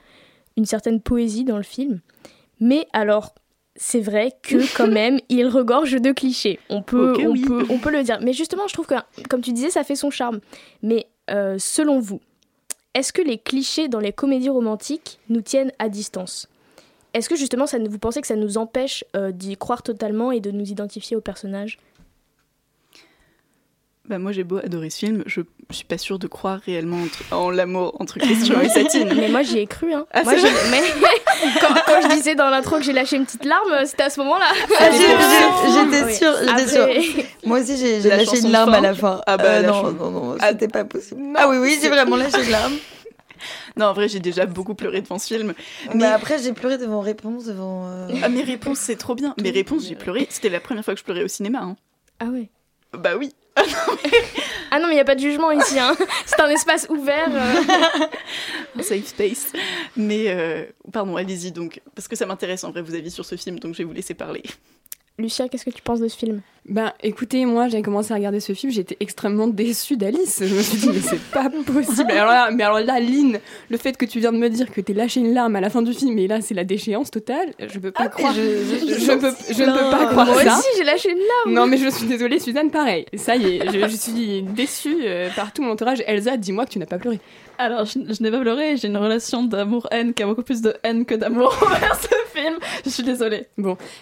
une 0.56 0.64
certaine 0.64 1.00
poésie 1.00 1.44
dans 1.44 1.56
le 1.56 1.64
film. 1.64 2.00
Mais 2.60 2.86
alors, 2.92 3.34
c'est 3.74 4.00
vrai 4.00 4.32
que 4.42 4.76
quand 4.76 4.86
même, 4.86 5.18
il 5.28 5.48
regorge 5.48 6.00
de 6.00 6.12
clichés. 6.12 6.60
On 6.68 6.82
peut, 6.82 7.16
on, 7.18 7.32
oui. 7.32 7.42
peut, 7.42 7.66
on 7.68 7.78
peut 7.78 7.90
le 7.90 8.04
dire. 8.04 8.20
Mais 8.22 8.32
justement, 8.32 8.68
je 8.68 8.74
trouve 8.74 8.86
que, 8.86 8.94
comme 9.28 9.40
tu 9.40 9.52
disais, 9.52 9.70
ça 9.70 9.82
fait 9.82 9.96
son 9.96 10.10
charme. 10.10 10.38
Mais 10.82 11.06
euh, 11.30 11.56
selon 11.58 11.98
vous, 11.98 12.20
est-ce 12.94 13.12
que 13.12 13.22
les 13.22 13.38
clichés 13.38 13.88
dans 13.88 14.00
les 14.00 14.12
comédies 14.12 14.48
romantiques 14.48 15.20
nous 15.28 15.42
tiennent 15.42 15.72
à 15.78 15.88
distance? 15.88 16.48
Est-ce 17.14 17.28
que 17.28 17.36
justement, 17.36 17.66
ça, 17.66 17.78
vous 17.78 17.98
pensez 17.98 18.20
que 18.20 18.26
ça 18.26 18.36
nous 18.36 18.58
empêche 18.58 19.04
euh, 19.16 19.32
d'y 19.32 19.56
croire 19.56 19.82
totalement 19.82 20.32
et 20.32 20.40
de 20.40 20.50
nous 20.50 20.70
identifier 20.70 21.16
au 21.16 21.20
personnage? 21.20 21.78
Bah 24.10 24.18
moi 24.18 24.32
j'ai 24.32 24.42
beau 24.42 24.58
adorer 24.58 24.90
ce 24.90 24.98
film, 24.98 25.22
je, 25.26 25.40
je 25.70 25.74
suis 25.76 25.84
pas 25.84 25.96
sûre 25.96 26.18
de 26.18 26.26
croire 26.26 26.58
réellement 26.66 26.98
entre- 27.00 27.22
en 27.32 27.48
l'amour 27.50 27.96
entre 28.00 28.18
Christian 28.18 28.60
et 28.60 28.68
Satine. 28.68 29.08
Mais 29.16 29.28
moi, 29.28 29.42
j'y 29.42 29.58
ai 29.58 29.66
cru. 29.68 29.94
Hein. 29.94 30.04
Ah, 30.12 30.24
moi, 30.24 30.32
c'est 30.34 30.40
j'ai- 30.40 30.70
mais 30.70 30.80
quand, 31.60 31.74
quand 31.86 32.00
je 32.02 32.08
disais 32.16 32.34
dans 32.34 32.50
l'intro 32.50 32.78
que 32.78 32.82
j'ai 32.82 32.92
lâché 32.92 33.14
une 33.16 33.24
petite 33.24 33.44
larme, 33.44 33.86
c'était 33.86 34.02
à 34.02 34.10
ce 34.10 34.18
moment-là. 34.20 34.46
Ah, 34.80 34.90
j'ai- 34.90 34.98
j'ai- 34.98 35.96
J'étais 35.96 36.04
Oui. 36.06 36.14
sûre, 36.14 36.34
j'étais 36.40 36.50
Après- 36.50 37.02
sûre. 37.02 37.24
Moi 37.46 37.60
aussi, 37.60 37.76
j'ai 37.76 38.00
j'ai 38.00 38.08
La 38.08 38.16
lâché 38.16 38.40
une 38.40 38.50
larme 38.50 38.74
à 38.74 38.80
la 38.80 38.94
fin. 38.94 39.20
Ah 39.28 39.36
bah, 39.36 39.44
Euh, 39.46 39.62
non, 39.62 39.72
chanson- 39.74 39.92
non, 39.92 40.10
non, 40.10 40.36
Ah, 40.40 40.48
c'était 40.50 40.66
pas 40.68 40.84
possible. 40.84 41.22
ah 41.36 41.48
oui, 41.48 41.58
oui, 41.58 41.78
j'ai 41.80 41.88
vraiment 41.88 42.16
lâché 42.16 42.42
une 42.42 42.50
larme. 42.50 42.74
Non, 43.76 43.86
en 43.86 43.92
vrai 43.94 44.08
j'ai 44.08 44.18
déjà 44.18 44.44
beaucoup 44.44 44.74
pleuré 44.74 45.00
devant 45.02 45.20
ce 45.20 45.28
film. 45.32 45.54
Mais 45.94 46.04
après, 46.06 46.38
j'ai 46.42 46.52
pleuré 46.52 46.78
devant 46.78 47.00
réponse, 47.00 47.44
devant. 47.44 47.86
euh, 47.86 48.08
Ah 48.24 48.28
mes 48.28 48.42
réponses 48.42 48.80
c'est 48.80 48.96
trop 48.96 49.14
bien. 49.14 49.34
Mes 49.40 49.50
réponses 49.52 49.86
j'ai 49.88 49.94
pleuré, 49.94 50.26
c'était 50.30 50.48
la 50.50 50.58
première 50.60 50.84
fois 50.84 50.94
que 50.94 51.00
je 51.00 51.04
pleurais 51.04 51.22
au 51.22 51.28
cinéma. 51.28 51.60
hein. 51.62 51.76
Ah 52.18 52.26
ouais. 52.26 52.50
Bah 52.92 53.16
oui. 53.16 53.32
Ah 54.72 54.78
non, 54.78 54.86
mais 54.86 54.92
il 54.92 54.96
n'y 54.96 55.00
a 55.00 55.04
pas 55.04 55.16
de 55.16 55.20
jugement 55.20 55.50
ici. 55.50 55.80
Hein. 55.80 55.96
C'est 56.26 56.38
un 56.40 56.48
espace 56.48 56.86
ouvert. 56.90 57.28
euh. 57.28 58.82
safe 58.82 59.06
space. 59.06 59.52
Mais 59.96 60.26
euh, 60.28 60.64
pardon, 60.92 61.16
allez-y 61.16 61.50
donc, 61.50 61.80
parce 61.96 62.06
que 62.06 62.14
ça 62.14 62.24
m'intéresse 62.24 62.62
en 62.62 62.70
vrai 62.70 62.80
vos 62.80 62.94
avis 62.94 63.10
sur 63.10 63.24
ce 63.24 63.34
film, 63.34 63.58
donc 63.58 63.72
je 63.74 63.78
vais 63.78 63.84
vous 63.84 63.92
laisser 63.92 64.14
parler. 64.14 64.44
Lucia, 65.20 65.48
qu'est-ce 65.48 65.64
que 65.64 65.70
tu 65.70 65.82
penses 65.82 66.00
de 66.00 66.08
ce 66.08 66.16
film? 66.16 66.40
Ben, 66.68 66.92
écoutez, 67.02 67.46
moi, 67.46 67.68
j'ai 67.68 67.80
commencé 67.82 68.12
à 68.12 68.16
regarder 68.16 68.38
ce 68.38 68.52
film, 68.52 68.70
j'étais 68.70 68.96
extrêmement 69.00 69.46
déçue 69.48 69.96
d'Alice. 69.96 70.42
Je 70.44 70.54
me 70.54 70.60
suis 70.62 70.78
dit, 70.78 70.88
mais 70.92 71.00
c'est 71.00 71.18
pas 71.32 71.48
possible. 71.66 72.12
Alors 72.12 72.26
là, 72.26 72.50
mais 72.50 72.62
alors 72.64 72.80
là, 72.80 73.00
Lynn, 73.00 73.38
le 73.70 73.76
fait 73.78 73.96
que 73.96 74.04
tu 74.04 74.20
viens 74.20 74.30
de 74.30 74.36
me 74.36 74.48
dire 74.50 74.70
que 74.70 74.80
t'es 74.80 74.92
lâché 74.92 75.20
une 75.20 75.32
larme 75.32 75.56
à 75.56 75.60
la 75.60 75.70
fin 75.70 75.80
du 75.82 75.92
film, 75.94 76.18
et 76.18 76.26
là, 76.28 76.40
c'est 76.42 76.54
la 76.54 76.64
déchéance 76.64 77.10
totale, 77.10 77.54
je 77.58 77.78
peux 77.78 77.90
pas 77.90 78.04
Ah, 78.04 78.08
croire. 78.08 78.34
mais 78.36 78.42
je- 78.42 78.94
je- 78.94 79.00
Je 79.00 79.12
peux, 79.12 79.32
je 79.54 79.62
ne 79.62 79.72
peux 79.72 79.90
pas 79.90 80.06
croire 80.06 80.26
Moi 80.26 80.44
ça. 80.44 80.58
aussi, 80.58 80.68
j'ai 80.76 80.84
lâché 80.84 81.10
une 81.10 81.18
larme. 81.18 81.54
Non, 81.54 81.66
mais 81.66 81.78
je 81.78 81.88
suis 81.88 82.06
désolée, 82.06 82.38
Suzanne, 82.38 82.70
pareil. 82.70 83.06
Ça 83.16 83.36
y 83.36 83.56
est, 83.56 83.72
je, 83.72 83.88
je 83.88 83.96
suis 83.96 84.42
déçue 84.42 84.96
euh, 85.04 85.28
par 85.34 85.52
tout 85.52 85.62
mon 85.62 85.70
entourage. 85.72 86.02
Elsa, 86.06 86.36
dis-moi 86.36 86.66
que 86.66 86.70
tu 86.70 86.78
n'as 86.78 86.86
pas 86.86 86.98
pleuré. 86.98 87.20
Alors, 87.60 87.84
je, 87.84 88.22
n'ai 88.22 88.30
pas 88.30 88.40
pleuré, 88.40 88.78
j'ai 88.78 88.88
une 88.88 88.96
relation 88.96 89.44
d'amour-haine 89.44 90.14
qui 90.14 90.22
a 90.22 90.26
beaucoup 90.26 90.42
plus 90.42 90.62
de 90.62 90.74
haine 90.82 91.04
que 91.04 91.14
d'amour 91.14 91.54
envers 91.66 91.94
ce 91.94 92.08
film. 92.32 92.54
Je 92.86 92.88
suis 92.88 93.02
désolée. 93.02 93.48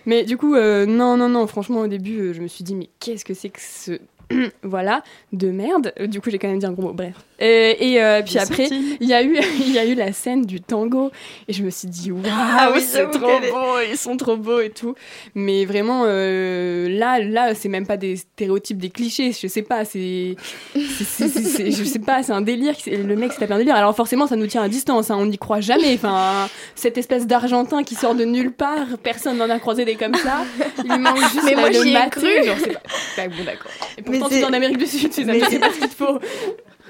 Mais 0.06 0.22
du 0.22 0.36
coup, 0.36 0.54
euh, 0.54 0.86
non, 0.86 1.16
non, 1.16 1.28
non, 1.28 1.44
franchement, 1.48 1.80
au 1.80 1.88
début, 1.88 2.20
euh, 2.20 2.32
je 2.32 2.40
me 2.40 2.46
suis 2.46 2.62
dit, 2.62 2.76
mais 2.76 2.88
qu'est-ce 3.00 3.24
que 3.24 3.34
c'est 3.34 3.48
que 3.48 3.58
ce. 3.60 3.98
voilà, 4.62 5.02
de 5.32 5.50
merde. 5.50 5.92
Euh, 5.98 6.06
Du 6.06 6.20
coup, 6.20 6.30
j'ai 6.30 6.38
quand 6.38 6.46
même 6.46 6.60
dit 6.60 6.66
un 6.66 6.72
gros 6.72 6.82
mot, 6.82 6.92
bref. 6.92 7.16
Euh, 7.40 7.74
et 7.78 8.02
euh, 8.02 8.22
puis 8.22 8.36
après, 8.38 8.68
il 9.00 9.06
y, 9.08 9.14
a 9.14 9.22
eu, 9.22 9.38
il 9.60 9.72
y 9.72 9.78
a 9.78 9.84
eu 9.86 9.94
la 9.94 10.12
scène 10.12 10.44
du 10.44 10.60
tango, 10.60 11.10
et 11.46 11.52
je 11.52 11.62
me 11.62 11.70
suis 11.70 11.86
dit, 11.88 12.10
waouh, 12.10 12.22
Ah 12.28 12.72
oui, 12.74 12.80
c'est 12.80 13.08
trop 13.10 13.28
est- 13.28 13.50
beau, 13.50 13.78
ils 13.90 13.96
sont 13.96 14.16
trop 14.16 14.36
beaux 14.36 14.60
et 14.60 14.70
tout. 14.70 14.94
Mais 15.34 15.64
vraiment, 15.64 16.02
euh, 16.06 16.88
là, 16.88 17.20
là, 17.20 17.54
c'est 17.54 17.68
même 17.68 17.86
pas 17.86 17.96
des 17.96 18.16
stéréotypes, 18.16 18.78
des 18.78 18.90
clichés, 18.90 19.32
je 19.32 19.46
sais 19.46 19.62
pas, 19.62 19.84
c'est. 19.84 20.34
Je 20.74 21.84
sais 21.84 21.98
pas, 21.98 22.22
c'est 22.22 22.32
un 22.32 22.40
délire, 22.40 22.74
le 22.86 23.14
mec 23.16 23.32
s'est 23.32 23.38
tapé 23.40 23.54
un 23.54 23.58
délire. 23.58 23.76
Alors 23.76 23.94
forcément, 23.94 24.26
ça 24.26 24.36
nous 24.36 24.46
tient 24.46 24.62
à 24.62 24.68
distance, 24.68 25.10
hein, 25.10 25.16
on 25.18 25.26
n'y 25.26 25.38
croit 25.38 25.60
jamais. 25.60 25.94
Enfin, 25.94 26.48
cette 26.74 26.98
espèce 26.98 27.26
d'Argentin 27.26 27.82
qui 27.82 27.94
sort 27.94 28.14
de 28.14 28.24
nulle 28.24 28.52
part, 28.52 28.86
personne 29.02 29.36
n'en 29.38 29.48
a 29.50 29.58
croisé 29.58 29.84
des 29.84 29.94
comme 29.96 30.14
ça. 30.14 30.44
Il 30.84 30.98
manque 30.98 31.18
juste 31.20 31.44
Mais 31.44 31.54
la- 31.54 31.60
moi, 31.60 31.70
le 31.70 32.10
cru. 32.10 32.44
genre, 32.44 32.56
pas, 32.56 33.22
pas 33.22 33.28
bon, 33.28 33.44
d'accord. 33.44 33.70
Et 33.96 34.02
pourtant, 34.02 34.26
c'est- 34.28 34.44
en 34.44 34.52
Amérique 34.52 34.78
du 34.78 34.86
Sud, 34.86 35.12
c'est- 35.12 35.24
pas 35.24 35.70
ce 35.72 35.78
qu'il 35.80 35.88
faut. 35.90 36.18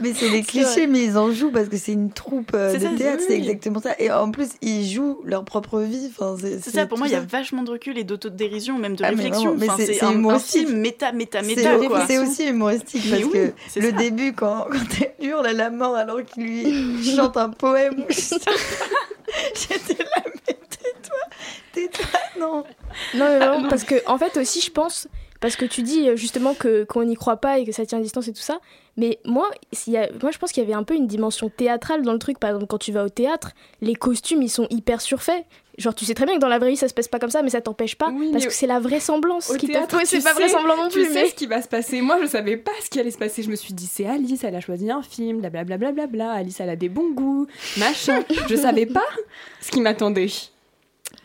Mais 0.00 0.12
c'est 0.14 0.30
des 0.30 0.42
vrai. 0.42 0.42
clichés, 0.42 0.86
mais 0.86 1.02
ils 1.04 1.16
en 1.18 1.30
jouent 1.32 1.50
parce 1.50 1.68
que 1.68 1.76
c'est 1.76 1.92
une 1.92 2.10
troupe 2.12 2.52
euh, 2.54 2.74
de 2.74 2.78
ça, 2.78 2.88
théâtre, 2.96 3.22
c'est 3.26 3.36
exactement 3.36 3.80
ça. 3.80 3.94
Et 3.98 4.10
en 4.10 4.30
plus, 4.30 4.48
ils 4.62 4.88
jouent 4.88 5.20
leur 5.24 5.44
propre 5.44 5.80
vie. 5.80 6.10
Enfin, 6.10 6.36
c'est 6.40 6.70
ça, 6.70 6.86
pour 6.86 6.98
moi, 6.98 7.06
il 7.08 7.12
y 7.12 7.16
a 7.16 7.20
vachement 7.20 7.62
de 7.62 7.70
recul 7.70 7.98
et 7.98 8.04
d'autodérision, 8.04 8.78
même 8.78 8.96
de 8.96 9.04
Ah, 9.04 9.10
mais 9.12 9.22
réflexion. 9.24 9.54
mais 9.58 9.68
Enfin, 9.68 9.82
c'est- 9.84 10.02
un, 10.02 10.08
un 10.08 10.12
humoristique. 10.12 10.66
film 10.68 10.78
méta, 10.80 11.12
méta, 11.12 11.40
C'est 11.42 11.56
méta, 11.56 11.76
quoi. 11.86 12.06
c'est 12.06 12.18
aussi 12.18 12.46
humoristique 12.48 13.02
Mais 13.06 13.20
parce 13.20 13.24
oui, 13.24 13.30
que 13.32 13.52
c'est 13.68 13.80
le 13.80 13.90
ça. 13.90 13.96
début, 13.96 14.32
quand, 14.32 14.66
quand 14.70 14.78
elle 15.20 15.26
hurle 15.26 15.46
à 15.46 15.52
la 15.52 15.70
mort 15.70 15.94
alors 15.96 16.24
qu'il 16.24 16.44
lui 16.44 17.04
chante 17.16 17.36
un 17.36 17.50
poème, 17.50 18.04
j'étais 19.54 20.02
là, 20.02 20.22
mais 20.46 20.54
tais-toi, 20.70 21.16
tais-toi, 21.72 22.06
non. 22.40 22.64
Non, 23.14 23.26
mais 23.28 23.38
vraiment, 23.38 23.60
non. 23.62 23.68
parce 23.68 23.84
que 23.84 23.94
en 24.06 24.18
fait 24.18 24.36
aussi, 24.36 24.60
je 24.60 24.70
pense, 24.70 25.08
parce 25.40 25.56
que 25.56 25.64
tu 25.64 25.82
dis 25.82 26.08
euh, 26.08 26.16
justement 26.16 26.54
que 26.54 26.84
qu'on 26.84 27.04
n'y 27.04 27.16
croit 27.16 27.36
pas 27.36 27.58
et 27.58 27.64
que 27.64 27.72
ça 27.72 27.84
tient 27.86 27.98
à 27.98 28.02
distance 28.02 28.28
et 28.28 28.32
tout 28.32 28.40
ça. 28.42 28.58
Mais 28.98 29.18
moi, 29.24 29.48
s'il 29.72 29.94
y 29.94 29.96
a- 29.96 30.10
moi, 30.20 30.30
je 30.32 30.36
pense 30.38 30.52
qu'il 30.52 30.62
y 30.62 30.66
avait 30.66 30.74
un 30.74 30.82
peu 30.82 30.94
une 30.94 31.06
dimension 31.06 31.48
théâtrale 31.48 32.02
dans 32.02 32.12
le 32.12 32.18
truc. 32.18 32.38
Par 32.38 32.50
exemple, 32.50 32.66
quand 32.66 32.78
tu 32.78 32.92
vas 32.92 33.04
au 33.04 33.08
théâtre, 33.08 33.52
les 33.80 33.94
costumes, 33.94 34.42
ils 34.42 34.50
sont 34.50 34.66
hyper 34.70 35.00
surfaits. 35.00 35.44
Genre, 35.78 35.94
tu 35.94 36.04
sais 36.04 36.14
très 36.14 36.26
bien 36.26 36.34
que 36.34 36.40
dans 36.40 36.48
la 36.48 36.58
vraie 36.58 36.70
vie, 36.70 36.76
ça 36.76 36.88
se 36.88 36.94
passe 36.94 37.06
pas 37.06 37.20
comme 37.20 37.30
ça, 37.30 37.40
mais 37.42 37.50
ça 37.50 37.60
t'empêche 37.60 37.94
pas. 37.94 38.10
Oui, 38.12 38.30
parce 38.32 38.44
que 38.44 38.52
c'est 38.52 38.66
la 38.66 38.80
vraisemblance 38.80 39.48
au 39.50 39.54
qui 39.56 39.68
t'attend. 39.68 39.98
tu 40.00 40.06
C'est 40.06 40.20
pas 40.24 40.30
sais- 40.34 40.40
vraisemblable 40.42 40.80
non 40.80 40.88
Tu 40.88 40.94
plus, 40.98 41.04
sais 41.12 41.22
mais. 41.22 41.28
ce 41.28 41.34
qui 41.36 41.46
va 41.46 41.62
se 41.62 41.68
passer. 41.68 42.00
Moi, 42.00 42.18
je 42.20 42.26
savais 42.26 42.56
pas 42.56 42.72
ce 42.84 42.90
qui 42.90 42.98
allait 42.98 43.12
se 43.12 43.18
passer. 43.18 43.44
Je 43.44 43.50
me 43.50 43.54
suis 43.54 43.72
dit, 43.72 43.86
c'est 43.86 44.04
Alice, 44.04 44.42
elle 44.42 44.56
a 44.56 44.60
choisi 44.60 44.90
un 44.90 45.02
film, 45.02 45.38
blablabla. 45.38 45.76
Bla, 45.78 45.92
bla, 45.92 46.06
bla, 46.08 46.24
bla. 46.26 46.32
Alice, 46.32 46.58
elle 46.58 46.70
a 46.70 46.74
des 46.76 46.88
bons 46.88 47.12
goûts, 47.12 47.46
machin. 47.76 48.24
je 48.50 48.56
savais 48.56 48.86
pas 48.86 49.04
ce 49.60 49.70
qui 49.70 49.80
m'attendait. 49.80 50.26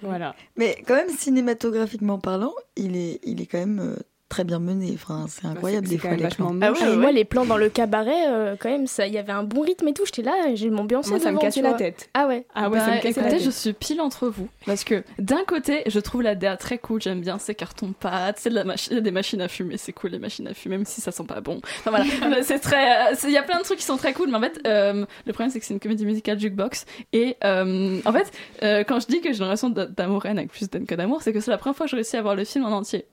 Voilà. 0.03 0.35
Mais 0.55 0.77
quand 0.87 0.95
même, 0.95 1.09
cinématographiquement 1.09 2.19
parlant, 2.19 2.53
il 2.75 2.95
est, 2.95 3.19
il 3.23 3.41
est 3.41 3.45
quand 3.47 3.57
même 3.59 3.79
euh, 3.79 3.95
très 4.33 4.43
bien 4.43 4.59
mené. 4.59 4.91
Enfin, 4.95 5.25
c'est 5.29 5.45
incroyable 5.45 5.85
Bah, 5.85 5.89
des 5.91 5.97
fois 5.99 6.15
les 6.15 6.27
plans. 6.27 6.55
Ah 6.61 6.71
ouais, 6.71 6.77
Ah, 6.81 6.89
ouais. 6.89 6.95
Moi, 6.95 7.11
les 7.11 7.23
plans 7.25 7.45
dans 7.45 7.57
le 7.57 7.69
cabaret, 7.69 8.27
euh, 8.27 8.55
quand 8.59 8.69
même, 8.69 8.87
ça, 8.87 9.05
il 9.05 9.13
y 9.13 9.17
avait 9.19 9.31
un 9.31 9.43
bon 9.43 9.61
rythme 9.61 9.87
et 9.87 9.93
tout. 9.93 10.03
J'étais 10.05 10.23
là, 10.23 10.33
j'ai 10.55 10.69
m'ambiancé 10.71 11.11
Moi, 11.11 11.19
ça 11.19 11.31
me 11.31 11.37
cassait 11.37 11.61
la 11.61 11.73
tête. 11.73 12.09
Ah 12.15 12.25
ouais. 12.27 12.45
Ah 12.55 12.69
ouais, 12.69 12.79
ça 12.79 12.87
Bah, 12.87 12.95
me 12.95 13.01
cassait 13.01 13.21
la 13.21 13.29
tête. 13.29 13.43
je 13.43 13.49
suis 13.51 13.73
pile 13.73 14.01
entre 14.01 14.27
vous. 14.29 14.47
Parce 14.65 14.83
que 14.83 15.03
d'un 15.19 15.43
côté, 15.45 15.83
je 15.85 15.99
trouve 15.99 16.23
la 16.23 16.33
DA 16.35 16.57
très 16.57 16.79
cool. 16.79 17.01
J'aime 17.01 17.21
bien 17.21 17.37
ces 17.37 17.53
cartons-pâtes. 17.53 18.37
C'est 18.39 18.49
de 18.49 18.55
la 18.55 18.63
machine, 18.63 18.93
il 18.93 18.95
y 18.95 18.97
a 18.97 19.01
des 19.01 19.11
machines 19.11 19.41
à 19.41 19.47
fumer. 19.47 19.77
C'est 19.77 19.93
cool 19.93 20.09
les 20.11 20.19
machines 20.19 20.47
à 20.47 20.53
fumer, 20.53 20.77
même 20.77 20.85
si 20.85 20.99
ça 21.01 21.11
sent 21.11 21.25
pas 21.27 21.41
bon. 21.41 21.61
Enfin 21.85 21.91
voilà, 21.91 22.05
c'est 22.43 22.59
très. 22.59 23.11
euh, 23.11 23.15
c'est- 23.15 23.27
Il 23.27 23.33
y 23.33 23.37
a 23.37 23.43
plein 23.43 23.59
de 23.59 23.63
trucs 23.63 23.77
qui 23.79 23.85
sont 23.85 23.97
très 23.97 24.13
cool. 24.13 24.29
Mais 24.29 24.37
en 24.37 24.41
fait, 24.41 24.59
euh, 24.65 25.05
le 25.25 25.33
problème 25.33 25.51
c'est 25.51 25.59
que 25.59 25.65
c'est 25.65 25.73
une 25.75 25.79
comédie 25.79 26.05
musicale 26.05 26.39
jukebox. 26.39 26.85
Et 27.13 27.37
euh, 27.43 27.99
en 28.05 28.11
fait, 28.11 28.31
euh, 28.63 28.83
quand 28.83 28.99
je 28.99 29.07
dis 29.07 29.21
que 29.21 29.31
j'ai 29.31 29.37
une 29.37 29.43
relation 29.45 29.69
d- 29.69 29.85
d'amour-haine 29.95 30.37
avec 30.39 30.49
plus 30.51 30.69
d'haine 30.69 30.85
que 30.87 30.95
d'amour, 30.95 31.21
c'est 31.21 31.33
que 31.33 31.39
c'est 31.39 31.51
la 31.51 31.57
première 31.59 31.75
fois 31.75 31.85
que 31.85 31.89
j'ai 31.91 31.97
réussi 31.97 32.17
à 32.17 32.21
voir 32.21 32.35
le 32.35 32.43
film 32.45 32.65
en 32.65 32.71
entier. 32.71 33.05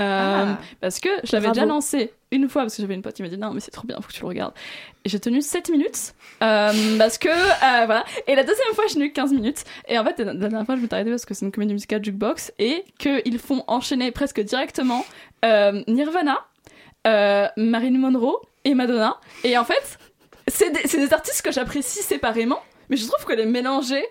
Euh, 0.00 0.44
Ah. 0.46 0.58
Parce 0.80 0.98
que 0.98 1.08
je 1.22 1.32
l'avais 1.32 1.48
déjà 1.48 1.66
lancé 1.66 2.12
une 2.32 2.48
fois, 2.48 2.62
parce 2.62 2.74
que 2.76 2.82
j'avais 2.82 2.94
une 2.94 3.02
pote 3.02 3.14
qui 3.14 3.22
m'a 3.22 3.28
dit 3.28 3.38
non, 3.38 3.52
mais 3.52 3.60
c'est 3.60 3.70
trop 3.70 3.86
bien, 3.86 3.96
faut 4.00 4.08
que 4.08 4.12
tu 4.12 4.22
le 4.22 4.26
regardes. 4.26 4.54
Et 5.04 5.08
j'ai 5.08 5.20
tenu 5.20 5.40
7 5.40 5.68
minutes, 5.70 6.14
euh, 6.42 6.72
parce 6.98 7.16
que, 7.18 7.28
euh, 7.28 7.86
voilà. 7.86 8.04
Et 8.26 8.34
la 8.34 8.42
deuxième 8.42 8.74
fois, 8.74 8.84
j'ai 8.88 8.94
tenu 8.94 9.12
15 9.12 9.32
minutes. 9.32 9.62
Et 9.86 9.96
en 9.98 10.04
fait, 10.04 10.18
la 10.18 10.34
dernière 10.34 10.64
fois, 10.66 10.74
je 10.76 10.80
m'étais 10.80 10.94
arrêtée 10.94 11.10
parce 11.10 11.24
que 11.24 11.32
c'est 11.34 11.44
une 11.46 11.52
comédie 11.52 11.74
musicale 11.74 12.04
jukebox, 12.04 12.52
et 12.58 12.84
qu'ils 12.98 13.38
font 13.38 13.62
enchaîner 13.68 14.10
presque 14.10 14.40
directement 14.40 15.04
Nirvana, 15.44 16.38
Marilyn 17.56 17.98
Monroe 17.98 18.40
et 18.64 18.74
Madonna. 18.74 19.18
Et 19.44 19.56
en 19.56 19.64
fait, 19.64 19.98
c'est 20.48 20.70
des, 20.70 20.88
c'est 20.88 20.98
des 20.98 21.12
artistes 21.12 21.42
que 21.42 21.52
j'apprécie 21.52 22.02
séparément, 22.02 22.60
mais 22.88 22.96
je 22.96 23.06
trouve 23.06 23.24
que 23.24 23.32
les 23.32 23.46
mélanger, 23.46 24.04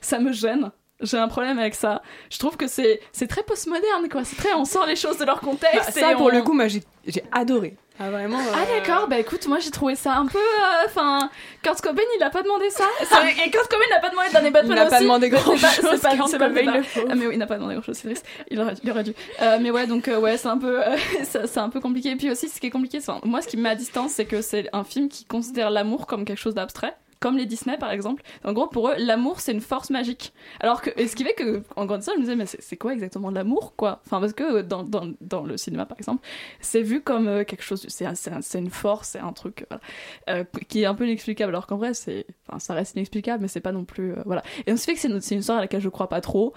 ça 0.00 0.18
me 0.18 0.32
gêne. 0.32 0.70
J'ai 1.02 1.16
un 1.18 1.28
problème 1.28 1.58
avec 1.58 1.74
ça. 1.74 2.02
Je 2.30 2.38
trouve 2.38 2.56
que 2.56 2.66
c'est 2.66 3.00
c'est 3.12 3.26
très 3.26 3.42
postmoderne, 3.42 4.08
quoi. 4.10 4.24
C'est 4.24 4.36
très, 4.36 4.52
on 4.54 4.64
sort 4.64 4.86
les 4.86 4.96
choses 4.96 5.18
de 5.18 5.24
leur 5.24 5.40
contexte. 5.40 5.86
Bah, 5.94 6.00
ça, 6.00 6.12
et 6.12 6.14
pour 6.14 6.26
on- 6.26 6.30
le 6.30 6.42
coup, 6.42 6.52
moi, 6.52 6.68
j'ai 6.68 6.82
j'ai 7.06 7.22
adoré. 7.32 7.76
Ah, 8.02 8.10
vraiment. 8.10 8.38
ah 8.54 8.60
euh, 8.60 8.78
d'accord, 8.80 9.08
bah 9.08 9.18
écoute, 9.18 9.46
moi 9.46 9.58
j'ai 9.58 9.70
trouvé 9.70 9.94
ça 9.94 10.14
un 10.14 10.24
peu... 10.24 10.38
euh, 10.38 10.86
Enfin, 10.86 11.28
Kurt 11.62 11.82
Cobain, 11.82 12.00
il 12.18 12.22
a 12.22 12.30
pas 12.30 12.42
demandé 12.42 12.70
ça. 12.70 12.84
Et 13.02 13.50
Kurt 13.50 13.68
Cobain 13.68 13.84
n'a 13.90 14.00
pas 14.00 14.08
demandé 14.08 14.28
d'un 14.32 14.42
Il 14.42 14.50
Batman 14.50 14.74
n'a 14.78 14.86
pas 14.86 14.96
aussi, 14.96 15.04
demandé 15.04 15.28
grand 15.28 15.54
chose. 15.54 15.98
C'est 16.00 16.38
pas, 16.38 16.48
pas 16.48 16.48
le. 16.48 16.82
Ah 17.10 17.14
mais 17.14 17.26
oui, 17.26 17.34
il 17.34 17.38
n'a 17.38 17.46
pas 17.46 17.56
demandé 17.56 17.74
grand 17.74 17.82
chose, 17.82 17.98
c'est 17.98 18.08
triste. 18.08 18.24
Il 18.50 18.58
aurait, 18.58 18.72
il 18.82 18.90
aurait 18.90 19.02
dû. 19.04 19.12
Euh, 19.42 19.58
mais 19.60 19.70
ouais, 19.70 19.86
donc 19.86 20.08
euh, 20.08 20.18
ouais, 20.18 20.38
c'est 20.38 20.48
un 20.48 20.56
peu, 20.56 20.80
euh, 20.82 20.96
c'est 21.24 21.58
un 21.58 21.68
peu 21.68 21.80
compliqué. 21.80 22.12
Et 22.12 22.16
puis 22.16 22.30
aussi, 22.30 22.48
ce 22.48 22.58
qui 22.58 22.68
est 22.68 22.70
compliqué, 22.70 23.00
c'est 23.02 23.12
moi, 23.24 23.42
ce 23.42 23.48
qui 23.48 23.58
me 23.58 23.62
met 23.64 23.68
à 23.70 23.74
distance, 23.74 24.12
c'est 24.12 24.24
que 24.24 24.40
c'est 24.40 24.70
un 24.72 24.84
film 24.84 25.10
qui 25.10 25.26
considère 25.26 25.68
l'amour 25.68 26.06
comme 26.06 26.24
quelque 26.24 26.40
chose 26.40 26.54
d'abstrait. 26.54 26.94
Comme 27.20 27.36
les 27.36 27.46
Disney 27.46 27.76
par 27.78 27.90
exemple. 27.92 28.22
En 28.44 28.52
gros, 28.52 28.66
pour 28.66 28.88
eux, 28.88 28.94
l'amour 28.98 29.40
c'est 29.40 29.52
une 29.52 29.60
force 29.60 29.90
magique. 29.90 30.32
Alors 30.60 30.80
que, 30.80 30.90
et 30.96 31.06
ce 31.06 31.14
qui 31.14 31.22
fait 31.24 31.34
que, 31.34 31.62
en 31.76 31.84
grandissant, 31.86 32.12
je 32.14 32.18
me 32.18 32.22
disais, 32.22 32.36
mais 32.36 32.46
c'est 32.46 32.76
quoi 32.76 32.92
exactement 32.94 33.30
l'amour, 33.30 33.74
quoi? 33.76 34.00
Enfin, 34.06 34.20
parce 34.20 34.32
que 34.32 34.42
euh, 34.58 34.62
dans, 34.62 34.82
dans, 34.84 35.12
dans 35.20 35.42
le 35.44 35.56
cinéma 35.56 35.84
par 35.86 35.98
exemple, 35.98 36.26
c'est 36.60 36.82
vu 36.82 37.02
comme 37.02 37.28
euh, 37.28 37.44
quelque 37.44 37.62
chose, 37.62 37.84
c'est 37.88 38.06
un- 38.06 38.14
c'est 38.14 38.32
un- 38.32 38.40
c'est 38.40 38.58
une 38.58 38.70
force, 38.70 39.10
c'est 39.10 39.18
un 39.18 39.32
truc 39.32 39.66
voilà, 39.68 39.82
euh, 40.30 40.44
qui 40.68 40.82
est 40.82 40.86
un 40.86 40.94
peu 40.94 41.04
inexplicable. 41.04 41.50
Alors 41.52 41.66
qu'en 41.66 41.76
vrai, 41.76 41.92
ça 41.94 42.74
reste 42.74 42.94
inexplicable, 42.96 43.42
mais 43.42 43.48
c'est 43.48 43.60
pas 43.60 43.72
non 43.72 43.84
plus, 43.84 44.14
voilà. 44.24 44.42
Et 44.66 44.70
donc, 44.70 44.78
ce 44.78 44.84
qui 44.86 44.90
fait 44.92 44.94
que 44.94 45.20
c'est 45.20 45.34
une, 45.34 45.40
histoire 45.40 45.58
à 45.58 45.60
laquelle 45.60 45.80
je 45.82 45.88
crois 45.90 46.08
pas 46.08 46.20
trop. 46.22 46.54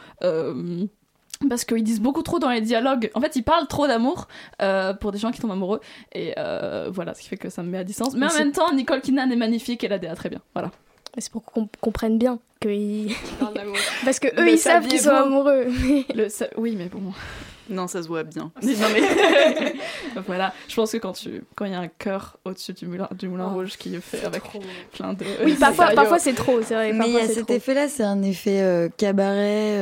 Parce 1.50 1.66
qu'ils 1.66 1.84
disent 1.84 2.00
beaucoup 2.02 2.22
trop 2.24 2.40
dans 2.40 2.50
les 2.50 2.62
dialogues. 2.62 3.10
En 3.16 3.22
fait, 3.22 3.36
ils 3.36 3.44
parlent 3.44 3.68
trop 3.68 3.88
d'amour 3.88 4.28
euh, 4.62 4.94
pour 4.94 5.12
des 5.12 5.18
gens 5.20 5.32
qui 5.32 5.42
tombent 5.42 5.52
amoureux. 5.52 5.82
Et 6.14 6.34
euh, 6.38 6.90
voilà, 6.92 7.14
ce 7.14 7.22
qui 7.22 7.28
fait 7.30 7.38
que 7.38 7.50
ça 7.50 7.64
me 7.64 7.70
met 7.70 7.78
à 7.80 7.84
distance. 7.84 8.14
Mais 8.16 8.28
en 8.32 8.34
même 8.34 8.52
temps, 8.52 8.72
Nicole 8.74 9.02
Kidman 9.02 9.32
est 9.32 9.36
magnifique 9.36 9.84
et 9.84 9.88
la 9.88 10.00
DA 10.00 10.16
très 10.16 10.30
bien. 10.30 10.40
Voilà. 10.54 10.72
C'est 11.18 11.32
pour 11.32 11.44
qu'on 11.44 11.68
comprenne 11.82 12.18
bien 12.18 12.40
que 12.60 12.70
ils- 12.70 13.14
parce 14.06 14.20
que 14.20 14.28
eux 14.30 14.32
Mais 14.46 14.54
ils 14.54 14.58
savent 14.58 14.88
qu'ils 14.88 15.00
sont 15.02 15.10
amoureux. 15.10 15.66
Le- 16.16 16.28
oui, 16.58 16.76
mais 16.78 16.88
bon. 16.88 17.14
Non, 17.70 17.88
ça 17.88 18.02
se 18.04 18.08
voit 18.08 18.24
bien. 18.24 18.52
Mais 18.64 18.74
non, 18.76 18.88
mais. 18.94 19.74
voilà, 20.28 20.54
je 20.68 20.76
pense 20.76 20.92
que 20.92 20.98
quand 20.98 21.14
tu 21.14 21.44
quand 21.56 21.66
il 21.66 21.72
y 21.72 21.76
a 21.76 21.80
un 21.80 21.88
cœur 21.88 22.38
au-dessus 22.46 22.74
du 22.74 22.88
moulin, 22.88 23.08
du 23.18 23.28
moulin 23.30 23.48
Oh, 23.52 23.56
rouge 23.56 23.78
qui 23.78 23.96
est 23.96 24.02
fait 24.02 24.26
avec 24.26 24.44
plein 24.92 25.14
de. 25.14 25.24
Oui, 25.46 25.56
parfois, 25.60 25.92
parfois 25.92 26.20
c'est 26.20 26.34
trop, 26.34 26.62
c'est 26.62 26.74
vrai. 26.74 26.92
Mais 26.94 27.08
il 27.08 27.14
y 27.14 27.20
a 27.20 27.28
cet 27.28 27.50
effet-là, 27.50 27.88
c'est 27.88 28.04
un 28.04 28.22
effet 28.24 28.62
euh, 28.62 28.90
cabaret. 28.98 29.78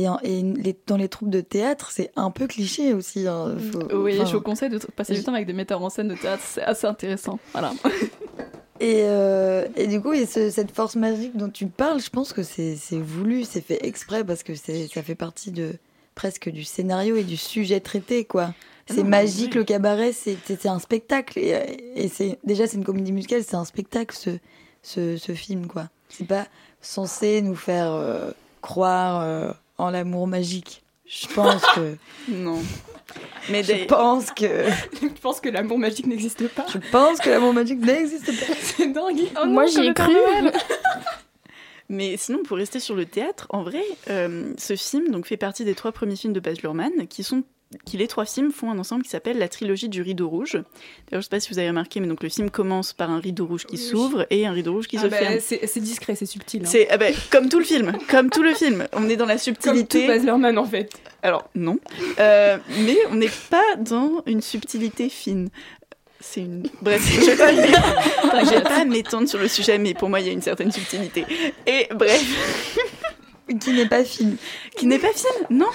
Et 0.00 0.08
en- 0.08 0.18
et 0.22 0.42
les- 0.42 0.76
dans 0.86 0.96
les 0.96 1.08
troupes 1.08 1.30
de 1.30 1.40
théâtre, 1.40 1.90
c'est 1.92 2.10
un 2.16 2.30
peu 2.30 2.46
cliché 2.46 2.92
aussi. 2.94 3.26
hein, 3.26 3.56
faut- 3.72 3.96
Oui, 3.96 4.14
enfin, 4.20 4.24
je 4.30 4.36
vous 4.36 4.42
conseille 4.42 4.70
de 4.70 4.78
passer 4.78 5.14
du 5.14 5.22
temps 5.22 5.34
avec 5.34 5.46
des 5.46 5.52
metteurs 5.52 5.82
en 5.82 5.90
scène 5.90 6.08
de 6.08 6.14
théâtre, 6.14 6.42
c'est 6.46 6.62
assez 6.62 6.86
intéressant. 6.86 7.38
Voilà. 7.52 7.72
Et, 8.80 9.02
euh, 9.04 9.66
et 9.76 9.86
du 9.86 10.00
coup, 10.00 10.12
et 10.12 10.26
ce- 10.26 10.50
cette 10.50 10.72
force 10.72 10.96
magique 10.96 11.36
dont 11.36 11.48
tu 11.48 11.66
parles, 11.66 12.00
je 12.00 12.10
pense 12.10 12.32
que 12.32 12.42
c'est 12.42 12.74
c'est 12.74 12.98
voulu, 12.98 13.44
c'est 13.44 13.60
fait 13.60 13.86
exprès 13.86 14.24
parce 14.24 14.42
que 14.42 14.56
c'est- 14.56 14.92
ça 14.92 15.00
fait 15.02 15.14
partie 15.14 15.52
de 15.52 15.74
presque 16.16 16.48
du 16.50 16.64
scénario 16.64 17.14
et 17.14 17.22
du 17.22 17.36
sujet 17.36 17.78
traité, 17.78 18.24
quoi. 18.24 18.52
C'est 18.88 19.04
non, 19.04 19.08
magique, 19.10 19.54
le 19.54 19.62
cabaret, 19.62 20.12
c'est 20.12 20.36
c'est- 20.44 20.60
c'est 20.60 20.68
un 20.68 20.80
spectacle. 20.80 21.38
Et, 21.38 21.54
et 21.94 22.08
c'est 22.08 22.38
déjà, 22.42 22.66
c'est 22.66 22.76
une 22.76 22.84
comédie 22.84 23.12
musicale, 23.12 23.42
c'est 23.46 23.54
un 23.56 23.64
spectacle, 23.64 24.14
ce, 24.16 24.30
ce, 24.82 25.16
ce 25.16 25.32
film, 25.32 25.68
quoi. 25.68 25.88
C'est 26.08 26.26
pas 26.26 26.46
censé 26.80 27.42
nous 27.42 27.54
faire 27.56 27.92
euh, 27.92 28.32
croire 28.60 29.22
euh, 29.22 29.52
en 29.78 29.90
l'amour 29.90 30.26
magique. 30.26 30.82
Je 31.06 31.26
pense 31.28 31.62
que. 31.74 31.96
Non. 32.28 32.60
Mais 33.50 33.62
je 33.62 33.84
pense 33.84 34.30
que. 34.30 34.46
Je 35.02 35.08
pense 35.20 35.40
que 35.40 35.50
l'amour 35.50 35.78
magique 35.78 36.06
n'existe 36.06 36.48
pas. 36.48 36.64
Je 36.72 36.78
pense 36.90 37.18
que 37.18 37.28
l'amour 37.28 37.52
magique 37.52 37.80
n'existe 37.80 38.26
pas. 38.26 38.54
C'est 38.60 38.88
dingue. 38.92 39.20
Oh 39.40 39.46
Moi 39.46 39.64
non, 39.64 39.68
j'y 39.68 39.92
comme 39.92 40.10
ai 40.10 40.50
cru. 40.50 40.60
Mais 41.90 42.16
sinon, 42.16 42.42
pour 42.42 42.56
rester 42.56 42.80
sur 42.80 42.94
le 42.94 43.04
théâtre, 43.04 43.46
en 43.50 43.62
vrai, 43.62 43.84
euh, 44.08 44.54
ce 44.56 44.74
film 44.74 45.10
donc, 45.10 45.26
fait 45.26 45.36
partie 45.36 45.64
des 45.64 45.74
trois 45.74 45.92
premiers 45.92 46.16
films 46.16 46.32
de 46.32 46.40
Baz 46.40 46.62
Luhrmann, 46.62 47.06
qui 47.08 47.22
sont 47.22 47.44
qui 47.84 47.96
les 47.96 48.06
trois 48.06 48.24
films 48.24 48.52
font 48.52 48.70
un 48.70 48.78
ensemble 48.78 49.02
qui 49.02 49.08
s'appelle 49.10 49.36
la 49.38 49.48
trilogie 49.48 49.88
du 49.88 50.00
rideau 50.00 50.28
rouge. 50.28 50.52
D'ailleurs, 50.52 50.66
je 51.16 51.20
sais 51.22 51.28
pas 51.28 51.40
si 51.40 51.50
vous 51.50 51.58
avez 51.58 51.68
remarqué, 51.68 51.98
mais 51.98 52.06
donc 52.06 52.22
le 52.22 52.28
film 52.28 52.48
commence 52.50 52.92
par 52.92 53.10
un 53.10 53.18
rideau 53.18 53.46
rouge 53.46 53.64
qui 53.66 53.74
Oui. 53.76 53.82
s'ouvre 53.82 54.26
et 54.30 54.46
un 54.46 54.52
rideau 54.52 54.74
rouge 54.74 54.86
qui 54.86 54.96
Ah 54.98 55.02
se 55.02 55.06
bah, 55.08 55.16
ferme. 55.16 55.38
c'est 55.40 55.80
discret, 55.80 56.14
c'est 56.14 56.26
subtil. 56.26 56.62
hein. 56.62 56.68
C'est 56.70 56.86
ah 56.90 56.98
bah, 56.98 57.06
comme 57.30 57.48
tout 57.48 57.58
le 57.58 57.64
film, 57.64 57.92
comme 58.08 58.30
tout 58.30 58.42
le 58.44 58.54
film. 58.54 58.86
On 58.92 59.08
est 59.08 59.16
dans 59.16 59.26
la 59.26 59.34
comme 59.36 59.54
tout 59.54 59.60
subtilité. 59.62 60.06
Baz 60.06 60.24
Luhrmann 60.24 60.56
en 60.56 60.64
fait. 60.66 60.90
Alors 61.22 61.48
non, 61.56 61.78
Euh, 62.20 62.58
mais 62.84 62.96
on 63.10 63.16
n'est 63.16 63.30
pas 63.50 63.64
dans 63.78 64.22
une 64.26 64.40
subtilité 64.40 65.08
fine. 65.08 65.48
C'est 66.20 66.40
une. 66.40 66.62
Bref, 66.80 67.02
je 67.06 67.30
vais 67.30 67.36
pas, 67.36 67.50
je 68.44 68.50
vais 68.54 68.62
pas 68.62 68.84
m'étendre 68.86 69.28
sur 69.28 69.38
le 69.38 69.46
sujet, 69.48 69.76
mais 69.78 69.92
pour 69.92 70.08
moi, 70.08 70.20
il 70.20 70.26
y 70.26 70.30
a 70.30 70.32
une 70.32 70.40
certaine 70.40 70.70
subtilité. 70.72 71.26
Et 71.66 71.86
bref, 71.94 72.24
Qui 73.60 73.72
n'est 73.72 73.86
pas 73.88 74.04
fini. 74.04 74.36
qui 74.76 74.86
n'est 74.86 74.98
pas 74.98 75.12
fine, 75.12 75.46
non 75.50 75.66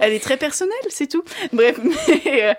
Elle 0.00 0.12
est 0.12 0.20
très 0.20 0.36
personnelle, 0.36 0.74
c'est 0.90 1.06
tout. 1.06 1.22
Bref, 1.52 1.80
mais, 1.82 2.42
euh, 2.44 2.54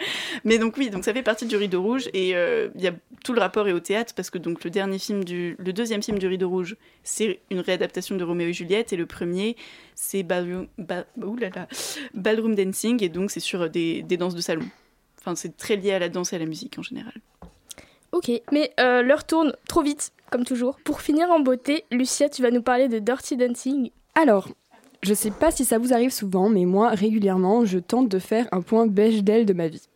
mais 0.45 0.57
donc 0.57 0.75
oui, 0.77 0.89
donc 0.89 1.03
ça 1.03 1.13
fait 1.13 1.21
partie 1.21 1.45
du 1.45 1.55
Rideau 1.55 1.81
Rouge 1.81 2.09
et 2.13 2.35
euh, 2.35 2.69
il 2.75 2.81
y 2.81 2.87
a 2.87 2.93
tout 3.23 3.33
le 3.33 3.39
rapport 3.39 3.67
est 3.67 3.71
au 3.71 3.79
théâtre 3.79 4.13
parce 4.15 4.31
que 4.31 4.39
donc 4.39 4.63
le 4.63 4.71
dernier 4.71 4.97
film 4.97 5.23
du, 5.23 5.55
le 5.59 5.73
deuxième 5.73 6.01
film 6.01 6.17
du 6.17 6.25
Rideau 6.27 6.49
Rouge, 6.49 6.75
c'est 7.03 7.39
une 7.51 7.59
réadaptation 7.59 8.15
de 8.17 8.23
Roméo 8.23 8.47
et 8.47 8.53
Juliette 8.53 8.91
et 8.93 8.97
le 8.97 9.05
premier 9.05 9.55
c'est 9.93 10.23
ba- 10.23 10.43
Ballroom 12.13 12.55
Dancing 12.55 13.03
et 13.03 13.09
donc 13.09 13.31
c'est 13.31 13.39
sur 13.39 13.69
des, 13.69 14.01
des 14.01 14.17
danses 14.17 14.35
de 14.35 14.41
salon. 14.41 14.65
Enfin, 15.19 15.35
c'est 15.35 15.55
très 15.55 15.75
lié 15.75 15.91
à 15.91 15.99
la 15.99 16.09
danse 16.09 16.33
et 16.33 16.37
à 16.37 16.39
la 16.39 16.45
musique 16.45 16.79
en 16.79 16.81
général. 16.83 17.13
Ok, 18.11 18.31
mais 18.51 18.73
euh, 18.79 19.03
l'heure 19.03 19.25
tourne 19.25 19.55
trop 19.69 19.83
vite, 19.83 20.11
comme 20.31 20.43
toujours. 20.43 20.77
Pour 20.83 21.01
finir 21.01 21.29
en 21.29 21.39
beauté, 21.39 21.85
Lucia, 21.91 22.27
tu 22.27 22.41
vas 22.41 22.51
nous 22.51 22.63
parler 22.63 22.87
de 22.89 22.99
Dirty 22.99 23.37
Dancing. 23.37 23.91
Alors, 24.16 24.49
je 25.03 25.14
sais 25.14 25.32
pas 25.32 25.51
si 25.51 25.66
ça 25.66 25.78
vous 25.78 25.93
arrive 25.93 26.12
souvent, 26.12 26.49
mais 26.49 26.66
moi, 26.66 26.89
régulièrement, 26.89 27.66
je 27.66 27.80
tente 27.80 28.09
de 28.09 28.20
faire 28.20 28.47
un 28.51 28.62
point 28.62 28.86
Bechdel 28.86 29.45
de 29.45 29.53
ma 29.53 29.68
vie. 29.68 29.88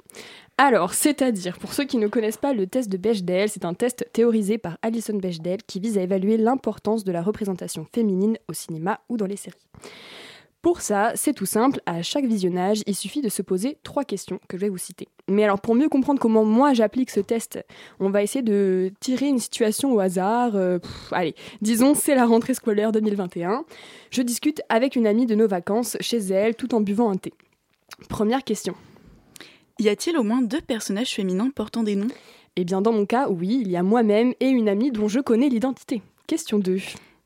Alors, 0.57 0.93
c'est-à-dire, 0.93 1.59
pour 1.59 1.73
ceux 1.73 1.83
qui 1.83 1.97
ne 1.97 2.07
connaissent 2.07 2.37
pas 2.37 2.53
le 2.53 2.65
test 2.65 2.89
de 2.89 2.95
Bechdel, 2.95 3.49
c'est 3.49 3.65
un 3.65 3.73
test 3.73 4.07
théorisé 4.13 4.57
par 4.57 4.77
Alison 4.81 5.17
Bechdel 5.17 5.63
qui 5.67 5.81
vise 5.81 5.97
à 5.97 6.01
évaluer 6.01 6.37
l'importance 6.37 7.03
de 7.03 7.11
la 7.11 7.21
représentation 7.21 7.85
féminine 7.93 8.37
au 8.47 8.53
cinéma 8.53 9.01
ou 9.09 9.17
dans 9.17 9.25
les 9.25 9.35
séries. 9.35 9.67
Pour 10.65 10.81
ça, 10.81 11.11
c'est 11.13 11.33
tout 11.33 11.45
simple, 11.45 11.79
à 11.85 12.01
chaque 12.01 12.25
visionnage, 12.25 12.81
il 12.87 12.95
suffit 12.95 13.21
de 13.21 13.29
se 13.29 13.43
poser 13.43 13.77
trois 13.83 14.03
questions 14.03 14.39
que 14.47 14.57
je 14.57 14.61
vais 14.61 14.69
vous 14.69 14.79
citer. 14.79 15.07
Mais 15.29 15.43
alors, 15.43 15.61
pour 15.61 15.75
mieux 15.75 15.89
comprendre 15.89 16.19
comment 16.19 16.43
moi 16.43 16.73
j'applique 16.73 17.11
ce 17.11 17.19
test, 17.19 17.63
on 17.99 18.09
va 18.09 18.23
essayer 18.23 18.41
de 18.41 18.91
tirer 18.99 19.27
une 19.27 19.37
situation 19.37 19.93
au 19.93 19.99
hasard. 19.99 20.55
euh, 20.55 20.79
pff, 20.79 21.13
allez, 21.13 21.35
disons, 21.61 21.93
c'est 21.93 22.15
la 22.15 22.25
rentrée 22.25 22.55
scolaire 22.55 22.91
2021. 22.91 23.63
Je 24.09 24.23
discute 24.23 24.63
avec 24.67 24.95
une 24.95 25.05
amie 25.05 25.27
de 25.27 25.35
nos 25.35 25.47
vacances 25.47 25.97
chez 25.99 26.17
elle 26.17 26.55
tout 26.55 26.73
en 26.73 26.81
buvant 26.81 27.11
un 27.11 27.17
thé. 27.17 27.31
Première 28.09 28.43
question. 28.43 28.73
Y 29.77 29.89
a-t-il 29.89 30.17
au 30.17 30.23
moins 30.23 30.41
deux 30.41 30.61
personnages 30.61 31.13
féminins 31.13 31.51
portant 31.51 31.83
des 31.83 31.95
noms? 31.95 32.07
Eh 32.55 32.63
bien, 32.63 32.81
dans 32.81 32.91
mon 32.91 33.05
cas, 33.05 33.29
oui, 33.29 33.59
il 33.61 33.69
y 33.69 33.77
a 33.77 33.83
moi-même 33.83 34.33
et 34.39 34.49
une 34.49 34.67
amie 34.67 34.89
dont 34.89 35.09
je 35.09 35.19
connais 35.19 35.49
l'identité. 35.49 36.01
Question 36.25 36.57
2. 36.57 36.79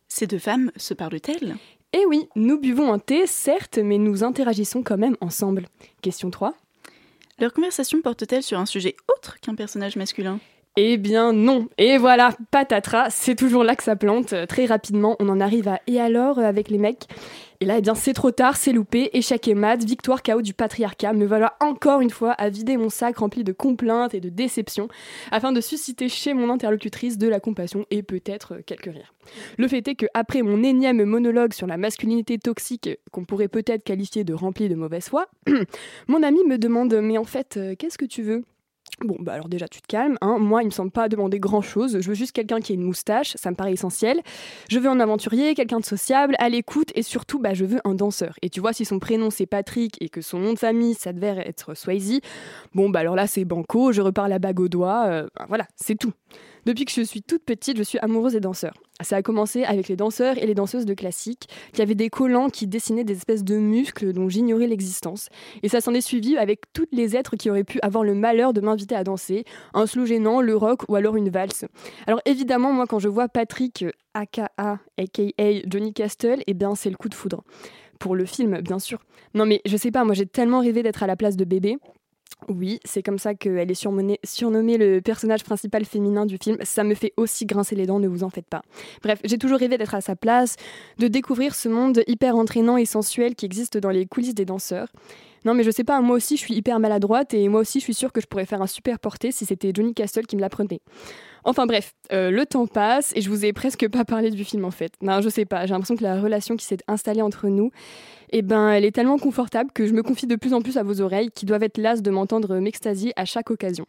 Ces 0.09 0.27
deux 0.27 0.39
femmes 0.39 0.73
se 0.75 0.93
parlent-elles? 0.93 1.55
Eh 1.91 2.05
oui, 2.07 2.29
nous 2.35 2.59
buvons 2.59 2.93
un 2.93 2.99
thé, 2.99 3.25
certes, 3.25 3.79
mais 3.79 3.97
nous 3.97 4.23
interagissons 4.23 4.83
quand 4.83 4.97
même 4.97 5.17
ensemble. 5.21 5.65
Question 6.01 6.29
3. 6.29 6.53
Leur 7.39 7.51
conversation 7.51 8.01
porte-t-elle 8.01 8.43
sur 8.43 8.59
un 8.59 8.67
sujet 8.67 8.95
autre 9.07 9.39
qu'un 9.39 9.55
personnage 9.55 9.95
masculin? 9.95 10.39
Eh 10.75 10.97
bien 10.97 11.33
non. 11.33 11.67
Et 11.79 11.97
voilà, 11.97 12.35
patatras, 12.51 13.09
c'est 13.09 13.35
toujours 13.35 13.63
là 13.63 13.75
que 13.75 13.83
ça 13.83 13.95
plante. 13.95 14.35
Très 14.47 14.65
rapidement, 14.65 15.15
on 15.19 15.29
en 15.29 15.39
arrive 15.39 15.67
à 15.67 15.79
et 15.87 15.99
alors 15.99 16.37
euh, 16.37 16.43
avec 16.43 16.69
les 16.69 16.77
mecs? 16.77 17.07
Et 17.61 17.65
là, 17.65 17.77
eh 17.77 17.81
bien, 17.81 17.93
c'est 17.93 18.13
trop 18.13 18.31
tard, 18.31 18.55
c'est 18.55 18.71
loupé, 18.71 19.09
échec 19.11 19.45
et 19.49 19.53
mat, 19.53 19.83
victoire 19.83 20.21
chaos 20.21 20.41
du 20.41 20.53
patriarcat. 20.53 21.11
Me 21.11 21.25
voilà 21.25 21.57
encore 21.59 21.99
une 21.99 22.09
fois 22.09 22.31
à 22.31 22.47
vider 22.49 22.77
mon 22.77 22.89
sac 22.89 23.17
rempli 23.17 23.43
de 23.43 23.51
complaintes 23.51 24.13
et 24.13 24.21
de 24.21 24.29
déceptions 24.29 24.87
afin 25.31 25.51
de 25.51 25.59
susciter 25.59 26.07
chez 26.07 26.33
mon 26.33 26.49
interlocutrice 26.49 27.17
de 27.17 27.27
la 27.27 27.41
compassion 27.41 27.85
et 27.91 28.01
peut-être 28.01 28.61
quelques 28.65 28.85
rires. 28.85 29.13
Le 29.57 29.67
fait 29.67 29.85
est 29.89 29.95
que 29.95 30.05
après 30.13 30.41
mon 30.41 30.63
énième 30.63 31.03
monologue 31.03 31.51
sur 31.51 31.67
la 31.67 31.75
masculinité 31.75 32.37
toxique 32.37 32.91
qu'on 33.11 33.25
pourrait 33.25 33.49
peut-être 33.49 33.83
qualifier 33.83 34.23
de 34.23 34.33
rempli 34.33 34.69
de 34.69 34.75
mauvaise 34.75 35.09
foi, 35.09 35.27
mon 36.07 36.23
ami 36.23 36.39
me 36.47 36.57
demande 36.57 36.93
mais 37.01 37.17
en 37.17 37.25
fait, 37.25 37.57
euh, 37.57 37.75
qu'est-ce 37.77 37.97
que 37.97 38.05
tu 38.05 38.21
veux? 38.21 38.45
Bon, 39.01 39.15
bah 39.19 39.33
alors 39.33 39.49
déjà, 39.49 39.67
tu 39.67 39.81
te 39.81 39.87
calmes. 39.87 40.17
Hein. 40.21 40.37
Moi, 40.39 40.63
il 40.63 40.65
me 40.65 40.71
semble 40.71 40.91
pas 40.91 41.09
demander 41.09 41.39
grand-chose. 41.39 41.99
Je 41.99 42.07
veux 42.07 42.15
juste 42.15 42.31
quelqu'un 42.31 42.59
qui 42.59 42.73
ait 42.73 42.75
une 42.75 42.83
moustache, 42.83 43.33
ça 43.35 43.51
me 43.51 43.55
paraît 43.55 43.73
essentiel. 43.73 44.21
Je 44.69 44.79
veux 44.79 44.89
un 44.89 44.99
aventurier, 44.99 45.55
quelqu'un 45.55 45.79
de 45.79 45.85
sociable, 45.85 46.35
à 46.39 46.49
l'écoute, 46.49 46.91
et 46.95 47.03
surtout, 47.03 47.39
bah, 47.39 47.53
je 47.53 47.65
veux 47.65 47.79
un 47.85 47.95
danseur. 47.95 48.35
Et 48.41 48.49
tu 48.49 48.59
vois, 48.59 48.73
si 48.73 48.85
son 48.85 48.99
prénom 48.99 49.29
c'est 49.29 49.45
Patrick 49.45 49.97
et 50.01 50.09
que 50.09 50.21
son 50.21 50.39
nom 50.39 50.53
de 50.53 50.59
famille, 50.59 50.93
ça 50.93 51.13
devait 51.13 51.43
être 51.45 51.75
Swayze, 51.75 52.19
bon, 52.73 52.89
bah 52.89 52.99
alors 52.99 53.15
là, 53.15 53.27
c'est 53.27 53.45
banco, 53.45 53.91
je 53.91 54.01
repars 54.01 54.27
la 54.27 54.39
bague 54.39 54.59
au 54.59 54.67
doigt. 54.67 55.05
euh, 55.07 55.27
bah, 55.35 55.45
voilà, 55.47 55.65
c'est 55.75 55.95
tout. 55.95 56.13
Depuis 56.65 56.85
que 56.85 56.91
je 56.91 57.01
suis 57.01 57.21
toute 57.21 57.43
petite, 57.43 57.77
je 57.77 57.83
suis 57.83 57.99
amoureuse 57.99 58.33
des 58.33 58.39
danseurs. 58.39 58.73
Ça 59.01 59.15
a 59.15 59.21
commencé 59.21 59.63
avec 59.63 59.87
les 59.87 59.95
danseurs 59.95 60.37
et 60.37 60.45
les 60.45 60.53
danseuses 60.53 60.85
de 60.85 60.93
classique, 60.93 61.47
qui 61.73 61.81
avaient 61.81 61.95
des 61.95 62.09
collants 62.09 62.49
qui 62.49 62.67
dessinaient 62.67 63.05
des 63.05 63.15
espèces 63.15 63.45
de 63.45 63.55
muscles 63.55 64.11
dont 64.11 64.27
j'ignorais 64.27 64.67
l'existence. 64.67 65.29
Et 65.63 65.69
ça 65.69 65.79
s'en 65.79 65.93
est 65.93 66.01
suivi 66.01 66.37
avec 66.37 66.73
toutes 66.73 66.91
les 66.91 67.15
êtres 67.15 67.37
qui 67.37 67.49
auraient 67.49 67.63
pu 67.63 67.79
avoir 67.81 68.03
le 68.03 68.13
malheur 68.13 68.51
de 68.51 68.59
m'inviter 68.59 68.95
à 68.95 69.03
danser, 69.05 69.45
un 69.73 69.85
slow 69.85 70.05
gênant, 70.05 70.41
le 70.41 70.55
rock 70.55 70.81
ou 70.89 70.95
alors 70.95 71.15
une 71.15 71.29
valse. 71.29 71.65
Alors 72.07 72.21
évidemment, 72.25 72.73
moi 72.73 72.87
quand 72.87 72.99
je 72.99 73.07
vois 73.07 73.29
Patrick, 73.29 73.83
euh, 73.83 73.91
aka, 74.13 74.49
aka 74.57 75.23
Johnny 75.65 75.93
Castle, 75.93 76.43
eh 76.45 76.53
bien 76.53 76.75
c'est 76.75 76.89
le 76.89 76.97
coup 76.97 77.09
de 77.09 77.15
foudre. 77.15 77.43
Pour 77.99 78.15
le 78.15 78.25
film, 78.25 78.59
bien 78.61 78.79
sûr. 78.79 78.99
Non 79.33 79.45
mais 79.45 79.61
je 79.65 79.77
sais 79.77 79.91
pas, 79.91 80.03
moi 80.03 80.13
j'ai 80.13 80.25
tellement 80.25 80.59
rêvé 80.59 80.83
d'être 80.83 81.03
à 81.03 81.07
la 81.07 81.15
place 81.15 81.37
de 81.37 81.45
bébé. 81.45 81.77
Oui, 82.47 82.79
c'est 82.85 83.03
comme 83.03 83.19
ça 83.19 83.35
qu'elle 83.35 83.69
est 83.69 83.73
surnommée, 83.73 84.77
le 84.77 85.01
personnage 85.01 85.43
principal 85.43 85.85
féminin 85.85 86.25
du 86.25 86.37
film. 86.41 86.57
Ça 86.63 86.83
me 86.83 86.95
fait 86.95 87.13
aussi 87.17 87.45
grincer 87.45 87.75
les 87.75 87.85
dents, 87.85 87.99
ne 87.99 88.07
vous 88.07 88.23
en 88.23 88.29
faites 88.29 88.47
pas. 88.47 88.61
Bref, 89.03 89.19
j'ai 89.23 89.37
toujours 89.37 89.59
rêvé 89.59 89.77
d'être 89.77 89.93
à 89.93 90.01
sa 90.01 90.15
place, 90.15 90.55
de 90.97 91.07
découvrir 91.07 91.53
ce 91.53 91.69
monde 91.69 92.01
hyper 92.07 92.35
entraînant 92.35 92.77
et 92.77 92.85
sensuel 92.85 93.35
qui 93.35 93.45
existe 93.45 93.77
dans 93.77 93.89
les 93.89 94.05
coulisses 94.05 94.35
des 94.35 94.45
danseurs. 94.45 94.87
Non 95.45 95.53
mais 95.53 95.63
je 95.63 95.71
sais 95.71 95.83
pas, 95.83 96.01
moi 96.01 96.15
aussi 96.15 96.37
je 96.37 96.41
suis 96.41 96.53
hyper 96.53 96.79
maladroite 96.79 97.33
et 97.33 97.47
moi 97.47 97.61
aussi 97.61 97.79
je 97.79 97.83
suis 97.85 97.93
sûre 97.93 98.11
que 98.11 98.21
je 98.21 98.27
pourrais 98.27 98.45
faire 98.45 98.61
un 98.61 98.67
super 98.67 98.99
porté 98.99 99.31
si 99.31 99.45
c'était 99.45 99.71
Johnny 99.73 99.93
Castle 99.93 100.25
qui 100.25 100.35
me 100.35 100.41
l'apprenait. 100.41 100.81
Enfin 101.45 101.65
bref, 101.65 101.93
euh, 102.11 102.31
le 102.31 102.45
temps 102.45 102.67
passe 102.67 103.13
et 103.15 103.21
je 103.21 103.29
vous 103.29 103.45
ai 103.45 103.53
presque 103.53 103.87
pas 103.87 104.03
parlé 104.03 104.29
du 104.29 104.43
film 104.43 104.65
en 104.65 104.71
fait. 104.71 104.91
Non, 105.01 105.21
je 105.21 105.29
sais 105.29 105.45
pas, 105.45 105.65
j'ai 105.65 105.73
l'impression 105.73 105.95
que 105.95 106.03
la 106.03 106.19
relation 106.19 106.55
qui 106.57 106.65
s'est 106.65 106.79
installée 106.87 107.21
entre 107.21 107.47
nous, 107.47 107.71
eh 108.31 108.41
ben, 108.41 108.71
elle 108.71 108.85
est 108.85 108.91
tellement 108.91 109.17
confortable 109.17 109.71
que 109.73 109.87
je 109.87 109.93
me 109.93 110.03
confie 110.03 110.27
de 110.27 110.35
plus 110.35 110.53
en 110.53 110.61
plus 110.61 110.77
à 110.77 110.83
vos 110.83 111.01
oreilles 111.01 111.29
qui 111.33 111.45
doivent 111.45 111.63
être 111.63 111.77
lasses 111.77 112.01
de 112.01 112.11
m'entendre 112.11 112.59
m'extasier 112.59 113.13
à 113.15 113.25
chaque 113.25 113.49
occasion. 113.51 113.85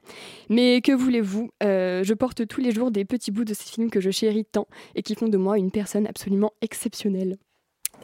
Mais 0.49 0.81
que 0.81 0.93
voulez-vous 0.93 1.51
euh, 1.63 2.03
Je 2.05 2.15
porte 2.15 2.47
tous 2.47 2.61
les 2.61 2.71
jours 2.71 2.91
des 2.91 3.05
petits 3.05 3.31
bouts 3.31 3.45
de 3.45 3.55
ces 3.55 3.69
films 3.69 3.91
que 3.91 4.01
je 4.01 4.11
chéris 4.11 4.45
tant 4.45 4.67
et 4.95 5.03
qui 5.03 5.15
font 5.15 5.29
de 5.29 5.37
moi 5.37 5.59
une 5.59 5.71
personne 5.71 6.07
absolument 6.07 6.53
exceptionnelle. 6.63 7.37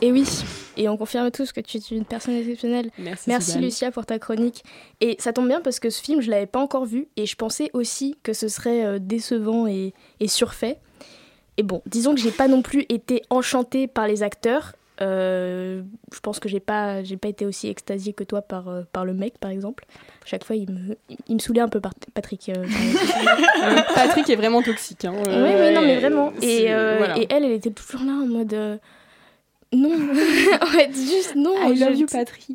Et 0.03 0.13
oui, 0.13 0.25
et 0.77 0.89
on 0.91 0.97
confirme 0.99 1.31
tous 1.31 1.53
que 1.53 1.61
tu 1.61 1.79
es 1.79 1.81
une 1.97 2.05
personne 2.05 2.35
exceptionnelle. 2.35 2.91
Merci, 2.99 3.31
Merci. 3.31 3.59
Lucia 3.59 3.91
pour 3.91 4.05
ta 4.05 4.19
chronique. 4.19 4.63
Et 5.01 5.17
ça 5.19 5.33
tombe 5.33 5.49
bien 5.49 5.61
parce 5.63 5.81
que 5.81 5.89
ce 5.89 6.03
film, 6.03 6.21
je 6.21 6.31
l'avais 6.31 6.47
pas 6.47 6.61
encore 6.61 6.85
vu 6.85 7.09
et 7.17 7.25
je 7.25 7.35
pensais 7.35 7.71
aussi 7.73 8.17
que 8.23 8.35
ce 8.35 8.49
serait 8.49 8.85
euh, 8.85 8.99
décevant 9.01 9.67
et, 9.67 9.95
et 10.21 10.29
surfait. 10.29 10.79
Et 11.57 11.63
bon, 11.63 11.81
disons 11.87 12.15
que 12.15 12.21
j'ai 12.21 12.31
pas 12.31 12.47
non 12.49 12.61
plus 12.61 12.85
été 12.91 13.23
enchantée 13.31 13.87
par 13.87 14.07
les 14.07 14.23
acteurs. 14.23 14.75
Euh, 15.01 15.83
je 16.13 16.21
pense 16.21 16.41
que 16.41 16.49
j'ai 16.51 16.61
pas, 16.61 17.03
j'ai 17.03 17.17
pas 17.17 17.29
été 17.29 17.47
aussi 17.47 17.69
extasiée 17.69 18.13
que 18.13 18.25
toi 18.25 18.43
par, 18.43 18.69
euh, 18.69 18.83
par 18.93 19.07
le 19.07 19.15
mec, 19.15 19.39
par 19.39 19.51
exemple. 19.51 19.87
Chaque 20.27 20.45
fois, 20.45 20.57
il 20.57 20.71
me, 20.71 20.97
il 21.29 21.35
me 21.37 21.41
saulait 21.41 21.61
un 21.63 21.69
peu, 21.69 21.81
par 21.81 21.93
Patrick. 22.13 22.51
euh, 22.51 22.65
Patrick 23.95 24.29
est 24.29 24.37
vraiment 24.37 24.61
toxique. 24.63 25.05
Hein. 25.07 25.15
oui, 25.17 25.33
oui, 25.33 25.73
non, 25.75 25.81
mais 25.83 25.97
vraiment. 25.99 26.33
c'est- 26.41 26.47
Et, 26.65 26.67
voilà. 26.67 27.19
et 27.19 27.27
elle, 27.31 27.45
elle 27.45 27.53
était 27.53 27.71
toujours 27.71 28.03
là 28.03 28.13
en 28.13 28.27
mode. 28.27 28.79
Non, 29.77 29.93
en 30.63 30.67
fait, 30.67 30.93
juste 30.93 31.35
non. 31.35 31.55
I 31.71 31.79
love 31.79 31.95
you, 31.95 32.07
Patrick. 32.07 32.47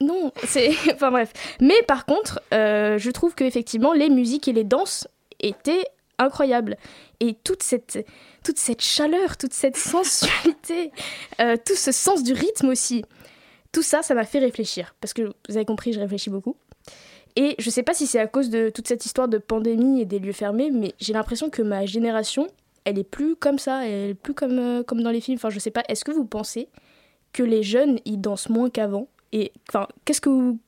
Non, 0.00 0.32
c'est. 0.44 0.70
Enfin 0.94 1.10
bref. 1.10 1.32
Mais 1.60 1.82
par 1.86 2.06
contre, 2.06 2.40
euh, 2.52 2.98
je 2.98 3.10
trouve 3.10 3.34
qu'effectivement, 3.34 3.92
les 3.92 4.10
musiques 4.10 4.48
et 4.48 4.52
les 4.52 4.64
danses 4.64 5.08
étaient 5.40 5.84
incroyables. 6.18 6.76
Et 7.20 7.34
toute 7.34 7.62
cette, 7.62 8.06
toute 8.44 8.58
cette 8.58 8.82
chaleur, 8.82 9.36
toute 9.36 9.52
cette 9.52 9.76
sensualité, 9.76 10.90
euh, 11.40 11.56
tout 11.62 11.74
ce 11.76 11.92
sens 11.92 12.22
du 12.22 12.32
rythme 12.32 12.68
aussi, 12.68 13.04
tout 13.72 13.82
ça, 13.82 14.02
ça 14.02 14.14
m'a 14.14 14.24
fait 14.24 14.38
réfléchir. 14.38 14.94
Parce 15.00 15.14
que 15.14 15.22
vous 15.22 15.56
avez 15.56 15.64
compris, 15.64 15.92
je 15.92 16.00
réfléchis 16.00 16.30
beaucoup. 16.30 16.56
Et 17.36 17.54
je 17.58 17.68
sais 17.68 17.82
pas 17.82 17.92
si 17.92 18.06
c'est 18.06 18.18
à 18.18 18.26
cause 18.26 18.48
de 18.48 18.70
toute 18.70 18.88
cette 18.88 19.04
histoire 19.04 19.28
de 19.28 19.36
pandémie 19.36 20.00
et 20.00 20.06
des 20.06 20.18
lieux 20.18 20.32
fermés, 20.32 20.70
mais 20.70 20.94
j'ai 20.98 21.12
l'impression 21.12 21.50
que 21.50 21.60
ma 21.60 21.84
génération, 21.84 22.46
elle 22.86 22.98
est 22.98 23.04
plus 23.04 23.36
comme 23.36 23.58
ça, 23.58 23.86
elle 23.86 24.10
est 24.10 24.14
plus 24.14 24.32
comme, 24.32 24.58
euh, 24.58 24.82
comme 24.82 25.02
dans 25.02 25.10
les 25.10 25.20
films. 25.20 25.36
Enfin, 25.36 25.50
je 25.50 25.58
sais 25.58 25.70
pas, 25.70 25.82
est-ce 25.88 26.04
que 26.04 26.12
vous 26.12 26.24
pensez 26.24 26.68
que 27.34 27.42
les 27.42 27.62
jeunes, 27.62 27.98
ils 28.06 28.18
dansent 28.18 28.48
moins 28.48 28.70
qu'avant? 28.70 29.08
Et 29.32 29.52
enfin, 29.68 29.86
qu'est-ce 30.06 30.22
que 30.22 30.30
vous... 30.30 30.58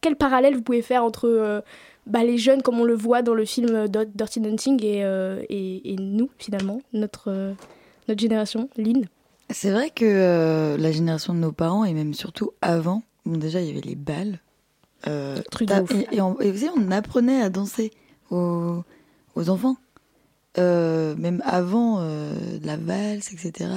Quel 0.00 0.16
parallèle 0.16 0.54
vous 0.54 0.62
pouvez 0.62 0.80
faire 0.80 1.04
entre 1.04 1.28
euh, 1.28 1.60
bah, 2.06 2.22
les 2.22 2.38
jeunes, 2.38 2.62
comme 2.62 2.78
on 2.80 2.84
le 2.84 2.94
voit 2.94 3.22
dans 3.22 3.34
le 3.34 3.44
film 3.44 3.74
euh, 3.74 3.88
Dir- 3.88 4.06
Dirty 4.14 4.40
Dancing, 4.40 4.82
et, 4.82 5.04
euh, 5.04 5.42
et, 5.50 5.92
et 5.92 5.96
nous, 5.96 6.30
finalement, 6.38 6.80
notre, 6.92 7.54
notre 8.06 8.20
génération, 8.20 8.70
Lynn? 8.76 9.06
C'est 9.50 9.70
vrai 9.70 9.90
que 9.90 10.76
la 10.78 10.92
génération 10.92 11.34
de 11.34 11.40
nos 11.40 11.52
parents, 11.52 11.84
et 11.84 11.92
même 11.92 12.14
surtout 12.14 12.52
avant, 12.62 13.02
bon, 13.26 13.36
déjà, 13.36 13.60
il 13.60 13.66
y 13.66 13.70
avait 13.70 13.86
les 13.86 13.96
balles. 13.96 14.38
Truc 15.50 15.68
de 15.68 15.82
ouf. 15.82 15.92
et, 15.92 16.16
et 16.16 16.20
on, 16.20 16.40
et 16.40 16.50
aussi, 16.50 16.68
on 16.76 16.90
apprenait 16.90 17.42
à 17.42 17.50
danser 17.50 17.90
aux, 18.30 18.84
aux 19.34 19.48
enfants. 19.50 19.76
Euh, 20.58 21.14
même 21.16 21.42
avant 21.44 21.98
euh, 22.00 22.34
la 22.62 22.76
valse, 22.76 23.32
etc. 23.32 23.70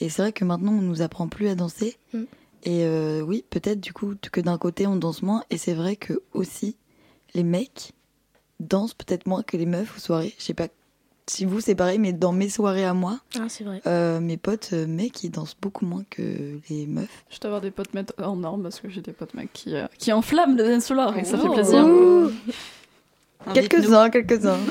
Et 0.00 0.08
c'est 0.08 0.22
vrai 0.22 0.32
que 0.32 0.44
maintenant, 0.44 0.72
on 0.72 0.80
nous 0.82 1.02
apprend 1.02 1.28
plus 1.28 1.48
à 1.48 1.54
danser. 1.54 1.96
Mm. 2.12 2.22
Et 2.64 2.84
euh, 2.84 3.20
oui, 3.20 3.44
peut-être 3.50 3.80
du 3.80 3.92
coup 3.92 4.14
que 4.32 4.40
d'un 4.40 4.56
côté, 4.58 4.86
on 4.86 4.96
danse 4.96 5.22
moins. 5.22 5.42
Et 5.50 5.58
c'est 5.58 5.74
vrai 5.74 5.96
que 5.96 6.22
aussi, 6.32 6.76
les 7.34 7.42
mecs 7.42 7.92
dansent 8.60 8.94
peut-être 8.94 9.26
moins 9.26 9.42
que 9.42 9.56
les 9.56 9.66
meufs 9.66 9.96
aux 9.96 10.00
soirées. 10.00 10.34
Je 10.38 10.44
sais 10.44 10.54
pas 10.54 10.68
si 11.26 11.46
vous, 11.46 11.60
c'est 11.60 11.74
pareil, 11.74 11.98
mais 11.98 12.12
dans 12.12 12.32
mes 12.32 12.48
soirées 12.50 12.84
à 12.84 12.92
moi, 12.94 13.18
Ah, 13.38 13.46
c'est 13.48 13.64
vrai. 13.64 13.80
euh, 13.86 14.20
mes 14.20 14.36
potes 14.36 14.70
euh, 14.74 14.86
mecs, 14.86 15.24
ils 15.24 15.30
dansent 15.30 15.56
beaucoup 15.60 15.86
moins 15.86 16.04
que 16.10 16.58
les 16.68 16.86
meufs. 16.86 17.24
Je 17.30 17.38
dois 17.40 17.48
avoir 17.48 17.60
des 17.62 17.70
potes 17.70 17.94
mecs 17.94 18.10
hors 18.18 18.36
normes 18.36 18.62
parce 18.62 18.78
que 18.78 18.88
j'ai 18.90 19.00
des 19.00 19.12
potes 19.12 19.32
mecs 19.34 19.52
qui, 19.52 19.74
euh, 19.74 19.86
qui 19.98 20.12
enflamment 20.12 20.54
le 20.56 20.64
dance 20.64 20.86
floor 20.88 21.16
et 21.16 21.24
ça 21.24 21.38
fait 21.38 21.48
Oh. 21.48 21.54
plaisir. 21.54 21.84
Ouh. 21.86 22.30
Quelques-uns, 23.52 24.10
quelques-uns. 24.10 24.58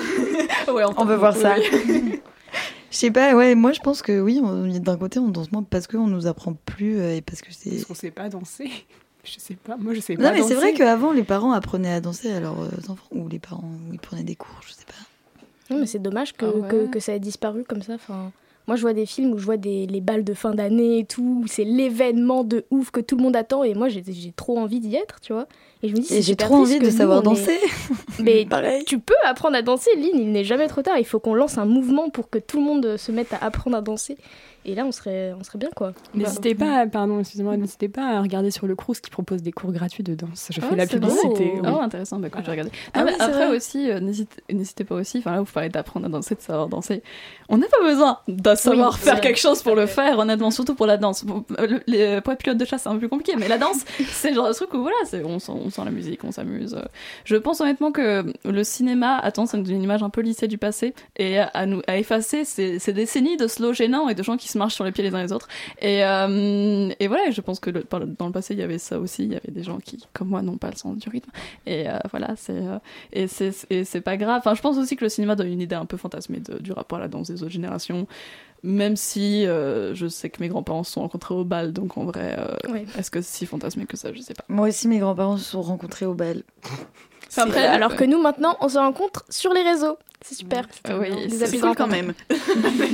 Ouais, 0.73 0.83
On 0.97 1.03
veut 1.05 1.15
voir 1.15 1.35
ça. 1.35 1.55
Je 2.91 2.97
sais 2.97 3.11
pas, 3.11 3.33
ouais, 3.35 3.53
moi 3.55 3.71
je 3.73 3.79
pense 3.81 4.01
que 4.01 4.21
oui, 4.21 4.39
on- 4.43 4.67
d'un 4.79 4.97
côté 4.97 5.19
on 5.19 5.27
danse 5.29 5.51
moins 5.51 5.63
parce 5.63 5.87
qu'on 5.87 6.07
nous 6.07 6.27
apprend 6.27 6.53
plus 6.53 6.99
euh, 6.99 7.15
et 7.17 7.21
parce 7.21 7.41
que 7.41 7.47
c'est. 7.51 7.71
Parce 7.71 7.85
qu'on 7.85 7.93
sait 7.95 8.11
pas 8.11 8.29
danser. 8.29 8.69
Je 9.25 9.39
sais 9.39 9.55
pas, 9.55 9.77
moi 9.77 9.93
je 9.93 9.99
sais 10.01 10.15
pas 10.15 10.23
Non, 10.23 10.31
mais 10.33 10.43
c'est 10.43 10.53
vrai 10.53 10.73
qu'avant 10.73 11.11
les 11.13 11.23
parents 11.23 11.53
apprenaient 11.53 11.93
à 11.93 12.01
danser 12.01 12.31
à 12.31 12.39
leurs 12.41 12.59
euh, 12.61 12.67
enfants, 12.89 13.07
ou 13.11 13.27
les 13.29 13.39
parents, 13.39 13.71
ils 13.91 13.99
prenaient 13.99 14.23
des 14.23 14.35
cours, 14.35 14.59
je 14.67 14.73
sais 14.73 14.85
pas. 14.85 15.73
Non, 15.73 15.79
mais 15.79 15.85
c'est 15.87 15.99
dommage 15.99 16.33
que, 16.33 16.45
Ah 16.45 16.49
ouais. 16.57 16.67
que, 16.69 16.85
que 16.91 16.99
ça 16.99 17.13
ait 17.13 17.19
disparu 17.19 17.63
comme 17.67 17.81
ça. 17.81 17.93
Enfin, 17.93 18.31
moi, 18.67 18.75
je 18.77 18.81
vois 18.81 18.93
des 18.93 19.05
films 19.05 19.33
où 19.33 19.37
je 19.37 19.45
vois 19.45 19.57
des, 19.57 19.85
les 19.87 19.99
balles 20.01 20.23
de 20.23 20.33
fin 20.33 20.53
d'année 20.55 20.99
et 20.99 21.05
tout, 21.05 21.41
où 21.43 21.47
c'est 21.47 21.63
l'événement 21.65 22.43
de 22.43 22.65
ouf 22.71 22.91
que 22.91 22.99
tout 23.01 23.17
le 23.17 23.23
monde 23.23 23.35
attend, 23.35 23.63
et 23.63 23.73
moi, 23.73 23.89
j'ai 23.89 24.03
trop 24.35 24.57
envie 24.57 24.79
d'y 24.79 24.95
être, 24.95 25.19
tu 25.19 25.33
vois. 25.33 25.47
Et 25.81 25.89
je 25.89 25.93
me 25.95 25.99
dis, 25.99 26.21
j'ai 26.21 26.35
trop 26.37 26.55
envie 26.55 26.79
de 26.79 26.85
nous, 26.85 26.91
savoir 26.91 27.19
est- 27.19 27.23
danser. 27.23 27.59
Mais 28.23 28.45
Pareil. 28.49 28.85
tu 28.85 28.99
peux 28.99 29.13
apprendre 29.25 29.57
à 29.57 29.61
danser, 29.61 29.91
Lynn, 29.97 30.11
il 30.19 30.31
n'est 30.31 30.45
jamais 30.45 30.67
trop 30.67 30.81
tard. 30.81 30.97
Il 30.97 31.05
faut 31.05 31.19
qu'on 31.19 31.33
lance 31.33 31.57
un 31.57 31.65
mouvement 31.65 32.09
pour 32.09 32.29
que 32.29 32.37
tout 32.39 32.57
le 32.57 32.63
monde 32.63 32.95
se 32.97 33.11
mette 33.11 33.33
à 33.33 33.37
apprendre 33.43 33.75
à 33.75 33.81
danser. 33.81 34.17
Et 34.65 34.75
là, 34.75 34.85
on 34.85 34.91
serait, 34.91 35.33
on 35.39 35.43
serait 35.43 35.59
bien, 35.59 35.69
quoi. 35.75 35.93
N'hésitez 36.13 36.55
pas, 36.55 36.79
à- 36.79 36.87
pardon, 36.87 37.19
excusez-moi, 37.19 37.57
n'hésitez 37.57 37.89
pas 37.89 38.17
à 38.17 38.21
regarder 38.21 38.49
sur 38.51 38.65
le 38.67 38.75
Crous 38.75 38.99
qui 39.01 39.09
propose 39.09 39.41
des 39.41 39.51
cours 39.51 39.71
gratuits 39.73 40.03
de 40.03 40.15
danse. 40.15 40.47
Je 40.51 40.61
fais 40.61 40.67
Ah, 40.71 40.75
la 40.75 40.87
c'est 40.87 40.97
vrai 40.97 41.07
publicité. 41.09 41.51
Oh. 41.55 41.59
oui. 41.63 41.69
Oh, 41.73 41.79
intéressant, 41.81 42.19
bah, 42.19 42.29
quand 42.29 42.39
je 42.39 42.45
vais 42.45 42.51
regarder. 42.51 42.71
Ah 42.93 43.03
oui, 43.05 43.11
après 43.19 43.47
vrai. 43.47 43.55
aussi, 43.55 43.89
euh, 43.91 43.99
n'hésite- 43.99 44.41
n'hésitez 44.51 44.83
pas 44.83 44.95
aussi, 44.95 45.17
enfin 45.19 45.31
là, 45.31 45.39
vous 45.41 45.51
parlez 45.51 45.69
d'apprendre 45.69 46.05
à 46.05 46.09
danser, 46.09 46.35
de 46.35 46.41
savoir 46.41 46.67
danser. 46.69 47.03
On 47.49 47.57
n'a 47.57 47.67
pas 47.67 47.83
besoin 47.83 48.19
de 48.27 48.55
savoir 48.55 48.93
Oui, 48.93 48.99
faire 48.99 49.19
quelque 49.21 49.39
chose 49.39 49.61
pour 49.61 49.75
le 49.75 49.85
faire, 49.85 50.17
honnêtement, 50.17 50.49
surtout 50.51 50.75
pour 50.75 50.85
la 50.85 50.97
danse. 50.97 51.23
Pour, 51.23 51.43
euh, 51.59 51.67
le- 51.67 51.81
les, 51.87 52.21
pour 52.21 52.31
être 52.33 52.39
pilote 52.39 52.57
de 52.57 52.65
chasse, 52.65 52.83
c'est 52.83 52.89
un 52.89 52.93
peu 52.93 52.99
plus 52.99 53.09
compliqué, 53.09 53.33
mais 53.37 53.47
la 53.47 53.57
danse, 53.57 53.83
c'est 54.07 54.29
le 54.29 54.35
genre 54.35 54.47
de 54.47 54.53
truc 54.53 54.73
où 54.73 54.81
voilà, 54.81 54.95
c'est- 55.05 55.23
on, 55.23 55.39
sent, 55.39 55.51
on 55.53 55.69
sent 55.69 55.81
la 55.83 55.91
musique, 55.91 56.23
on 56.23 56.31
s'amuse. 56.31 56.77
Je 57.25 57.35
pense 57.35 57.59
honnêtement 57.61 57.91
que 57.91 58.25
le 58.45 58.63
cinéma 58.63 59.17
a 59.17 59.31
tendance 59.31 59.53
à 59.53 59.57
nous 59.57 59.63
donner 59.63 59.75
une 59.77 59.83
image 59.83 60.03
un 60.03 60.09
peu 60.09 60.21
lissée 60.21 60.47
du 60.47 60.57
passé 60.57 60.93
et 61.17 61.39
à, 61.39 61.65
nous, 61.65 61.81
à 61.87 61.97
effacer 61.97 62.45
ces, 62.45 62.79
ces 62.79 62.93
décennies 62.93 63.37
de 63.37 63.47
slow 63.47 63.73
gênants 63.73 64.07
et 64.09 64.15
de 64.15 64.23
gens 64.23 64.37
qui 64.37 64.47
se 64.53 64.57
marchent 64.57 64.75
sur 64.75 64.83
les 64.85 64.91
pieds 64.91 65.03
les 65.03 65.13
uns 65.13 65.21
les 65.21 65.33
autres. 65.33 65.47
Et, 65.81 66.03
euh, 66.05 66.89
et 66.99 67.07
voilà, 67.07 67.29
je 67.31 67.41
pense 67.41 67.59
que 67.59 67.69
le- 67.69 67.85
dans 68.17 68.25
le 68.27 68.31
passé, 68.31 68.53
il 68.53 68.59
y 68.59 68.63
avait 68.63 68.77
ça 68.77 68.99
aussi. 68.99 69.23
Il 69.25 69.33
y 69.33 69.35
avait 69.35 69.51
des 69.51 69.63
gens 69.63 69.77
qui, 69.79 70.05
comme 70.13 70.29
moi, 70.29 70.41
n'ont 70.41 70.57
pas 70.57 70.69
le 70.69 70.75
sens 70.77 70.97
du 70.97 71.09
rythme. 71.09 71.29
Et 71.65 71.89
euh, 71.89 71.97
voilà, 72.11 72.35
c'est 72.37 72.53
euh, 72.53 72.79
et 73.11 73.27
c'est 73.27 73.51
et 73.69 73.83
c'est 73.83 74.01
pas 74.01 74.17
grave. 74.17 74.39
Enfin, 74.39 74.55
je 74.55 74.61
pense 74.61 74.77
aussi 74.77 74.95
que 74.95 75.03
le 75.03 75.09
cinéma 75.09 75.35
donne 75.35 75.51
une 75.51 75.61
idée 75.61 75.75
un 75.75 75.85
peu 75.85 75.97
fantasmée 75.97 76.39
de- 76.39 76.59
du 76.59 76.71
rapport 76.71 76.97
à 76.99 77.01
la 77.01 77.07
danse 77.09 77.27
des 77.29 77.43
autres 77.43 77.51
générations. 77.51 78.07
Même 78.65 78.95
si 78.95 79.45
euh, 79.45 79.93
je 79.93 80.07
sais 80.07 80.29
que 80.29 80.41
mes 80.41 80.47
grands-parents 80.47 80.85
se 80.85 80.93
sont 80.93 81.01
rencontrés 81.01 81.33
au 81.33 81.43
bal, 81.43 81.73
donc 81.73 81.97
en 81.97 82.05
vrai, 82.05 82.37
euh, 82.39 82.79
est-ce 82.97 83.11
que 83.11 83.21
c'est 83.21 83.39
si 83.39 83.45
fantasmé 83.45 83.85
que 83.85 83.97
ça? 83.97 84.13
Je 84.13 84.21
sais 84.21 84.33
pas. 84.33 84.45
Moi 84.47 84.69
aussi, 84.69 84.87
mes 84.87 84.99
grands-parents 84.99 85.35
se 85.35 85.43
sont 85.43 85.61
rencontrés 85.61 86.05
au 86.05 86.13
bal. 86.13 86.43
Enfin, 87.27 87.41
après, 87.47 87.59
C'est- 87.59 87.65
alors 87.67 87.95
que 87.97 88.05
nous, 88.05 88.21
maintenant, 88.21 88.55
on 88.61 88.69
se 88.69 88.77
rencontre 88.77 89.25
sur 89.29 89.51
les 89.53 89.63
réseaux. 89.63 89.97
C'est 90.21 90.35
super. 90.35 90.65
Ah 90.85 90.97
oui, 90.97 91.09
c'est 91.29 91.59
cool 91.59 91.75
quand 91.75 91.87
même. 91.87 92.13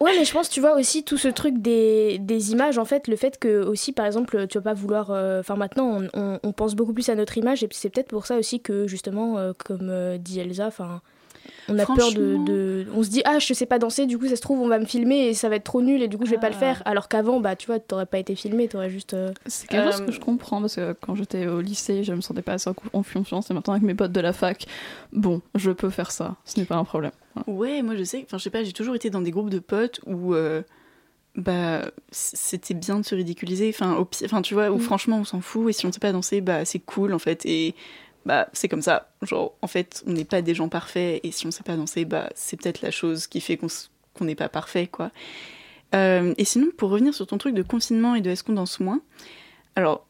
Ouais, 0.00 0.10
mais 0.18 0.24
je 0.24 0.32
pense, 0.32 0.48
tu 0.48 0.60
vois, 0.60 0.74
aussi 0.76 1.04
tout 1.04 1.16
ce 1.18 1.28
truc 1.28 1.58
des, 1.58 2.18
des 2.18 2.50
images, 2.52 2.78
en 2.78 2.84
fait, 2.84 3.06
le 3.06 3.14
fait 3.16 3.38
que, 3.38 3.62
aussi, 3.64 3.92
par 3.92 4.06
exemple, 4.06 4.46
tu 4.48 4.58
vas 4.58 4.62
pas 4.62 4.74
vouloir. 4.74 5.10
euh, 5.10 5.40
Enfin, 5.40 5.54
maintenant, 5.54 6.00
on, 6.14 6.40
on- 6.42 6.52
pense 6.52 6.74
beaucoup 6.74 6.92
plus 6.92 7.08
à 7.08 7.14
notre 7.14 7.38
image, 7.38 7.62
et 7.62 7.68
c'est 7.70 7.90
peut-être 7.90 8.08
pour 8.08 8.26
ça 8.26 8.36
aussi 8.36 8.60
que, 8.60 8.86
justement, 8.88 9.38
euh, 9.38 9.52
comme 9.64 9.90
euh, 9.90 10.18
dit 10.18 10.40
Elsa, 10.40 10.66
enfin. 10.66 11.00
On 11.68 11.78
a 11.78 11.86
peur 11.86 12.12
de, 12.12 12.86
On 12.94 13.02
se 13.02 13.08
dit, 13.10 13.22
ah, 13.24 13.38
je 13.38 13.54
sais 13.54 13.66
pas 13.66 13.78
danser, 13.78 14.06
du 14.06 14.18
coup, 14.18 14.26
ça 14.28 14.36
se 14.36 14.40
trouve, 14.40 14.60
on 14.60 14.68
va 14.68 14.78
me 14.78 14.84
filmer 14.84 15.26
et 15.28 15.34
ça 15.34 15.48
va 15.48 15.56
être 15.56 15.64
trop 15.64 15.80
nul, 15.82 16.02
et 16.02 16.08
du 16.08 16.18
coup, 16.18 16.26
je 16.26 16.30
vais 16.32 16.38
pas 16.38 16.48
le 16.48 16.56
Ah. 16.56 16.58
faire. 16.58 16.82
Alors 16.84 17.08
qu'avant, 17.08 17.40
bah, 17.40 17.54
tu 17.56 17.66
vois, 17.66 17.78
t'aurais 17.78 18.06
pas 18.06 18.18
été 18.18 18.34
filmé, 18.34 18.66
t'aurais 18.68 18.90
juste. 18.90 19.14
euh, 19.14 19.32
C'est 19.46 19.68
quelque 19.68 19.90
chose 19.92 20.00
Euh, 20.00 20.06
que 20.06 20.12
je 20.12 20.20
comprends 20.20 20.60
parce 20.60 20.76
que 20.76 20.92
quand 20.94 21.14
j'étais 21.14 21.46
au 21.46 21.60
lycée, 21.60 22.02
je 22.04 22.12
me 22.12 22.20
sentais 22.20 22.42
pas 22.42 22.54
assez 22.54 22.68
en 22.70 22.74
en 22.92 23.02
confiance 23.02 23.50
et 23.50 23.54
maintenant 23.54 23.74
avec 23.74 23.84
mes 23.84 23.94
potes 23.94 24.12
de 24.12 24.20
la 24.20 24.32
fac, 24.32 24.66
bon, 25.12 25.40
je 25.54 25.70
peux 25.70 25.90
faire 25.90 26.10
ça, 26.10 26.36
ce 26.44 26.58
n'est 26.58 26.66
pas 26.66 26.76
un 26.76 26.84
problème. 26.84 27.12
Voilà. 27.34 27.58
Ouais, 27.58 27.82
moi 27.82 27.94
je 27.96 28.02
sais, 28.04 28.22
enfin 28.26 28.38
je 28.38 28.42
sais 28.44 28.50
pas, 28.50 28.62
j'ai 28.64 28.72
toujours 28.72 28.94
été 28.96 29.08
dans 29.10 29.20
des 29.22 29.30
groupes 29.30 29.50
de 29.50 29.58
potes 29.60 30.00
où 30.06 30.34
euh, 30.34 30.62
bah 31.36 31.82
c'était 32.10 32.74
bien 32.74 32.98
de 33.00 33.04
se 33.04 33.14
ridiculiser, 33.14 33.70
enfin 33.74 33.94
au 33.96 34.04
pire, 34.04 34.26
enfin 34.26 34.42
tu 34.42 34.52
vois, 34.54 34.70
où 34.70 34.76
Mm. 34.76 34.80
franchement 34.80 35.18
on 35.18 35.24
s'en 35.24 35.40
fout 35.40 35.70
et 35.70 35.72
si 35.72 35.86
on 35.86 35.92
sait 35.92 36.00
pas 36.00 36.12
danser, 36.12 36.40
bah 36.42 36.64
c'est 36.66 36.78
cool 36.80 37.14
en 37.14 37.18
fait 37.18 37.46
et 37.46 37.74
bah 38.24 38.48
c'est 38.52 38.68
comme 38.68 38.82
ça. 38.82 39.10
Genre 39.22 39.54
en 39.62 39.66
fait, 39.66 40.02
on 40.06 40.12
n'est 40.12 40.24
pas 40.24 40.42
des 40.42 40.54
gens 40.54 40.68
parfaits 40.68 41.20
et 41.22 41.32
si 41.32 41.46
on 41.46 41.50
sait 41.50 41.62
pas 41.62 41.76
danser, 41.76 42.04
bah 42.04 42.30
c'est 42.34 42.60
peut-être 42.60 42.82
la 42.82 42.90
chose 42.90 43.26
qui 43.26 43.40
fait 43.40 43.56
qu'on 43.56 44.24
n'est 44.24 44.34
pas 44.34 44.48
parfait 44.48 44.86
quoi. 44.86 45.10
Euh, 45.94 46.34
et 46.38 46.44
sinon 46.44 46.68
pour 46.76 46.90
revenir 46.90 47.14
sur 47.14 47.26
ton 47.26 47.38
truc 47.38 47.54
de 47.54 47.62
confinement 47.62 48.14
et 48.14 48.20
de 48.20 48.30
est-ce 48.30 48.42
qu'on 48.44 48.54
danse 48.54 48.80
moins, 48.80 49.00
alors 49.76 50.06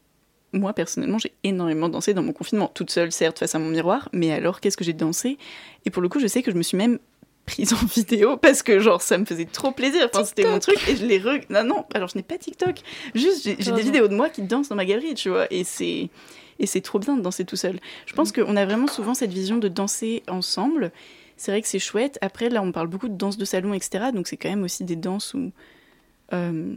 moi 0.53 0.75
personnellement 0.75 1.19
j'ai 1.19 1.33
énormément 1.43 1.89
dansé 1.89 2.15
dans 2.15 2.23
mon 2.23 2.33
confinement, 2.33 2.71
toute 2.73 2.91
seule 2.91 3.11
certes 3.11 3.39
face 3.39 3.55
à 3.55 3.59
mon 3.59 3.71
miroir, 3.71 4.09
mais 4.13 4.31
alors 4.33 4.61
qu'est-ce 4.61 4.77
que 4.77 4.85
j'ai 4.85 4.93
dansé? 4.93 5.39
Et 5.85 5.91
pour 5.91 6.03
le 6.03 6.09
coup 6.09 6.21
je 6.21 6.27
sais 6.27 6.43
que 6.43 6.53
je 6.53 6.57
me 6.57 6.63
suis 6.63 6.77
même 6.77 6.99
prise 7.47 7.73
en 7.73 7.85
vidéo 7.95 8.37
parce 8.37 8.63
que 8.63 8.79
genre 8.79 9.03
ça 9.03 9.19
me 9.19 9.25
faisait 9.25 9.47
trop 9.47 9.73
plaisir. 9.73 10.09
Enfin 10.13 10.25
c'était 10.25 10.49
mon 10.49 10.61
truc 10.61 10.79
et 10.89 10.97
je 10.97 11.05
les 11.05 11.19
re... 11.19 11.41
non 11.51 11.65
non 11.65 11.85
alors 11.95 12.09
je 12.09 12.17
n'ai 12.17 12.23
pas 12.23 12.39
TikTok. 12.39 12.77
Juste 13.15 13.43
j'ai 13.43 13.73
des 13.73 13.83
vidéos 13.83 14.07
de 14.07 14.15
moi 14.15 14.29
qui 14.29 14.43
dansent 14.43 14.69
dans 14.69 14.77
ma 14.77 14.85
galerie 14.85 15.15
tu 15.15 15.31
vois 15.31 15.47
et 15.51 15.65
c'est 15.65 16.11
et 16.59 16.67
c'est 16.67 16.81
trop 16.81 16.99
bien 16.99 17.17
de 17.17 17.23
danser 17.23 17.45
tout 17.45 17.57
seul. 17.57 17.79
Je 18.07 18.13
pense 18.15 18.33
qu'on 18.33 18.57
a 18.57 18.65
vraiment 18.65 18.87
souvent 18.89 19.15
cette 19.15 19.33
vision 19.33 19.59
de 19.59 19.69
danser 19.69 20.23
ensemble. 20.29 20.93
C'est 21.37 21.51
vrai 21.51 21.63
que 21.63 21.69
c'est 21.69 21.79
chouette. 21.79 22.19
Après 22.21 22.49
là 22.51 22.63
on 22.63 22.73
parle 22.73 22.89
beaucoup 22.89 23.09
de 23.09 23.17
danse 23.17 23.37
de 23.39 23.45
salon 23.45 23.75
etc 23.75 24.07
donc 24.15 24.27
c'est 24.29 24.37
quand 24.37 24.51
même 24.51 24.63
aussi 24.63 24.85
des 24.85 24.97
danses 24.97 25.35
où 25.35 25.51
euh, 26.33 26.75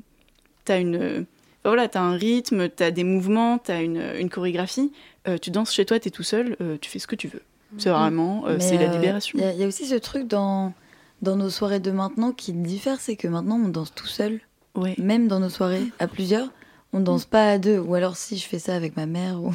t'as 0.66 0.80
une 0.80 0.96
enfin, 0.98 1.26
voilà 1.66 1.88
t'as 1.88 2.02
un 2.02 2.16
rythme 2.16 2.70
t'as 2.70 2.92
des 2.92 3.04
mouvements 3.04 3.58
t'as 3.58 3.82
une, 3.84 4.02
une 4.20 4.30
chorégraphie. 4.30 4.92
Euh, 5.28 5.38
tu 5.38 5.50
danses 5.52 5.72
chez 5.74 5.86
toi 5.86 6.00
t'es 6.00 6.10
tout 6.12 6.24
seul 6.24 6.56
euh, 6.62 6.78
tu 6.80 6.90
fais 6.90 7.00
ce 7.00 7.08
que 7.08 7.16
tu 7.16 7.28
veux. 7.28 7.42
C'est 7.78 7.90
vraiment 7.90 8.46
euh, 8.48 8.58
c'est 8.60 8.78
la 8.78 8.88
libération. 8.88 9.38
Il 9.38 9.44
y, 9.44 9.48
a- 9.48 9.52
il 9.54 9.60
y 9.60 9.64
a 9.64 9.68
aussi 9.68 9.86
ce 9.86 9.96
truc 9.96 10.28
dans, 10.28 10.74
dans 11.22 11.36
nos 11.36 11.50
soirées 11.50 11.80
de 11.82 11.92
maintenant 11.92 12.32
qui 12.32 12.54
diffère, 12.54 13.00
c'est 13.02 13.16
que 13.18 13.28
maintenant 13.28 13.60
on 13.64 13.68
danse 13.68 13.94
tout 13.94 14.08
seul. 14.08 14.40
ouais. 14.76 14.96
Même 14.98 15.28
dans 15.28 15.40
nos 15.40 15.50
soirées 15.50 15.84
à 16.00 16.08
plusieurs, 16.08 16.48
on 16.96 17.00
danse 17.02 17.26
pas 17.26 17.50
à 17.52 17.58
deux. 17.58 17.78
Ou 17.80 17.94
alors 17.96 18.16
si 18.18 18.38
je 18.38 18.46
fais 18.48 18.60
ça 18.60 18.76
avec 18.76 18.96
ma 18.98 19.06
mère 19.06 19.42
ou, 19.42 19.54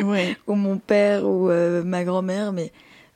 ouais 0.04 0.36
ou 0.46 0.54
mon 0.54 0.78
père 0.78 1.24
ou 1.26 1.48
euh, 1.50 1.82
ma 1.82 2.04
grand-mère, 2.04 2.52
mais 2.52 2.72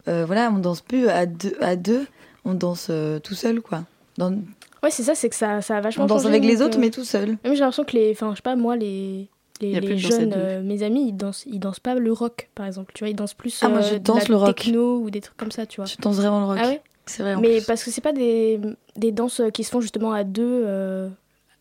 euh, 0.08 0.24
voilà, 0.26 0.50
on 0.54 0.58
danse 0.58 0.80
plus 0.80 1.08
à 1.08 1.26
deux, 1.26 1.56
à 1.60 1.76
deux 1.76 2.06
on 2.44 2.54
danse 2.54 2.86
euh, 2.90 3.18
tout 3.20 3.34
seul 3.34 3.60
quoi. 3.60 3.84
Dans- 4.16 4.34
Ouais, 4.82 4.90
c'est 4.90 5.02
ça, 5.02 5.14
c'est 5.16 5.28
que 5.28 5.34
ça, 5.34 5.60
ça 5.60 5.76
a 5.76 5.80
vachement 5.80 6.04
on 6.04 6.06
danse 6.06 6.22
changé, 6.22 6.36
avec 6.36 6.44
les 6.48 6.62
autres, 6.62 6.78
euh, 6.78 6.80
mais 6.80 6.90
tout 6.90 7.02
seul. 7.04 7.36
Même 7.42 7.54
j'ai 7.54 7.58
l'impression 7.60 7.82
que 7.84 7.96
les. 7.96 8.12
Enfin, 8.12 8.30
je 8.30 8.36
sais 8.36 8.42
pas, 8.42 8.54
moi, 8.56 8.76
les. 8.76 9.28
Les, 9.60 9.98
jeunes, 9.98 10.32
euh, 10.36 10.62
mes 10.62 10.84
amis, 10.84 11.08
ils 11.08 11.16
dansent, 11.16 11.42
ils 11.46 11.58
dansent 11.58 11.80
pas 11.80 11.96
le 11.96 12.12
rock, 12.12 12.48
par 12.54 12.64
exemple. 12.64 12.92
Tu 12.94 13.02
vois, 13.02 13.08
ils 13.10 13.16
dansent 13.16 13.34
plus 13.34 13.58
Ah, 13.64 13.68
moi, 13.68 13.80
je 13.80 13.94
de 13.94 13.98
danse 13.98 14.28
la 14.28 14.28
le 14.28 14.36
rock. 14.36 14.54
techno 14.54 14.98
ou 15.00 15.10
des 15.10 15.20
trucs 15.20 15.36
comme 15.36 15.50
ça, 15.50 15.66
tu 15.66 15.80
vois. 15.80 15.86
Je 15.86 15.96
danse 16.00 16.14
vraiment 16.14 16.38
le 16.38 16.46
rock. 16.46 16.58
Ah 16.62 16.68
ouais? 16.68 16.80
C'est 17.06 17.24
vrai. 17.24 17.34
en 17.34 17.40
Mais 17.40 17.56
plus. 17.56 17.66
parce 17.66 17.82
que 17.82 17.90
c'est 17.90 18.00
pas 18.00 18.12
des, 18.12 18.60
des 18.94 19.10
danses 19.10 19.42
qui 19.52 19.64
se 19.64 19.70
font 19.72 19.80
justement 19.80 20.12
à 20.12 20.22
deux 20.22 20.62
euh, 20.64 21.08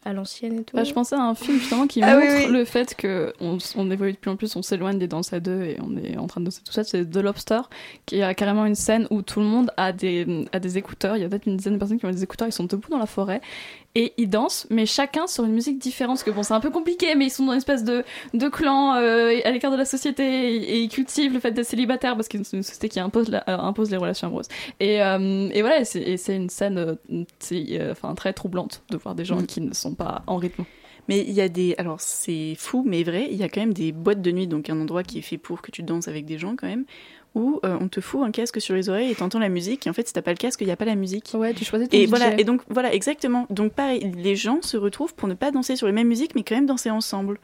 à 0.08 0.14
l'ancienne 0.14 0.60
et 0.60 0.64
tout. 0.64 0.76
Bah, 0.76 0.84
je 0.84 0.93
pensais 0.93 1.16
à 1.16 1.22
un 1.22 1.36
film 1.36 1.60
justement 1.60 1.86
qui 1.86 2.01
Ah 2.03 2.16
montre 2.16 2.47
oui. 2.47 2.51
le 2.51 2.66
fait 2.66 2.95
que 2.95 3.34
on, 3.39 3.91
évolue 3.91 4.14
de 4.14 4.18
plus 4.18 4.32
en 4.32 4.36
plus, 4.38 4.55
on 4.55 4.62
s'éloigne 4.62 4.97
des 4.97 5.08
danses 5.08 5.34
à 5.34 5.39
deux 5.39 5.64
et 5.64 5.78
on 5.82 5.97
est 5.97 6.18
en 6.18 6.28
train 6.28 6.41
de 6.41 6.45
danser 6.45 6.62
tout 6.66 6.72
ça. 6.72 6.84
C'est 6.84 7.05
The 7.05 7.18
Lobster 7.18 7.62
qui 8.05 8.22
a 8.22 8.34
carrément 8.34 8.66
une 8.66 8.76
scène 8.76 9.08
où 9.10 9.22
tout 9.22 9.39
le 9.39 9.45
monde 9.45 9.72
a 9.78 9.91
des, 9.91 10.45
a 10.53 10.60
des 10.60 10.78
écouteurs. 10.78 11.18
Il 11.18 11.22
y 11.22 11.26
a 11.26 11.30
peut-être 11.30 11.47
une 11.47 11.58
dizaine 11.58 11.74
de 11.74 11.78
personnes 11.78 11.99
qui 11.99 12.05
ont 12.05 12.12
des 12.12 12.24
écouteurs, 12.24 12.47
ils 12.47 12.53
sont 12.53 12.64
debout 12.64 12.89
dans 12.89 12.97
la 12.97 13.05
forêt 13.05 13.41
et 14.00 14.14
ils 14.18 14.30
dansent, 14.30 14.68
mais 14.70 14.86
chacun 14.86 15.26
sur 15.28 15.43
une 15.43 15.54
musique 15.54 15.80
différente. 15.80 16.18
Parce 16.18 16.24
que 16.24 16.32
bon, 16.32 16.43
c'est 16.43 16.54
un 16.54 16.60
peu 16.60 16.70
compliqué, 16.70 17.16
mais 17.16 17.26
ils 17.26 17.30
sont 17.32 17.45
dans 17.45 17.54
une 17.54 17.58
espèce 17.58 17.84
de, 17.84 18.04
de 18.34 18.48
clan 18.48 18.93
euh, 18.95 19.39
à 19.43 19.52
l'écart 19.52 19.72
de 19.72 19.78
la 19.78 19.86
société 19.86 20.24
et, 20.24 20.56
et 20.56 20.80
ils 20.82 20.89
cultivent 20.89 21.34
le 21.34 21.39
fait 21.39 21.52
d'être 21.52 21.66
célibataire 21.66 22.16
parce 22.16 22.28
que 22.28 22.38
c'est 22.43 22.58
une 22.58 22.64
société 22.64 22.89
qui 22.89 23.00
impose, 23.00 23.30
la- 23.30 23.43
euh, 23.50 23.58
impose 23.58 23.89
les 23.89 23.98
relations 23.98 24.28
amoureuses. 24.28 24.50
Et, 24.80 25.02
euh, 25.02 25.50
et 25.52 25.62
voilà, 25.62 25.82
et 25.82 26.18
c'est 26.18 26.36
une 26.36 26.50
scène 26.50 26.98
euh, 27.52 27.91
enfin, 27.91 28.14
très 28.16 28.34
troublante 28.34 28.84
de 28.91 28.98
voir 28.98 29.16
des 29.16 29.26
gens 29.26 29.38
Mm. 29.41 29.45
qui 29.48 29.62
ne 29.62 29.74
sont 29.74 29.93
pas 29.95 30.24
en 30.28 30.38
rythme. 30.38 30.64
Mais 31.10 31.20
il 31.22 31.32
y 31.32 31.39
a 31.41 31.48
des. 31.48 31.74
Alors, 31.78 32.02
c'est 32.02 32.54
fou, 32.58 32.84
mais 32.86 33.04
vrai, 33.04 33.30
il 33.32 33.38
y 33.38 33.43
a 33.43 33.48
quand 33.50 33.62
même 33.62 33.74
des 33.74 33.93
boîtes 33.93 34.22
de 34.22 34.30
nuit, 34.32 34.45
donc 34.45 34.70
un 34.70 34.80
endroit 34.82 35.04
qui 35.04 35.20
est 35.20 35.22
fait 35.22 35.38
pour 35.38 35.62
que 35.62 35.72
tu 35.72 35.82
danses 35.82 36.10
avec 36.10 36.26
des 36.26 36.38
gens, 36.38 36.56
quand 36.58 36.68
même, 36.68 36.84
où 37.38 37.60
euh, 37.64 37.78
on 37.80 37.88
te 37.88 38.02
fout 38.02 38.22
un 38.24 38.32
casque 38.32 38.60
sur 38.60 38.74
les 38.74 38.90
oreilles 38.90 39.12
et 39.12 39.16
t'entends 39.16 39.38
la 39.40 39.48
musique, 39.50 39.86
et 39.86 39.90
en 39.90 39.94
fait, 39.94 40.08
si 40.08 40.14
t'as 40.14 40.24
pas 40.24 40.32
le 40.32 40.38
casque, 40.38 40.60
il 40.62 40.66
n'y 40.66 40.72
a 40.72 40.76
pas 40.76 40.86
la 40.86 40.96
musique. 40.96 41.32
Ouais, 41.36 41.54
tu 41.54 41.64
choisis 41.64 41.88
ton 41.88 41.96
Et 41.96 42.06
DJ. 42.06 42.10
voilà, 42.10 42.40
et 42.40 42.44
donc, 42.44 42.62
voilà, 42.68 42.94
exactement. 42.94 43.46
Donc, 43.52 43.74
pareil, 43.74 44.12
les 44.18 44.36
gens 44.36 44.62
se 44.64 44.76
retrouvent 44.76 45.14
pour 45.14 45.28
ne 45.28 45.36
pas 45.36 45.52
danser 45.52 45.76
sur 45.76 45.86
les 45.86 45.94
mêmes 45.94 46.08
musiques, 46.08 46.34
mais 46.34 46.44
quand 46.44 46.56
même 46.56 46.66
danser 46.66 46.90
ensemble. 46.90 47.40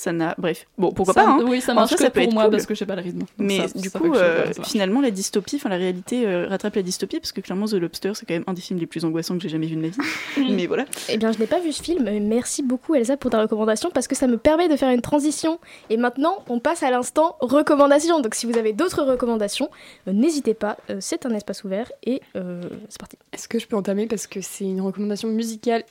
Ça 0.00 0.12
n'a. 0.12 0.36
Bref, 0.38 0.68
bon, 0.78 0.92
pourquoi 0.92 1.12
Ça- 1.12 1.24
pas, 1.24 1.30
hein. 1.30 1.40
Oui, 1.44 1.60
ça 1.60 1.72
En 1.72 1.74
marche 1.74 1.88
soi, 1.88 1.96
que 1.96 2.02
ça 2.04 2.10
peut 2.10 2.22
pour 2.22 2.32
moi 2.32 2.44
cool. 2.44 2.52
parce 2.52 2.66
que 2.66 2.74
je 2.74 2.78
sais 2.78 2.86
pas 2.86 2.94
le 2.94 3.02
rythme. 3.02 3.24
Mais 3.36 3.66
ça- 3.66 3.76
du 3.78 3.88
ça 3.88 3.98
coup, 3.98 4.04
fait 4.04 4.10
que 4.12 4.16
je- 4.54 4.60
euh, 4.60 4.62
finalement, 4.64 5.00
la 5.00 5.10
dystopie, 5.10 5.56
enfin 5.56 5.68
la 5.70 5.76
réalité 5.76 6.24
euh, 6.24 6.46
rattrape 6.46 6.76
la 6.76 6.82
dystopie, 6.82 7.18
parce 7.18 7.32
que 7.32 7.40
clairement, 7.40 7.66
The 7.66 7.72
Lobster, 7.74 8.12
c'est 8.14 8.24
quand 8.24 8.34
même 8.34 8.44
un 8.46 8.52
des 8.52 8.60
films 8.60 8.78
les 8.78 8.86
plus 8.86 9.04
angoissants 9.04 9.34
que 9.36 9.42
j'ai 9.42 9.48
jamais 9.48 9.66
vu 9.66 9.74
de 9.74 9.80
ma 9.80 9.88
vie. 9.88 9.98
mais 10.56 10.66
voilà. 10.68 10.84
Eh 11.08 11.16
bien, 11.16 11.32
je 11.32 11.38
n'ai 11.40 11.48
pas 11.48 11.58
vu 11.58 11.72
ce 11.72 11.82
film. 11.82 12.04
mais 12.04 12.20
Merci 12.20 12.62
beaucoup, 12.62 12.94
Elsa, 12.94 13.16
pour 13.16 13.32
ta 13.32 13.40
recommandation 13.42 13.90
parce 13.92 14.06
que 14.06 14.14
ça 14.14 14.28
me 14.28 14.38
permet 14.38 14.68
de 14.68 14.76
faire 14.76 14.90
une 14.90 15.00
transition. 15.02 15.58
Et 15.90 15.96
maintenant, 15.96 16.44
on 16.48 16.60
passe 16.60 16.84
à 16.84 16.90
l'instant 16.92 17.36
recommandation. 17.40 18.20
Donc, 18.20 18.36
si 18.36 18.46
vous 18.46 18.56
avez 18.56 18.72
d'autres 18.72 19.02
recommandations, 19.02 19.68
euh, 20.06 20.12
n'hésitez 20.12 20.54
pas. 20.54 20.76
euh, 20.90 20.98
c'est 21.00 21.26
un 21.26 21.34
espace 21.34 21.64
ouvert 21.64 21.90
et 22.04 22.20
euh, 22.36 22.62
c'est 22.88 22.98
parti. 23.00 23.16
Est-ce 23.32 23.48
que 23.48 23.58
je 23.58 23.66
peux 23.66 23.74
entamer 23.76 24.06
parce 24.06 24.26
que 24.28 24.40
c'est 24.40 24.64
une 24.64 24.80
recommandation 24.80 25.28
musicale 25.28 25.82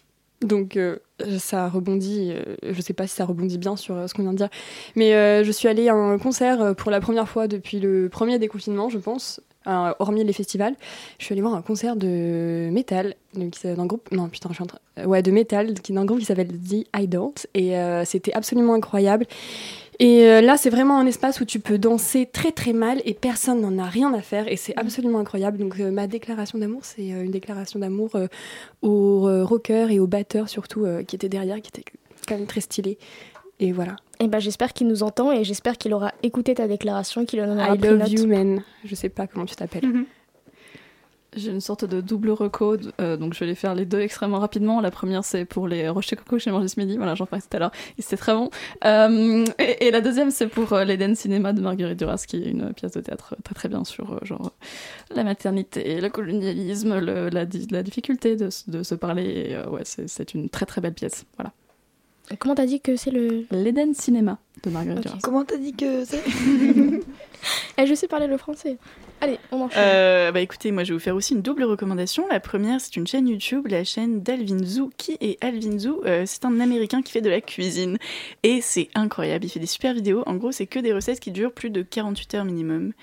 donc 0.41 0.77
euh, 0.77 0.97
ça 1.39 1.67
rebondit, 1.67 2.31
euh, 2.31 2.55
je 2.69 2.81
sais 2.81 2.93
pas 2.93 3.07
si 3.07 3.15
ça 3.15 3.25
rebondit 3.25 3.57
bien 3.57 3.75
sur 3.75 3.95
euh, 3.95 4.07
ce 4.07 4.13
qu'on 4.13 4.21
vient 4.21 4.33
de 4.33 4.37
dire, 4.37 4.49
mais 4.95 5.13
euh, 5.13 5.43
je 5.43 5.51
suis 5.51 5.67
allée 5.67 5.89
à 5.89 5.95
un 5.95 6.17
concert 6.17 6.75
pour 6.75 6.91
la 6.91 6.99
première 6.99 7.27
fois 7.27 7.47
depuis 7.47 7.79
le 7.79 8.09
premier 8.09 8.37
déconfinement, 8.37 8.89
je 8.89 8.99
pense, 8.99 9.41
hormis 9.65 10.23
les 10.23 10.33
festivals. 10.33 10.75
Je 11.19 11.25
suis 11.25 11.33
allée 11.33 11.41
voir 11.41 11.53
un 11.53 11.61
concert 11.61 11.97
de 11.97 12.69
métal, 12.71 13.15
d'un 13.33 13.85
groupe, 13.85 14.09
non 14.11 14.29
putain, 14.29 14.49
je 14.49 14.55
suis 14.55 14.63
en 14.63 14.67
train, 14.67 14.79
ouais, 15.05 15.21
de 15.21 15.31
métal, 15.31 15.73
d'un 15.73 16.05
groupe 16.05 16.19
qui 16.19 16.25
s'appelle 16.25 16.47
The 16.47 16.87
Idols, 16.95 17.33
et 17.53 17.73
c'était 18.05 18.33
absolument 18.33 18.75
incroyable. 18.75 19.25
Et 19.99 20.27
euh, 20.27 20.41
là, 20.41 20.57
c'est 20.57 20.69
vraiment 20.69 20.99
un 20.99 21.07
espace 21.07 21.41
où 21.41 21.45
tu 21.45 21.59
peux 21.59 21.77
danser 21.79 22.27
très 22.31 22.51
très 22.51 22.73
mal 22.73 23.01
et 23.03 23.13
personne 23.13 23.61
n'en 23.61 23.83
a 23.83 23.87
rien 23.87 24.13
à 24.13 24.21
faire 24.21 24.47
et 24.47 24.55
c'est 24.55 24.77
absolument 24.77 25.19
incroyable. 25.19 25.57
Donc 25.57 25.79
euh, 25.79 25.89
ma 25.89 26.05
déclaration 26.07 26.59
d'amour, 26.59 26.81
c'est 26.83 27.13
euh, 27.13 27.23
une 27.23 27.31
déclaration 27.31 27.79
d'amour 27.79 28.11
euh, 28.15 28.27
aux 28.81 29.45
rockers 29.45 29.89
et 29.89 29.99
aux 29.99 30.07
batteurs 30.07 30.49
surtout 30.49 30.85
qui 31.07 31.15
étaient 31.15 31.29
derrière, 31.29 31.61
qui 31.61 31.69
étaient 31.69 31.89
quand 32.27 32.35
même 32.35 32.45
très 32.45 32.61
stylés. 32.61 32.97
Et 33.59 33.71
voilà. 33.71 33.95
Eh 34.19 34.27
ben, 34.27 34.39
j'espère 34.39 34.73
qu'il 34.73 34.87
nous 34.87 35.01
entend 35.01 35.31
et 35.31 35.43
j'espère 35.43 35.79
qu'il 35.79 35.93
aura 35.93 36.13
écouté 36.21 36.53
ta 36.53 36.67
déclaration, 36.67 37.25
qu'il 37.25 37.41
en 37.41 37.55
aura 37.55 37.73
I 37.73 37.77
pris 37.77 37.89
love 37.89 37.97
note. 37.99 38.11
you, 38.11 38.27
man. 38.27 38.63
Je 38.85 38.93
sais 38.93 39.09
pas 39.09 39.25
comment 39.25 39.45
tu 39.45 39.55
t'appelles. 39.55 40.05
J'ai 41.37 41.51
une 41.51 41.61
sorte 41.61 41.85
de 41.85 42.01
double 42.01 42.31
reco, 42.31 42.75
euh, 42.99 43.15
donc 43.17 43.33
je 43.33 43.39
vais 43.39 43.45
les 43.45 43.55
faire 43.55 43.75
les 43.75 43.85
deux 43.85 43.99
extrêmement 44.01 44.39
rapidement. 44.39 44.81
La 44.81 44.91
première, 44.91 45.23
c'est 45.23 45.45
pour 45.45 45.67
les 45.67 45.87
rochers 45.89 46.15
coco 46.15 46.35
que 46.37 46.41
j'ai 46.41 46.51
mangé 46.51 46.67
ce 46.67 46.79
midi. 46.79 46.97
Voilà, 46.97 47.15
j'en 47.15 47.25
parlais 47.25 47.41
tout 47.47 47.55
à 47.55 47.59
l'heure. 47.59 47.71
C'était 47.99 48.17
très 48.17 48.33
bon. 48.33 48.49
Euh, 48.85 49.45
et, 49.59 49.87
et 49.87 49.91
la 49.91 50.01
deuxième, 50.01 50.31
c'est 50.31 50.47
pour 50.47 50.73
euh, 50.73 50.83
l'Eden 50.83 51.15
Cinéma 51.15 51.53
de 51.53 51.61
Marguerite 51.61 51.97
Duras, 51.99 52.25
qui 52.27 52.37
est 52.37 52.49
une 52.49 52.73
pièce 52.73 52.91
de 52.93 53.01
théâtre 53.01 53.35
très 53.43 53.55
très 53.55 53.69
bien 53.69 53.83
sur 53.83 54.13
euh, 54.13 54.19
genre 54.23 54.51
la 55.13 55.23
maternité, 55.23 56.01
le 56.01 56.09
colonialisme, 56.09 56.99
le- 56.99 57.29
la, 57.29 57.45
di- 57.45 57.67
la 57.71 57.83
difficulté 57.83 58.35
de, 58.35 58.49
se 58.49 58.95
parler. 58.95 59.23
Et, 59.49 59.55
euh, 59.55 59.69
ouais, 59.69 59.83
c'est 59.83 60.33
une 60.33 60.49
très 60.49 60.65
très 60.65 60.81
belle 60.81 60.93
pièce. 60.93 61.25
Voilà. 61.37 61.53
Comment 62.39 62.55
t'as 62.55 62.65
dit 62.65 62.81
que 62.81 62.97
c'est 62.97 63.11
le. 63.11 63.45
L'Eden 63.51 63.93
Cinéma 63.93 64.37
de 64.63 64.69
Marguerite. 64.69 65.03
Duras. 65.03 65.19
Comment 65.23 65.45
t'as 65.45 65.55
dit 65.57 65.73
que 65.73 66.03
c'est 66.03 66.21
Eh, 67.79 67.85
je 67.85 67.93
sais 67.93 68.07
parler 68.07 68.25
le 68.25 68.37
français. 68.37 68.77
Allez, 69.21 69.37
on 69.51 69.61
enchaîne. 69.61 69.83
Euh, 69.85 70.31
bah 70.31 70.39
écoutez, 70.41 70.71
moi 70.71 70.83
je 70.83 70.89
vais 70.89 70.93
vous 70.97 71.03
faire 71.03 71.15
aussi 71.15 71.33
une 71.35 71.43
double 71.43 71.63
recommandation. 71.63 72.27
La 72.27 72.39
première, 72.39 72.81
c'est 72.81 72.95
une 72.95 73.05
chaîne 73.05 73.27
YouTube, 73.27 73.67
la 73.67 73.83
chaîne 73.83 74.21
d'Alvin 74.23 74.63
Zhu. 74.63 74.89
Qui 74.97 75.15
est 75.21 75.43
Alvin 75.43 75.77
Zhu 75.77 75.91
Euh, 76.05 76.23
C'est 76.25 76.45
un 76.45 76.59
Américain 76.59 77.03
qui 77.03 77.11
fait 77.11 77.21
de 77.21 77.29
la 77.29 77.39
cuisine 77.41 77.97
et 78.41 78.61
c'est 78.61 78.89
incroyable. 78.95 79.45
Il 79.45 79.49
fait 79.49 79.59
des 79.59 79.67
super 79.67 79.93
vidéos. 79.93 80.23
En 80.25 80.35
gros, 80.35 80.51
c'est 80.51 80.65
que 80.65 80.79
des 80.79 80.91
recettes 80.93 81.19
qui 81.19 81.31
durent 81.31 81.51
plus 81.53 81.69
de 81.69 81.83
48 81.83 82.33
heures 82.35 82.45
minimum. 82.45 82.93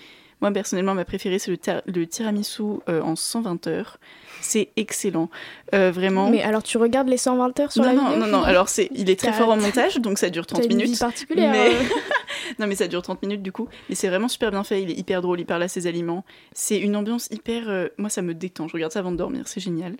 Moi 0.45 0.53
personnellement, 0.53 0.93
ma 0.93 1.07
préférée, 1.07 1.39
c'est 1.39 1.51
le, 1.87 2.07
tiramisu 2.07 2.63
euh, 2.91 3.01
en 3.01 3.17
120 3.17 3.67
heures. 3.67 3.97
C'est 4.43 4.69
excellent, 4.77 5.31
Euh, 5.75 5.91
vraiment. 5.91 6.29
Mais 6.29 6.43
alors, 6.43 6.63
tu 6.63 6.77
regardes 6.77 7.09
les 7.09 7.17
120 7.17 7.61
heures 7.61 7.73
sur 7.73 7.83
non, 7.83 7.89
la 7.89 7.95
non, 7.95 8.09
vidéo 8.11 8.27
non, 8.27 8.27
non. 8.41 8.43
Alors 8.45 8.69
c'est, 8.69 8.91
il 8.95 9.09
est 9.09 9.19
très 9.19 9.33
fort 9.33 9.49
en 9.49 9.57
montage, 9.57 9.97
donc 10.01 10.19
ça 10.19 10.29
dure 10.29 10.45
T'as 10.47 10.57
30 10.57 10.67
une 10.71 10.77
vie 10.79 10.85
minutes. 10.85 10.99
particulière. 11.01 11.51
Mais- 11.51 11.71
euh. 11.75 11.79
Non 12.59 12.67
mais 12.67 12.75
ça 12.75 12.89
dure 12.89 13.01
30 13.01 13.23
minutes 13.23 13.43
du 13.43 13.53
coup, 13.53 13.69
mais 13.89 13.95
c'est 13.95 14.09
vraiment 14.09 14.29
super 14.29 14.51
bien 14.51 14.65
fait, 14.65 14.83
il 14.83 14.91
est 14.91 14.99
hyper 14.99 15.23
drôle, 15.23 15.41
il 15.41 15.47
parle 15.47 15.63
à 15.63 15.69
ses 15.69 15.87
aliments. 15.87 16.25
C'est 16.53 16.79
une 16.79 16.95
ambiance 16.95 17.29
hyper... 17.31 17.71
euh, 17.71 17.89
Moi 17.97 18.11
ça 18.11 18.21
me 18.21 18.35
détend, 18.35 18.69
je 18.69 18.75
regarde 18.75 18.93
ça 18.93 18.99
avant 18.99 19.13
de 19.13 19.17
dormir, 19.17 19.49
c'est 19.49 19.61
génial. 19.61 19.97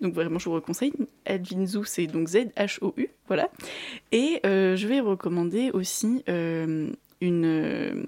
Donc 0.00 0.12
vraiment 0.12 0.40
je 0.40 0.48
vous 0.48 0.60
conseille. 0.60 0.92
Advinzu 1.26 1.80
c'est 1.84 2.08
donc 2.08 2.26
Z-H-O-U, 2.28 3.08
voilà. 3.28 3.50
Et 4.10 4.40
euh, 4.44 4.74
je 4.74 4.88
vais 4.88 4.98
recommander 4.98 5.70
aussi 5.72 6.24
euh, 6.28 6.90
une, 7.20 7.44
euh, 7.46 8.02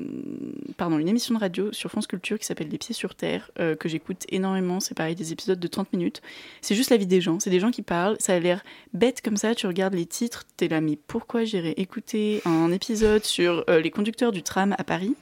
pardon, 0.76 0.98
une 0.98 1.09
émission 1.09 1.34
de 1.34 1.40
radio 1.40 1.72
sur 1.72 1.90
France 1.90 2.06
Culture 2.06 2.38
qui 2.38 2.44
s'appelle 2.44 2.68
Les 2.68 2.78
Pieds 2.78 2.94
sur 2.94 3.14
Terre, 3.14 3.50
euh, 3.59 3.74
que 3.74 3.88
j'écoute 3.88 4.24
énormément, 4.28 4.80
c'est 4.80 4.94
pareil, 4.94 5.14
des 5.14 5.32
épisodes 5.32 5.59
de 5.59 5.66
30 5.66 5.92
minutes. 5.92 6.20
C'est 6.61 6.74
juste 6.74 6.90
la 6.90 6.96
vie 6.96 7.06
des 7.06 7.20
gens, 7.20 7.40
c'est 7.40 7.50
des 7.50 7.61
gens 7.61 7.70
qui 7.70 7.82
parlent, 7.82 8.16
ça 8.20 8.34
a 8.34 8.38
l'air 8.38 8.62
bête 8.92 9.22
comme 9.22 9.36
ça, 9.36 9.54
tu 9.54 9.66
regardes 9.66 9.94
les 9.94 10.06
titres, 10.06 10.44
t'es 10.56 10.68
là, 10.68 10.80
mais 10.80 10.98
pourquoi 11.06 11.44
j'irais 11.44 11.74
écouter 11.76 12.42
un 12.44 12.70
épisode 12.70 13.24
sur 13.24 13.64
euh, 13.70 13.80
les 13.80 13.90
conducteurs 13.90 14.32
du 14.32 14.42
tram 14.42 14.74
à 14.78 14.84
Paris? 14.84 15.14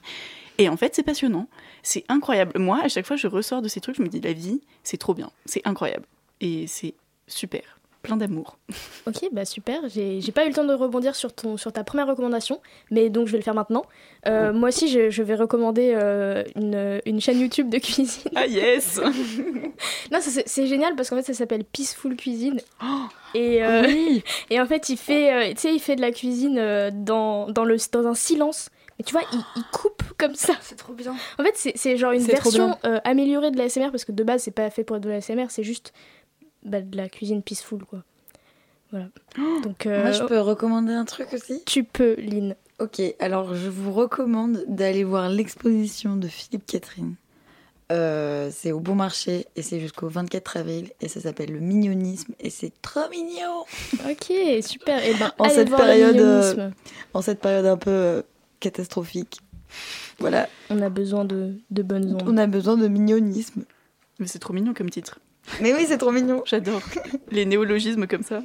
Et 0.58 0.68
en 0.68 0.76
fait, 0.76 0.94
c'est 0.94 1.02
passionnant, 1.02 1.48
c'est 1.82 2.04
incroyable. 2.08 2.58
Moi, 2.58 2.80
à 2.82 2.88
chaque 2.88 3.06
fois, 3.06 3.16
je 3.16 3.26
ressors 3.26 3.62
de 3.62 3.68
ces 3.68 3.80
trucs, 3.80 3.96
je 3.96 4.02
me 4.02 4.08
dis, 4.08 4.20
la 4.20 4.32
vie, 4.32 4.60
c'est 4.82 4.96
trop 4.96 5.14
bien, 5.14 5.30
c'est 5.44 5.66
incroyable. 5.66 6.06
Et 6.40 6.66
c'est 6.66 6.94
super, 7.28 7.78
plein 8.06 8.16
d'amour. 8.16 8.56
Ok, 9.06 9.28
bah 9.32 9.44
super. 9.44 9.80
J'ai 9.88 10.20
j'ai 10.20 10.32
pas 10.32 10.44
eu 10.44 10.48
le 10.48 10.54
temps 10.54 10.64
de 10.64 10.72
rebondir 10.72 11.16
sur, 11.16 11.32
ton, 11.32 11.56
sur 11.56 11.72
ta 11.72 11.82
première 11.84 12.06
recommandation, 12.06 12.60
mais 12.90 13.10
donc 13.10 13.26
je 13.26 13.32
vais 13.32 13.38
le 13.38 13.44
faire 13.44 13.54
maintenant. 13.54 13.84
Euh, 14.26 14.52
moi 14.52 14.68
aussi, 14.68 14.88
je, 14.88 15.10
je 15.10 15.22
vais 15.22 15.34
recommander 15.34 15.92
euh, 15.94 16.44
une, 16.54 17.00
une 17.04 17.20
chaîne 17.20 17.40
YouTube 17.40 17.68
de 17.68 17.78
cuisine. 17.78 18.30
Ah 18.34 18.46
yes 18.46 19.00
Non, 20.12 20.18
c'est 20.20 20.66
génial 20.66 20.94
parce 20.94 21.10
qu'en 21.10 21.16
fait, 21.16 21.22
ça 21.22 21.34
s'appelle 21.34 21.64
Peaceful 21.64 22.16
Cuisine. 22.16 22.60
et, 23.34 23.64
euh, 23.64 23.82
Oui 23.86 24.22
et 24.50 24.60
en 24.60 24.66
fait, 24.66 24.88
il 24.88 24.96
fait, 24.96 25.32
euh, 25.32 25.50
tu 25.54 25.60
sais, 25.62 25.74
il 25.74 25.80
fait 25.80 25.96
de 25.96 26.00
la 26.00 26.12
cuisine 26.12 26.58
euh, 26.58 26.90
dans, 26.92 27.50
dans, 27.50 27.64
le, 27.64 27.76
dans 27.92 28.06
un 28.06 28.14
silence. 28.14 28.68
Mais 28.98 29.04
tu 29.04 29.12
vois, 29.12 29.22
il, 29.32 29.40
il 29.56 29.62
coupe 29.72 30.02
comme 30.16 30.34
ça. 30.34 30.54
C'est 30.62 30.76
trop 30.76 30.94
bien. 30.94 31.14
En 31.38 31.42
fait, 31.42 31.52
c'est 31.54 31.72
c'est 31.76 31.98
genre 31.98 32.12
une 32.12 32.22
version 32.22 32.78
euh, 32.86 32.98
améliorée 33.04 33.50
de 33.50 33.58
la 33.58 33.68
SMR 33.68 33.90
parce 33.90 34.06
que 34.06 34.12
de 34.12 34.24
base, 34.24 34.42
c'est 34.44 34.50
pas 34.52 34.70
fait 34.70 34.84
pour 34.84 34.96
être 34.96 35.02
de 35.02 35.10
la 35.10 35.20
SMR, 35.20 35.46
c'est 35.50 35.64
juste 35.64 35.92
bah, 36.66 36.80
de 36.80 36.96
la 36.96 37.08
cuisine 37.08 37.42
peaceful, 37.42 37.84
quoi. 37.84 38.02
Voilà. 38.92 39.08
Donc, 39.64 39.86
euh, 39.86 40.02
Moi, 40.02 40.12
je 40.12 40.22
peux 40.24 40.38
recommander 40.40 40.92
un 40.92 41.04
truc 41.04 41.32
aussi? 41.32 41.62
tu 41.66 41.82
peux, 41.84 42.14
Lynn. 42.18 42.54
Ok, 42.78 43.00
alors 43.20 43.54
je 43.54 43.68
vous 43.70 43.90
recommande 43.92 44.62
d'aller 44.68 45.02
voir 45.02 45.28
l'exposition 45.30 46.16
de 46.16 46.28
Philippe 46.28 46.66
Catherine. 46.66 47.14
Euh, 47.92 48.50
c'est 48.52 48.72
au 48.72 48.80
Bon 48.80 48.94
Marché 48.96 49.46
et 49.56 49.62
c'est 49.62 49.78
jusqu'au 49.80 50.08
24 50.08 50.56
avril 50.56 50.90
et 51.00 51.06
ça 51.08 51.20
s'appelle 51.20 51.52
le 51.52 51.60
mignonisme 51.60 52.34
et 52.40 52.50
c'est 52.50 52.72
trop 52.82 53.08
mignon 53.10 53.64
Ok, 54.10 54.32
super. 54.62 55.04
Et 55.04 55.14
ben, 55.14 55.32
En 55.38 55.44
allez 55.44 55.54
cette 55.54 55.68
voir 55.68 55.80
période, 55.82 56.16
mignonisme. 56.16 56.72
en 57.14 57.22
cette 57.22 57.40
période 57.40 57.64
un 57.66 57.76
peu 57.76 57.90
euh, 57.90 58.22
catastrophique. 58.60 59.38
Voilà, 60.18 60.48
On 60.70 60.82
a 60.82 60.88
besoin 60.88 61.24
de, 61.24 61.54
de 61.70 61.82
bonnes 61.82 62.14
ondes. 62.14 62.24
on 62.26 62.36
a 62.38 62.46
besoin 62.46 62.76
de 62.76 62.88
mignonisme. 62.88 63.64
Mais 64.18 64.26
c'est 64.26 64.38
trop 64.40 64.52
mignon 64.52 64.74
comme 64.74 64.90
titre. 64.90 65.20
Mais 65.60 65.74
oui, 65.74 65.86
c'est 65.86 65.98
trop 65.98 66.12
mignon. 66.12 66.42
J'adore 66.44 66.82
les 67.30 67.46
néologismes 67.46 68.06
comme 68.06 68.22
ça. 68.22 68.40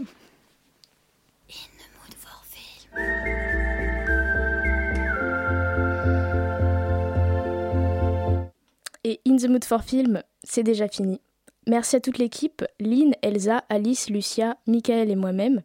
Et 9.03 9.19
In 9.27 9.37
the 9.37 9.47
Mood 9.49 9.65
for 9.65 9.83
Film, 9.83 10.21
c'est 10.43 10.63
déjà 10.63 10.87
fini. 10.87 11.19
Merci 11.67 11.95
à 11.95 11.99
toute 11.99 12.17
l'équipe, 12.17 12.63
Lynn, 12.79 13.13
Elsa, 13.21 13.63
Alice, 13.69 14.09
Lucia, 14.09 14.57
Michael 14.67 15.09
et 15.09 15.15
moi-même. 15.15 15.61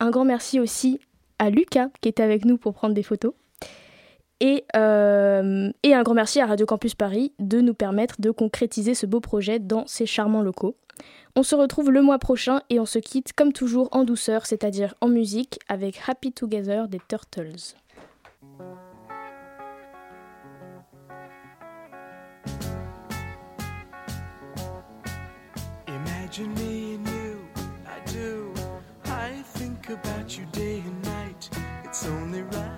Un 0.00 0.10
grand 0.10 0.24
merci 0.24 0.58
aussi 0.58 1.00
à 1.38 1.50
Lucas 1.50 1.88
qui 2.00 2.08
était 2.08 2.22
avec 2.22 2.44
nous 2.44 2.58
pour 2.58 2.74
prendre 2.74 2.94
des 2.94 3.02
photos. 3.02 3.34
Et, 4.40 4.64
euh, 4.76 5.70
et 5.82 5.94
un 5.94 6.02
grand 6.02 6.14
merci 6.14 6.40
à 6.40 6.46
Radio 6.46 6.64
Campus 6.64 6.94
Paris 6.94 7.32
de 7.40 7.60
nous 7.60 7.74
permettre 7.74 8.20
de 8.20 8.30
concrétiser 8.30 8.94
ce 8.94 9.04
beau 9.06 9.20
projet 9.20 9.58
dans 9.58 9.86
ces 9.86 10.06
charmants 10.06 10.42
locaux. 10.42 10.76
On 11.34 11.42
se 11.42 11.54
retrouve 11.54 11.90
le 11.90 12.02
mois 12.02 12.18
prochain 12.18 12.62
et 12.70 12.80
on 12.80 12.86
se 12.86 12.98
quitte 12.98 13.32
comme 13.32 13.52
toujours 13.52 13.88
en 13.92 14.04
douceur, 14.04 14.46
c'est-à-dire 14.46 14.94
en 15.00 15.08
musique, 15.08 15.58
avec 15.68 16.00
Happy 16.06 16.32
Together 16.32 16.88
des 16.88 17.00
Turtles. 17.08 17.74
Imagine 25.86 26.52
me 26.54 26.98
I 27.86 28.12
do. 28.12 28.52
I 29.06 29.42
think 29.54 29.90
about 29.90 30.36
you 30.36 30.44
day 30.52 30.82
and 30.86 31.02
night. 31.02 31.50
It's 31.84 32.04
only 32.06 32.42
right 32.42 32.77